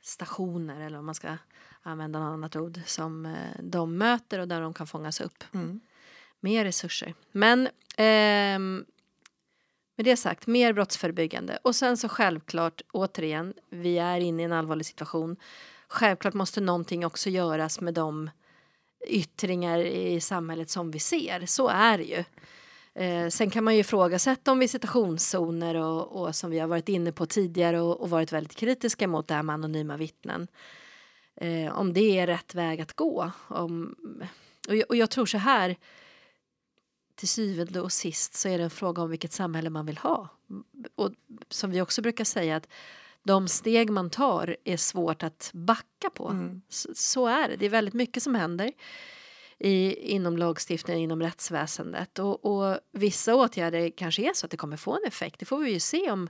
stationer, 0.00 0.80
eller 0.80 0.98
om 0.98 1.06
man 1.06 1.14
ska 1.14 1.36
använda 1.82 2.18
något 2.18 2.32
annat 2.32 2.56
ord, 2.56 2.80
som 2.86 3.26
eh, 3.26 3.62
de 3.62 3.98
möter 3.98 4.38
och 4.38 4.48
där 4.48 4.60
de 4.60 4.74
kan 4.74 4.86
fångas 4.86 5.20
upp. 5.20 5.44
Mm. 5.54 5.80
Mer 6.40 6.64
resurser. 6.64 7.14
Men 7.32 7.66
eh, 7.96 8.84
med 9.96 10.04
det 10.04 10.16
sagt, 10.16 10.46
mer 10.46 10.72
brottsförebyggande. 10.72 11.58
Och 11.62 11.76
sen 11.76 11.96
så 11.96 12.08
självklart, 12.08 12.82
återigen, 12.92 13.54
vi 13.70 13.98
är 13.98 14.20
inne 14.20 14.42
i 14.42 14.44
en 14.44 14.52
allvarlig 14.52 14.86
situation. 14.86 15.36
Självklart 15.88 16.34
måste 16.34 16.60
någonting 16.60 17.06
också 17.06 17.30
göras 17.30 17.80
med 17.80 17.94
de 17.94 18.30
yttringar 19.06 19.78
i 19.78 20.20
samhället 20.20 20.70
som 20.70 20.90
vi 20.90 20.98
ser. 20.98 21.46
Så 21.46 21.68
är 21.68 21.98
det 21.98 22.04
ju. 22.04 22.24
Eh, 22.94 23.28
sen 23.28 23.50
kan 23.50 23.64
man 23.64 23.74
ju 23.74 23.80
ifrågasätta 23.80 24.52
om 24.52 24.58
visitationszoner 24.58 25.74
och, 25.74 26.22
och 26.22 26.36
som 26.36 26.50
vi 26.50 26.58
har 26.58 26.68
varit 26.68 26.88
inne 26.88 27.12
på 27.12 27.26
tidigare 27.26 27.80
och, 27.80 28.00
och 28.00 28.10
varit 28.10 28.32
väldigt 28.32 28.56
kritiska 28.56 29.08
mot 29.08 29.28
det 29.28 29.34
här 29.34 29.42
med 29.42 29.54
anonyma 29.54 29.96
vittnen. 29.96 30.48
Eh, 31.36 31.78
om 31.78 31.92
det 31.92 32.18
är 32.18 32.26
rätt 32.26 32.54
väg 32.54 32.80
att 32.80 32.92
gå. 32.92 33.30
Om, 33.48 33.94
och, 34.68 34.76
jag, 34.76 34.84
och 34.88 34.96
jag 34.96 35.10
tror 35.10 35.26
så 35.26 35.38
här 35.38 35.76
till 37.14 37.28
syvende 37.28 37.80
och 37.80 37.92
sist 37.92 38.34
så 38.34 38.48
är 38.48 38.58
det 38.58 38.64
en 38.64 38.70
fråga 38.70 39.02
om 39.02 39.10
vilket 39.10 39.32
samhälle 39.32 39.70
man 39.70 39.86
vill 39.86 39.98
ha. 39.98 40.28
Och 40.94 41.10
som 41.48 41.70
vi 41.70 41.80
också 41.80 42.02
brukar 42.02 42.24
säga 42.24 42.56
att 42.56 42.68
de 43.22 43.48
steg 43.48 43.90
man 43.90 44.10
tar 44.10 44.56
är 44.64 44.76
svårt 44.76 45.22
att 45.22 45.50
backa 45.54 46.10
på. 46.10 46.28
Mm. 46.28 46.62
Så, 46.68 46.88
så, 46.94 47.26
är 47.26 47.48
det. 47.48 47.56
Det 47.56 47.66
är 47.66 47.70
väldigt 47.70 47.94
mycket 47.94 48.22
som 48.22 48.34
händer 48.34 48.72
i, 49.64 49.94
inom 50.12 50.36
lagstiftningen, 50.36 51.02
inom 51.02 51.22
rättsväsendet. 51.22 52.18
Och, 52.18 52.44
och, 52.44 52.78
vissa 52.92 53.34
åtgärder 53.34 53.90
kanske 53.96 54.22
är 54.22 54.32
så 54.34 54.46
att 54.46 54.50
det 54.50 54.56
kommer 54.56 54.76
få 54.76 54.92
en 54.92 55.08
effekt. 55.08 55.40
Det 55.40 55.46
får 55.46 55.58
vi 55.58 55.70
ju 55.70 55.80
se 55.80 56.10
om, 56.10 56.28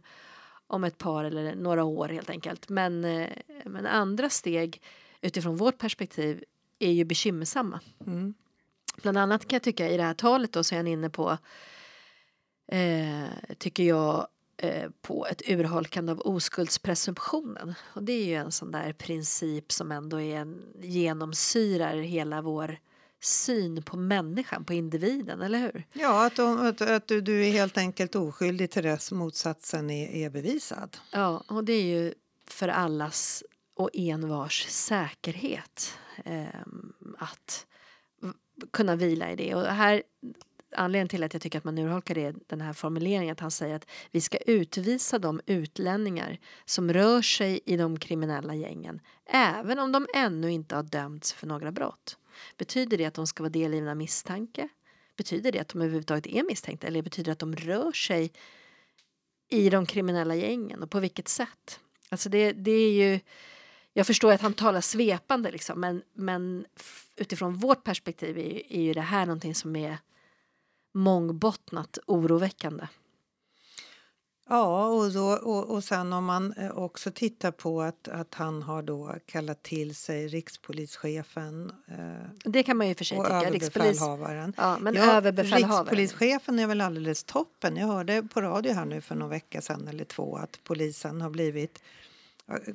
om 0.66 0.84
ett 0.84 0.98
par 0.98 1.24
eller 1.24 1.54
några 1.54 1.84
år 1.84 2.08
helt 2.08 2.30
enkelt. 2.30 2.68
Men, 2.68 3.04
eh, 3.04 3.28
men 3.64 3.86
andra 3.86 4.30
steg 4.30 4.82
utifrån 5.20 5.56
vårt 5.56 5.78
perspektiv 5.78 6.44
är 6.78 6.90
ju 6.92 7.04
bekymmersamma. 7.04 7.80
Mm. 8.06 8.34
Bland 9.02 9.18
annat 9.18 9.48
kan 9.48 9.56
jag 9.56 9.62
tycka 9.62 9.88
i 9.88 9.96
det 9.96 10.02
här 10.02 10.14
talet 10.14 10.52
då 10.52 10.64
så 10.64 10.74
är 10.74 10.76
han 10.76 10.86
inne 10.86 11.10
på 11.10 11.38
eh, 12.66 13.24
tycker 13.58 13.82
jag 13.82 14.28
eh, 14.56 14.90
på 15.02 15.26
ett 15.26 15.42
urholkande 15.48 16.12
av 16.12 16.20
oskuldspresumtionen. 16.20 17.74
Och 17.94 18.02
det 18.02 18.12
är 18.12 18.24
ju 18.24 18.34
en 18.34 18.52
sån 18.52 18.70
där 18.70 18.92
princip 18.92 19.72
som 19.72 19.92
ändå 19.92 20.20
är 20.20 20.36
en, 20.36 20.62
genomsyrar 20.80 21.96
hela 21.96 22.42
vår 22.42 22.78
syn 23.24 23.82
på 23.82 23.96
människan, 23.96 24.64
på 24.64 24.74
individen, 24.74 25.42
eller 25.42 25.58
hur? 25.58 25.84
Ja, 25.92 26.26
att, 26.26 26.38
att, 26.38 26.80
att 26.80 27.08
du, 27.08 27.20
du, 27.20 27.46
är 27.46 27.50
helt 27.50 27.78
enkelt 27.78 28.14
oskyldig 28.14 28.70
till 28.70 28.82
dess 28.82 29.12
motsatsen 29.12 29.90
är, 29.90 30.08
är 30.08 30.30
bevisad. 30.30 30.96
Ja, 31.10 31.44
och 31.48 31.64
det 31.64 31.72
är 31.72 31.82
ju 31.82 32.14
för 32.46 32.68
allas 32.68 33.44
och 33.74 33.90
envars 33.92 34.66
säkerhet. 34.68 35.98
Eh, 36.24 36.46
att 37.18 37.66
kunna 38.72 38.96
vila 38.96 39.30
i 39.30 39.36
det. 39.36 39.54
Och 39.54 39.62
här, 39.62 40.02
anledningen 40.76 41.08
till 41.08 41.24
att 41.24 41.32
jag 41.32 41.42
tycker 41.42 41.58
att 41.58 41.64
man 41.64 41.78
urholkar 41.78 42.14
det, 42.14 42.34
den 42.46 42.60
här 42.60 42.72
formuleringen 42.72 43.32
att 43.32 43.40
han 43.40 43.50
säger 43.50 43.76
att 43.76 43.86
vi 44.10 44.20
ska 44.20 44.36
utvisa 44.36 45.18
de 45.18 45.40
utlänningar 45.46 46.38
som 46.64 46.92
rör 46.92 47.22
sig 47.22 47.60
i 47.64 47.76
de 47.76 47.98
kriminella 47.98 48.54
gängen 48.54 49.00
även 49.26 49.78
om 49.78 49.92
de 49.92 50.06
ännu 50.14 50.52
inte 50.52 50.76
har 50.76 50.82
dömts 50.82 51.32
för 51.32 51.46
några 51.46 51.72
brott. 51.72 52.18
Betyder 52.56 52.98
det 52.98 53.04
att 53.04 53.14
de 53.14 53.26
ska 53.26 53.42
vara 53.42 53.50
delgivna 53.50 53.94
misstanke? 53.94 54.68
Betyder 55.16 55.52
det 55.52 55.58
att 55.58 55.68
de 55.68 55.80
överhuvudtaget 55.80 56.26
är 56.26 56.42
misstänkta 56.42 56.86
eller 56.86 57.02
betyder 57.02 57.24
det 57.26 57.32
att 57.32 57.38
de 57.38 57.56
rör 57.56 57.92
sig 57.92 58.32
i 59.48 59.70
de 59.70 59.86
kriminella 59.86 60.34
gängen 60.34 60.82
och 60.82 60.90
på 60.90 61.00
vilket 61.00 61.28
sätt? 61.28 61.80
Alltså 62.08 62.28
det, 62.28 62.52
det 62.52 62.70
är 62.70 62.92
ju 62.92 63.20
jag 63.96 64.06
förstår 64.06 64.32
att 64.32 64.40
han 64.40 64.54
talar 64.54 64.80
svepande 64.80 65.50
liksom, 65.50 65.80
men, 65.80 66.02
men 66.12 66.66
utifrån 67.16 67.54
vårt 67.54 67.84
perspektiv 67.84 68.38
är, 68.38 68.72
är 68.72 68.82
ju 68.82 68.92
det 68.92 69.00
här 69.00 69.26
någonting 69.26 69.54
som 69.54 69.76
är 69.76 69.98
mångbottnat 70.94 71.98
oroväckande. 72.06 72.86
Ja, 74.48 74.86
och, 74.86 75.12
då, 75.12 75.24
och, 75.32 75.70
och 75.70 75.84
sen 75.84 76.12
om 76.12 76.24
man 76.24 76.52
eh, 76.52 76.78
också 76.78 77.10
tittar 77.10 77.50
på 77.50 77.82
att, 77.82 78.08
att 78.08 78.34
han 78.34 78.62
har 78.62 78.82
då 78.82 79.14
kallat 79.26 79.62
till 79.62 79.94
sig 79.94 80.28
rikspolischefen 80.28 81.72
eh, 81.88 82.28
Det 82.44 82.62
kan 82.62 82.76
man 82.76 82.88
ju 82.88 82.94
för 82.94 83.04
sig 83.04 83.18
och 83.18 83.24
tycka. 83.24 83.36
Överbefälhavaren. 83.36 84.54
ja, 84.56 84.78
men 84.80 84.94
Ja, 84.94 85.02
överbefälhavaren. 85.16 85.96
Rikspolischefen 85.96 86.58
är 86.58 86.66
väl 86.66 86.80
alldeles 86.80 87.24
toppen. 87.24 87.76
Jag 87.76 87.86
hörde 87.86 88.22
på 88.22 88.40
radio 88.40 88.72
här 88.72 88.84
nu 88.84 89.00
för 89.00 89.14
någon 89.14 89.30
vecka 89.30 89.60
sedan 89.60 89.88
eller 89.88 90.04
två 90.04 90.36
att 90.36 90.58
polisen 90.64 91.20
har 91.20 91.30
blivit 91.30 91.82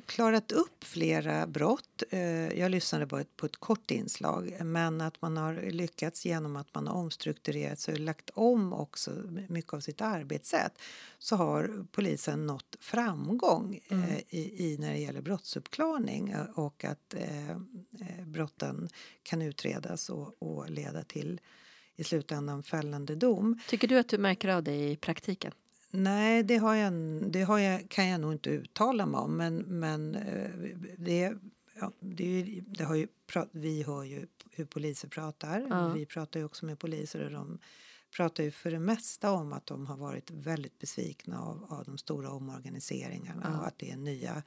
klarat 0.06 0.52
upp 0.52 0.84
flera 0.84 1.46
brott. 1.46 2.02
Eh, 2.10 2.58
Jag 2.58 2.70
lyssnade 2.70 3.06
på 3.06 3.18
ett, 3.18 3.36
på 3.36 3.46
ett 3.46 3.56
kort 3.56 3.90
inslag 3.90 4.56
men 4.64 5.00
att 5.00 5.22
man 5.22 5.36
har 5.36 5.70
lyckats 5.70 6.26
genom 6.26 6.56
att 6.56 6.74
man 6.74 6.86
har 6.86 6.94
omstrukturerat 6.94 7.78
sig 7.78 7.94
och 7.94 8.00
lagt 8.00 8.30
om 8.30 8.72
också 8.72 9.10
mycket 9.48 9.74
av 9.74 9.80
sitt 9.80 10.00
arbetssätt 10.00 10.72
så 11.18 11.36
har 11.36 11.86
polisen 11.92 12.46
nått 12.46 12.76
framgång 12.80 13.80
eh, 13.88 14.18
i, 14.28 14.72
i 14.72 14.76
när 14.78 14.92
det 14.92 14.98
gäller 14.98 15.20
brottsuppklarning 15.20 16.28
eh, 16.30 16.44
och 16.54 16.84
att 16.84 17.14
eh, 17.14 17.58
brotten 18.26 18.88
kan 19.22 19.42
utredas 19.42 20.10
och, 20.10 20.42
och 20.42 20.70
leda 20.70 21.02
till 21.04 21.40
i 21.96 22.04
slutändan 22.04 22.62
fällande 22.62 23.14
dom. 23.14 23.60
Tycker 23.68 23.88
du 23.88 23.98
att 23.98 24.08
du 24.08 24.18
märker 24.18 24.48
av 24.48 24.62
det 24.62 24.90
i 24.90 24.96
praktiken? 24.96 25.52
Nej, 25.90 26.42
det, 26.42 26.56
har 26.56 26.74
jag, 26.74 26.92
det 27.32 27.42
har 27.42 27.58
jag, 27.58 27.88
kan 27.88 28.08
jag 28.08 28.20
nog 28.20 28.32
inte 28.32 28.50
uttala 28.50 29.06
mig 29.06 29.20
om. 29.20 29.36
Men, 29.36 29.56
men 29.56 30.14
eh, 30.14 30.50
det, 30.98 31.32
ja, 31.80 31.92
det, 32.00 32.62
det 32.66 32.84
har 32.84 32.94
ju, 32.94 33.08
vi 33.52 33.82
hör 33.82 34.04
ju 34.04 34.26
hur 34.50 34.64
poliser 34.64 35.08
pratar. 35.08 35.66
Ja. 35.70 35.88
Vi 35.88 36.06
pratar 36.06 36.40
ju 36.40 36.46
också 36.46 36.66
med 36.66 36.78
poliser 36.78 37.24
och 37.24 37.30
de 37.30 37.58
pratar 38.16 38.44
ju 38.44 38.50
för 38.50 38.70
det 38.70 38.78
mesta 38.78 39.32
om 39.32 39.52
att 39.52 39.66
de 39.66 39.86
har 39.86 39.96
varit 39.96 40.30
väldigt 40.30 40.78
besvikna 40.78 41.40
av, 41.40 41.66
av 41.68 41.84
de 41.84 41.98
stora 41.98 42.30
omorganiseringarna 42.30 43.50
Ja. 43.52 43.58
och 43.58 43.66
att 43.66 43.78
det 43.78 43.90
är 43.90 43.96
nya 43.96 44.42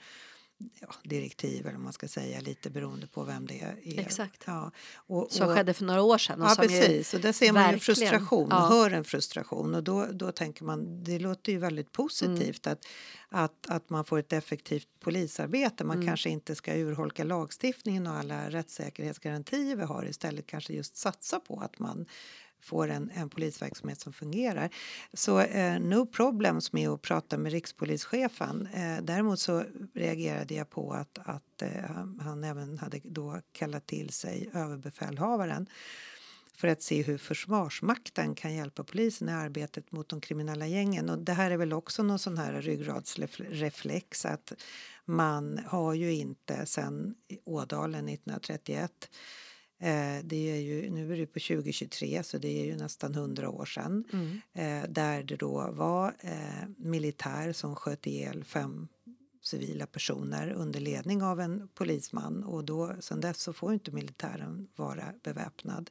ja, 0.80 0.88
direktiv 1.04 1.68
eller 1.68 1.78
man 1.78 1.94
ska 1.94 2.08
säga 2.08 2.42
lite 2.42 2.70
beroende 2.70 3.08
på 3.08 3.24
vem 3.24 3.48
det 3.48 3.60
är. 3.62 4.00
Exakt. 4.00 4.44
Ja, 4.46 4.72
och, 4.96 5.28
Som 5.32 5.48
och- 5.48 5.56
skedde 5.56 5.74
för 5.74 5.86
några 5.86 6.02
år 6.02 6.18
sedan. 6.18 6.42
Och 6.42 6.48
Ja, 6.48 6.56
som 6.56 6.62
precis. 6.68 7.14
Och 7.14 7.20
där 7.20 7.32
ser 7.32 7.52
man 7.54 7.72
ju 7.74 7.80
frustration, 7.80 8.48
ja. 8.52 8.68
hör 8.68 8.92
en 8.92 9.04
frustration. 9.04 9.76
Och 9.76 9.84
då, 9.84 10.06
då 10.12 10.32
tänker 10.32 10.64
man, 10.66 11.04
det 11.04 11.20
låter 11.20 11.52
ju 11.52 11.58
väldigt 11.58 11.92
positivt 11.92 12.68
Mm. 12.68 12.78
att, 12.78 12.86
att, 13.30 13.68
att 13.76 13.90
man 13.90 14.06
får 14.06 14.20
ett 14.20 14.34
effektivt 14.34 14.88
polisarbete. 15.00 15.84
Man 15.84 15.96
Mm. 15.98 16.08
kanske 16.08 16.30
inte 16.30 16.56
ska 16.56 16.76
urholka 16.76 17.24
lagstiftningen 17.24 18.08
och 18.08 18.14
alla 18.14 18.50
rättssäkerhetsgarantier 18.50 19.76
vi 19.76 19.84
har. 19.84 20.06
Istället 20.06 20.48
kanske 20.48 20.74
just 20.74 20.98
satsa 20.98 21.40
på 21.40 21.60
att 21.60 21.80
man 21.80 22.06
får 22.64 22.88
en, 22.88 23.12
en 23.14 23.30
polisverksamhet 23.30 24.00
som 24.00 24.14
fungerar. 24.14 24.70
Så 25.14 25.40
eh, 25.40 25.80
no 25.80 26.06
problems 26.06 26.74
med 26.74 26.90
att 26.90 27.02
prata 27.02 27.38
med 27.38 27.52
rikspolischefen. 27.52 28.68
Eh, 28.74 29.04
däremot 29.04 29.40
så 29.40 29.64
reagerade 29.94 30.54
jag 30.54 30.70
på 30.70 30.94
att, 30.94 31.20
att 31.26 31.62
eh, 31.62 31.70
han, 32.20 32.44
även 32.44 32.78
hade 32.78 33.00
då 33.04 33.42
kallat 33.52 33.88
till 33.88 34.10
sig 34.10 34.50
överbefälhavaren 34.54 35.68
för 36.56 36.68
att 36.68 36.82
se 36.82 37.02
hur 37.02 37.18
Försvarsmakten 37.18 38.36
kan 38.36 38.54
hjälpa 38.54 38.84
polisen 38.84 39.30
i 39.30 39.32
arbetet 39.32 39.92
mot 39.92 40.10
de 40.10 40.22
kriminella 40.22 40.68
gängen. 40.68 41.10
Och 41.10 41.20
det 41.20 41.34
här 41.34 41.52
är 41.52 41.58
väl 41.58 41.74
också 41.74 42.04
någon 42.04 42.20
sån 42.20 42.38
här 42.38 42.62
ryggradsreflex 42.62 44.26
att 44.26 44.54
man 45.06 45.60
har 45.66 45.94
ju 45.94 46.14
inte 46.14 46.66
sen 46.66 47.16
Ådalen 47.46 48.10
1931 48.10 49.10
det 50.24 50.52
är 50.52 50.60
ju, 50.60 50.90
nu 50.90 51.14
är 51.14 51.18
det 51.18 51.26
på 51.26 51.40
2023 51.40 52.24
så 52.24 52.38
det 52.38 52.62
är 52.62 52.66
ju 52.66 52.76
nästan 52.76 53.14
100 53.14 53.50
år 53.50 53.66
sedan. 53.66 54.04
Mm. 54.14 54.42
Eh, 54.54 54.90
där 54.90 55.24
det 55.24 55.36
då 55.36 55.72
var 55.72 56.16
eh, 56.20 56.68
militär 56.78 57.54
som 57.54 57.76
sköt 57.76 58.08
ihjäl 58.08 58.44
fem 58.44 58.88
civila 59.42 59.86
personer 59.86 60.52
under 60.52 60.80
ledning 60.80 61.24
av 61.24 61.40
en 61.40 61.68
polisman 61.74 62.44
och 62.44 62.64
då, 62.64 62.96
sen 63.00 63.22
dess 63.22 63.42
så 63.42 63.54
får 63.54 63.74
inte 63.74 63.92
militären 63.92 64.68
vara 64.76 65.14
beväpnad 65.24 65.90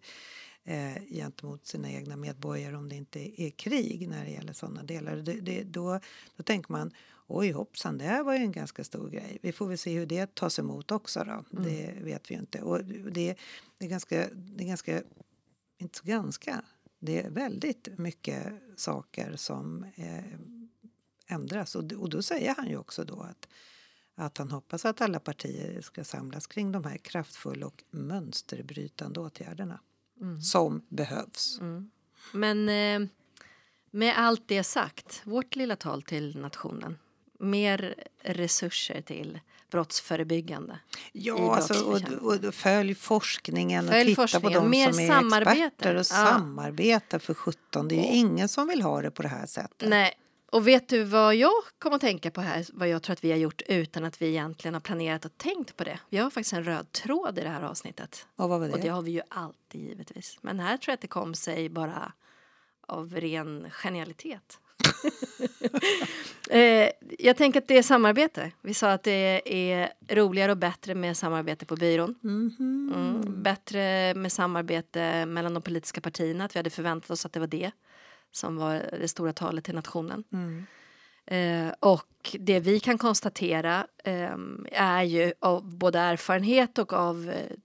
eh, 0.64 1.02
gentemot 1.10 1.66
sina 1.66 1.90
egna 1.90 2.16
medborgare 2.16 2.76
om 2.76 2.88
det 2.88 2.96
inte 2.96 3.42
är 3.42 3.50
krig 3.50 4.08
när 4.08 4.24
det 4.24 4.30
gäller 4.30 4.52
sådana 4.52 4.82
delar. 4.82 5.16
Det, 5.16 5.32
det, 5.32 5.62
då, 5.62 6.00
då 6.36 6.42
tänker 6.42 6.72
man 6.72 6.92
oj 7.26 7.52
hoppsan, 7.52 7.98
det 7.98 8.04
här 8.04 8.22
var 8.22 8.34
ju 8.34 8.40
en 8.40 8.52
ganska 8.52 8.84
stor 8.84 9.10
grej. 9.10 9.38
Vi 9.42 9.52
får 9.52 9.68
väl 9.68 9.78
se 9.78 9.98
hur 9.98 10.06
det 10.06 10.34
tas 10.34 10.58
emot 10.58 10.90
också 10.90 11.24
då. 11.24 11.44
Det 11.62 11.94
vet 12.02 12.30
vi 12.30 12.34
ju 12.34 12.40
inte. 12.40 12.62
Och 12.62 12.84
det, 12.84 13.36
det, 13.78 13.84
är 13.84 13.88
ganska, 13.88 14.28
det 14.34 14.64
är 14.64 14.68
ganska, 14.68 15.02
inte 15.78 15.98
så 15.98 16.04
ganska, 16.04 16.62
det 16.98 17.22
är 17.22 17.30
väldigt 17.30 17.98
mycket 17.98 18.46
saker 18.76 19.36
som 19.36 19.86
eh, 19.94 20.24
ändras. 21.26 21.76
Och, 21.76 21.92
och 21.92 22.10
då 22.10 22.22
säger 22.22 22.54
han 22.54 22.68
ju 22.68 22.76
också 22.76 23.04
då 23.04 23.20
att, 23.20 23.48
att 24.14 24.38
han 24.38 24.50
hoppas 24.50 24.84
att 24.84 25.00
alla 25.00 25.20
partier 25.20 25.80
ska 25.80 26.04
samlas 26.04 26.46
kring 26.46 26.72
de 26.72 26.84
här 26.84 26.96
kraftfulla 26.96 27.66
och 27.66 27.84
mönsterbrytande 27.90 29.20
åtgärderna 29.20 29.80
som 30.42 30.86
behövs. 30.88 31.58
Mm. 31.60 31.90
Men 32.32 32.68
eh, 32.68 33.08
med 33.90 34.18
allt 34.18 34.48
det 34.48 34.64
sagt, 34.64 35.22
vårt 35.24 35.56
lilla 35.56 35.76
tal 35.76 36.02
till 36.02 36.38
nationen. 36.38 36.98
Mer 37.42 37.94
resurser 38.22 39.00
till 39.00 39.40
brottsförebyggande. 39.70 40.78
Ja, 41.12 41.54
alltså, 41.56 41.84
och, 41.84 42.34
och 42.46 42.54
följ 42.54 42.94
forskningen 42.94 43.88
Följ 43.88 44.00
och 44.00 44.06
titta 44.06 44.22
forskningen. 44.22 44.52
på 44.52 44.60
de 44.60 44.70
Mer 44.70 44.92
som 44.92 45.00
är 45.00 45.08
samarbete. 45.08 45.50
experter 45.52 45.94
och 45.94 46.00
Ja. 46.00 46.04
samarbeta 46.04 47.18
för 47.18 47.34
17. 47.34 47.88
Det 47.88 47.94
är 47.94 48.12
ju 48.12 48.16
ingen 48.18 48.48
som 48.48 48.68
vill 48.68 48.82
ha 48.82 49.02
det 49.02 49.10
på 49.10 49.22
det 49.22 49.28
här 49.28 49.46
sättet. 49.46 49.88
Nej, 49.88 50.12
och 50.52 50.68
vet 50.68 50.88
du 50.88 51.04
vad 51.04 51.34
jag 51.36 51.52
kommer 51.78 51.96
att 51.96 52.00
tänka 52.00 52.30
på 52.30 52.40
här? 52.40 52.66
Vad 52.72 52.88
jag 52.88 53.02
tror 53.02 53.12
att 53.12 53.24
vi 53.24 53.30
har 53.30 53.38
gjort 53.38 53.62
utan 53.66 54.04
att 54.04 54.22
vi 54.22 54.26
egentligen 54.28 54.74
har 54.74 54.80
planerat 54.80 55.24
och 55.24 55.38
tänkt 55.38 55.76
på 55.76 55.84
det. 55.84 55.98
Vi 56.10 56.18
har 56.18 56.30
faktiskt 56.30 56.52
en 56.52 56.64
röd 56.64 56.92
tråd 56.92 57.38
i 57.38 57.42
det 57.42 57.48
här 57.48 57.62
avsnittet. 57.62 58.26
Och 58.36 58.48
vad 58.48 58.60
var 58.60 58.66
det? 58.68 58.72
Och 58.72 58.80
det 58.80 58.88
har 58.88 59.02
vi 59.02 59.10
ju 59.10 59.22
alltid 59.28 59.80
givetvis. 59.80 60.38
Men 60.40 60.60
här 60.60 60.76
tror 60.76 60.92
jag 60.92 60.94
att 60.94 61.00
det 61.00 61.08
kom 61.08 61.34
sig 61.34 61.68
bara 61.68 62.12
av 62.86 63.14
ren 63.14 63.66
genialitet. 63.70 64.58
eh, 66.50 66.90
jag 67.18 67.36
tänker 67.36 67.60
att 67.60 67.68
det 67.68 67.78
är 67.78 67.82
samarbete. 67.82 68.52
Vi 68.62 68.74
sa 68.74 68.92
att 68.92 69.02
det 69.02 69.42
är 69.44 69.92
roligare 70.08 70.52
och 70.52 70.58
bättre 70.58 70.94
med 70.94 71.16
samarbete 71.16 71.66
på 71.66 71.76
byrån. 71.76 72.14
Mhm. 72.20 72.92
Mm. 72.94 73.42
Bättre 73.42 74.14
med 74.14 74.32
samarbete 74.32 75.26
mellan 75.26 75.54
de 75.54 75.62
politiska 75.62 76.00
partierna. 76.00 76.44
Att 76.44 76.56
vi 76.56 76.58
hade 76.58 76.70
förväntat 76.70 77.10
oss 77.10 77.26
att 77.26 77.32
det 77.32 77.40
var 77.40 77.46
det 77.46 77.70
som 78.32 78.56
var 78.56 78.82
det 79.00 79.08
stora 79.08 79.32
talet 79.32 79.64
till 79.64 79.74
nationen. 79.74 80.24
Mm. 80.32 80.66
Eh, 81.26 81.74
och 81.80 82.36
det 82.38 82.60
vi 82.60 82.80
kan 82.80 82.98
konstatera 82.98 83.86
eh, 84.04 84.36
är 84.72 85.02
ju 85.02 85.32
av 85.40 85.76
både 85.76 85.98
erfarenhet 85.98 86.78
och 86.78 86.92
av 86.92 87.30
eh, 87.30 87.56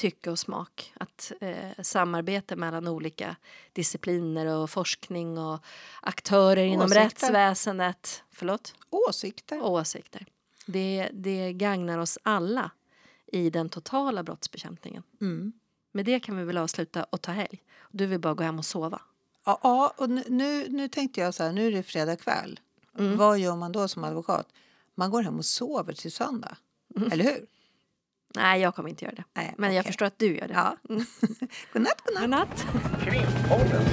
tycke 0.00 0.30
och 0.30 0.38
smak 0.38 0.92
att 0.94 1.32
eh, 1.40 1.82
samarbete 1.82 2.56
mellan 2.56 2.88
olika 2.88 3.36
discipliner 3.72 4.46
och 4.46 4.70
forskning 4.70 5.38
och 5.38 5.60
aktörer 6.02 6.64
inom 6.64 6.84
Åsikter. 6.86 7.04
rättsväsendet, 7.04 8.22
förlåt, 8.30 8.74
Åsikter. 8.90 9.62
åsikter. 9.62 10.26
Det, 10.66 11.10
det 11.12 11.52
gagnar 11.52 11.98
oss 11.98 12.18
alla 12.22 12.70
i 13.26 13.50
den 13.50 13.68
totala 13.68 14.22
brottsbekämpningen. 14.22 15.02
Mm. 15.20 15.52
Med 15.92 16.04
det 16.04 16.20
kan 16.20 16.36
vi 16.36 16.44
väl 16.44 16.58
avsluta 16.58 17.04
och 17.04 17.20
ta 17.22 17.32
helg. 17.32 17.62
Du 17.90 18.06
vill 18.06 18.18
bara 18.20 18.34
gå 18.34 18.42
hem 18.44 18.58
och 18.58 18.64
sova. 18.66 19.00
Ja, 19.44 19.94
och 19.96 20.10
nu- 20.10 20.66
nu, 20.68 20.88
tänkte 20.88 21.20
jag 21.20 21.34
så 21.34 21.42
här, 21.42 21.52
nu 21.52 21.66
är 21.66 21.72
det 21.72 21.82
fredag 21.82 22.16
kväll. 22.16 22.60
Mm. 22.98 23.16
Vad 23.16 23.38
gör 23.38 23.56
man 23.56 23.72
då 23.72 23.88
som 23.88 24.04
advokat? 24.04 24.48
Man 24.94 25.10
går 25.10 25.22
hem 25.22 25.38
och 25.38 25.44
sover 25.44 25.92
till 25.92 26.12
söndag. 26.12 26.56
Eller 27.12 27.24
hur? 27.24 27.46
Nej, 28.34 28.60
jag 28.60 28.74
kommer 28.74 28.88
inte 28.88 29.04
göra 29.04 29.14
det. 29.14 29.24
Nej, 29.34 29.54
Men 29.58 29.74
jag 29.74 29.82
okej. 29.82 29.88
förstår 29.88 30.06
att 30.06 30.18
du 30.18 30.36
gör 30.36 30.48
det. 30.48 30.54
Ja. 30.54 30.76
godnatt, 31.72 32.02
godnatt. 32.04 32.20
Godnatt. 32.20 32.66
Krimpodden. 33.04 33.84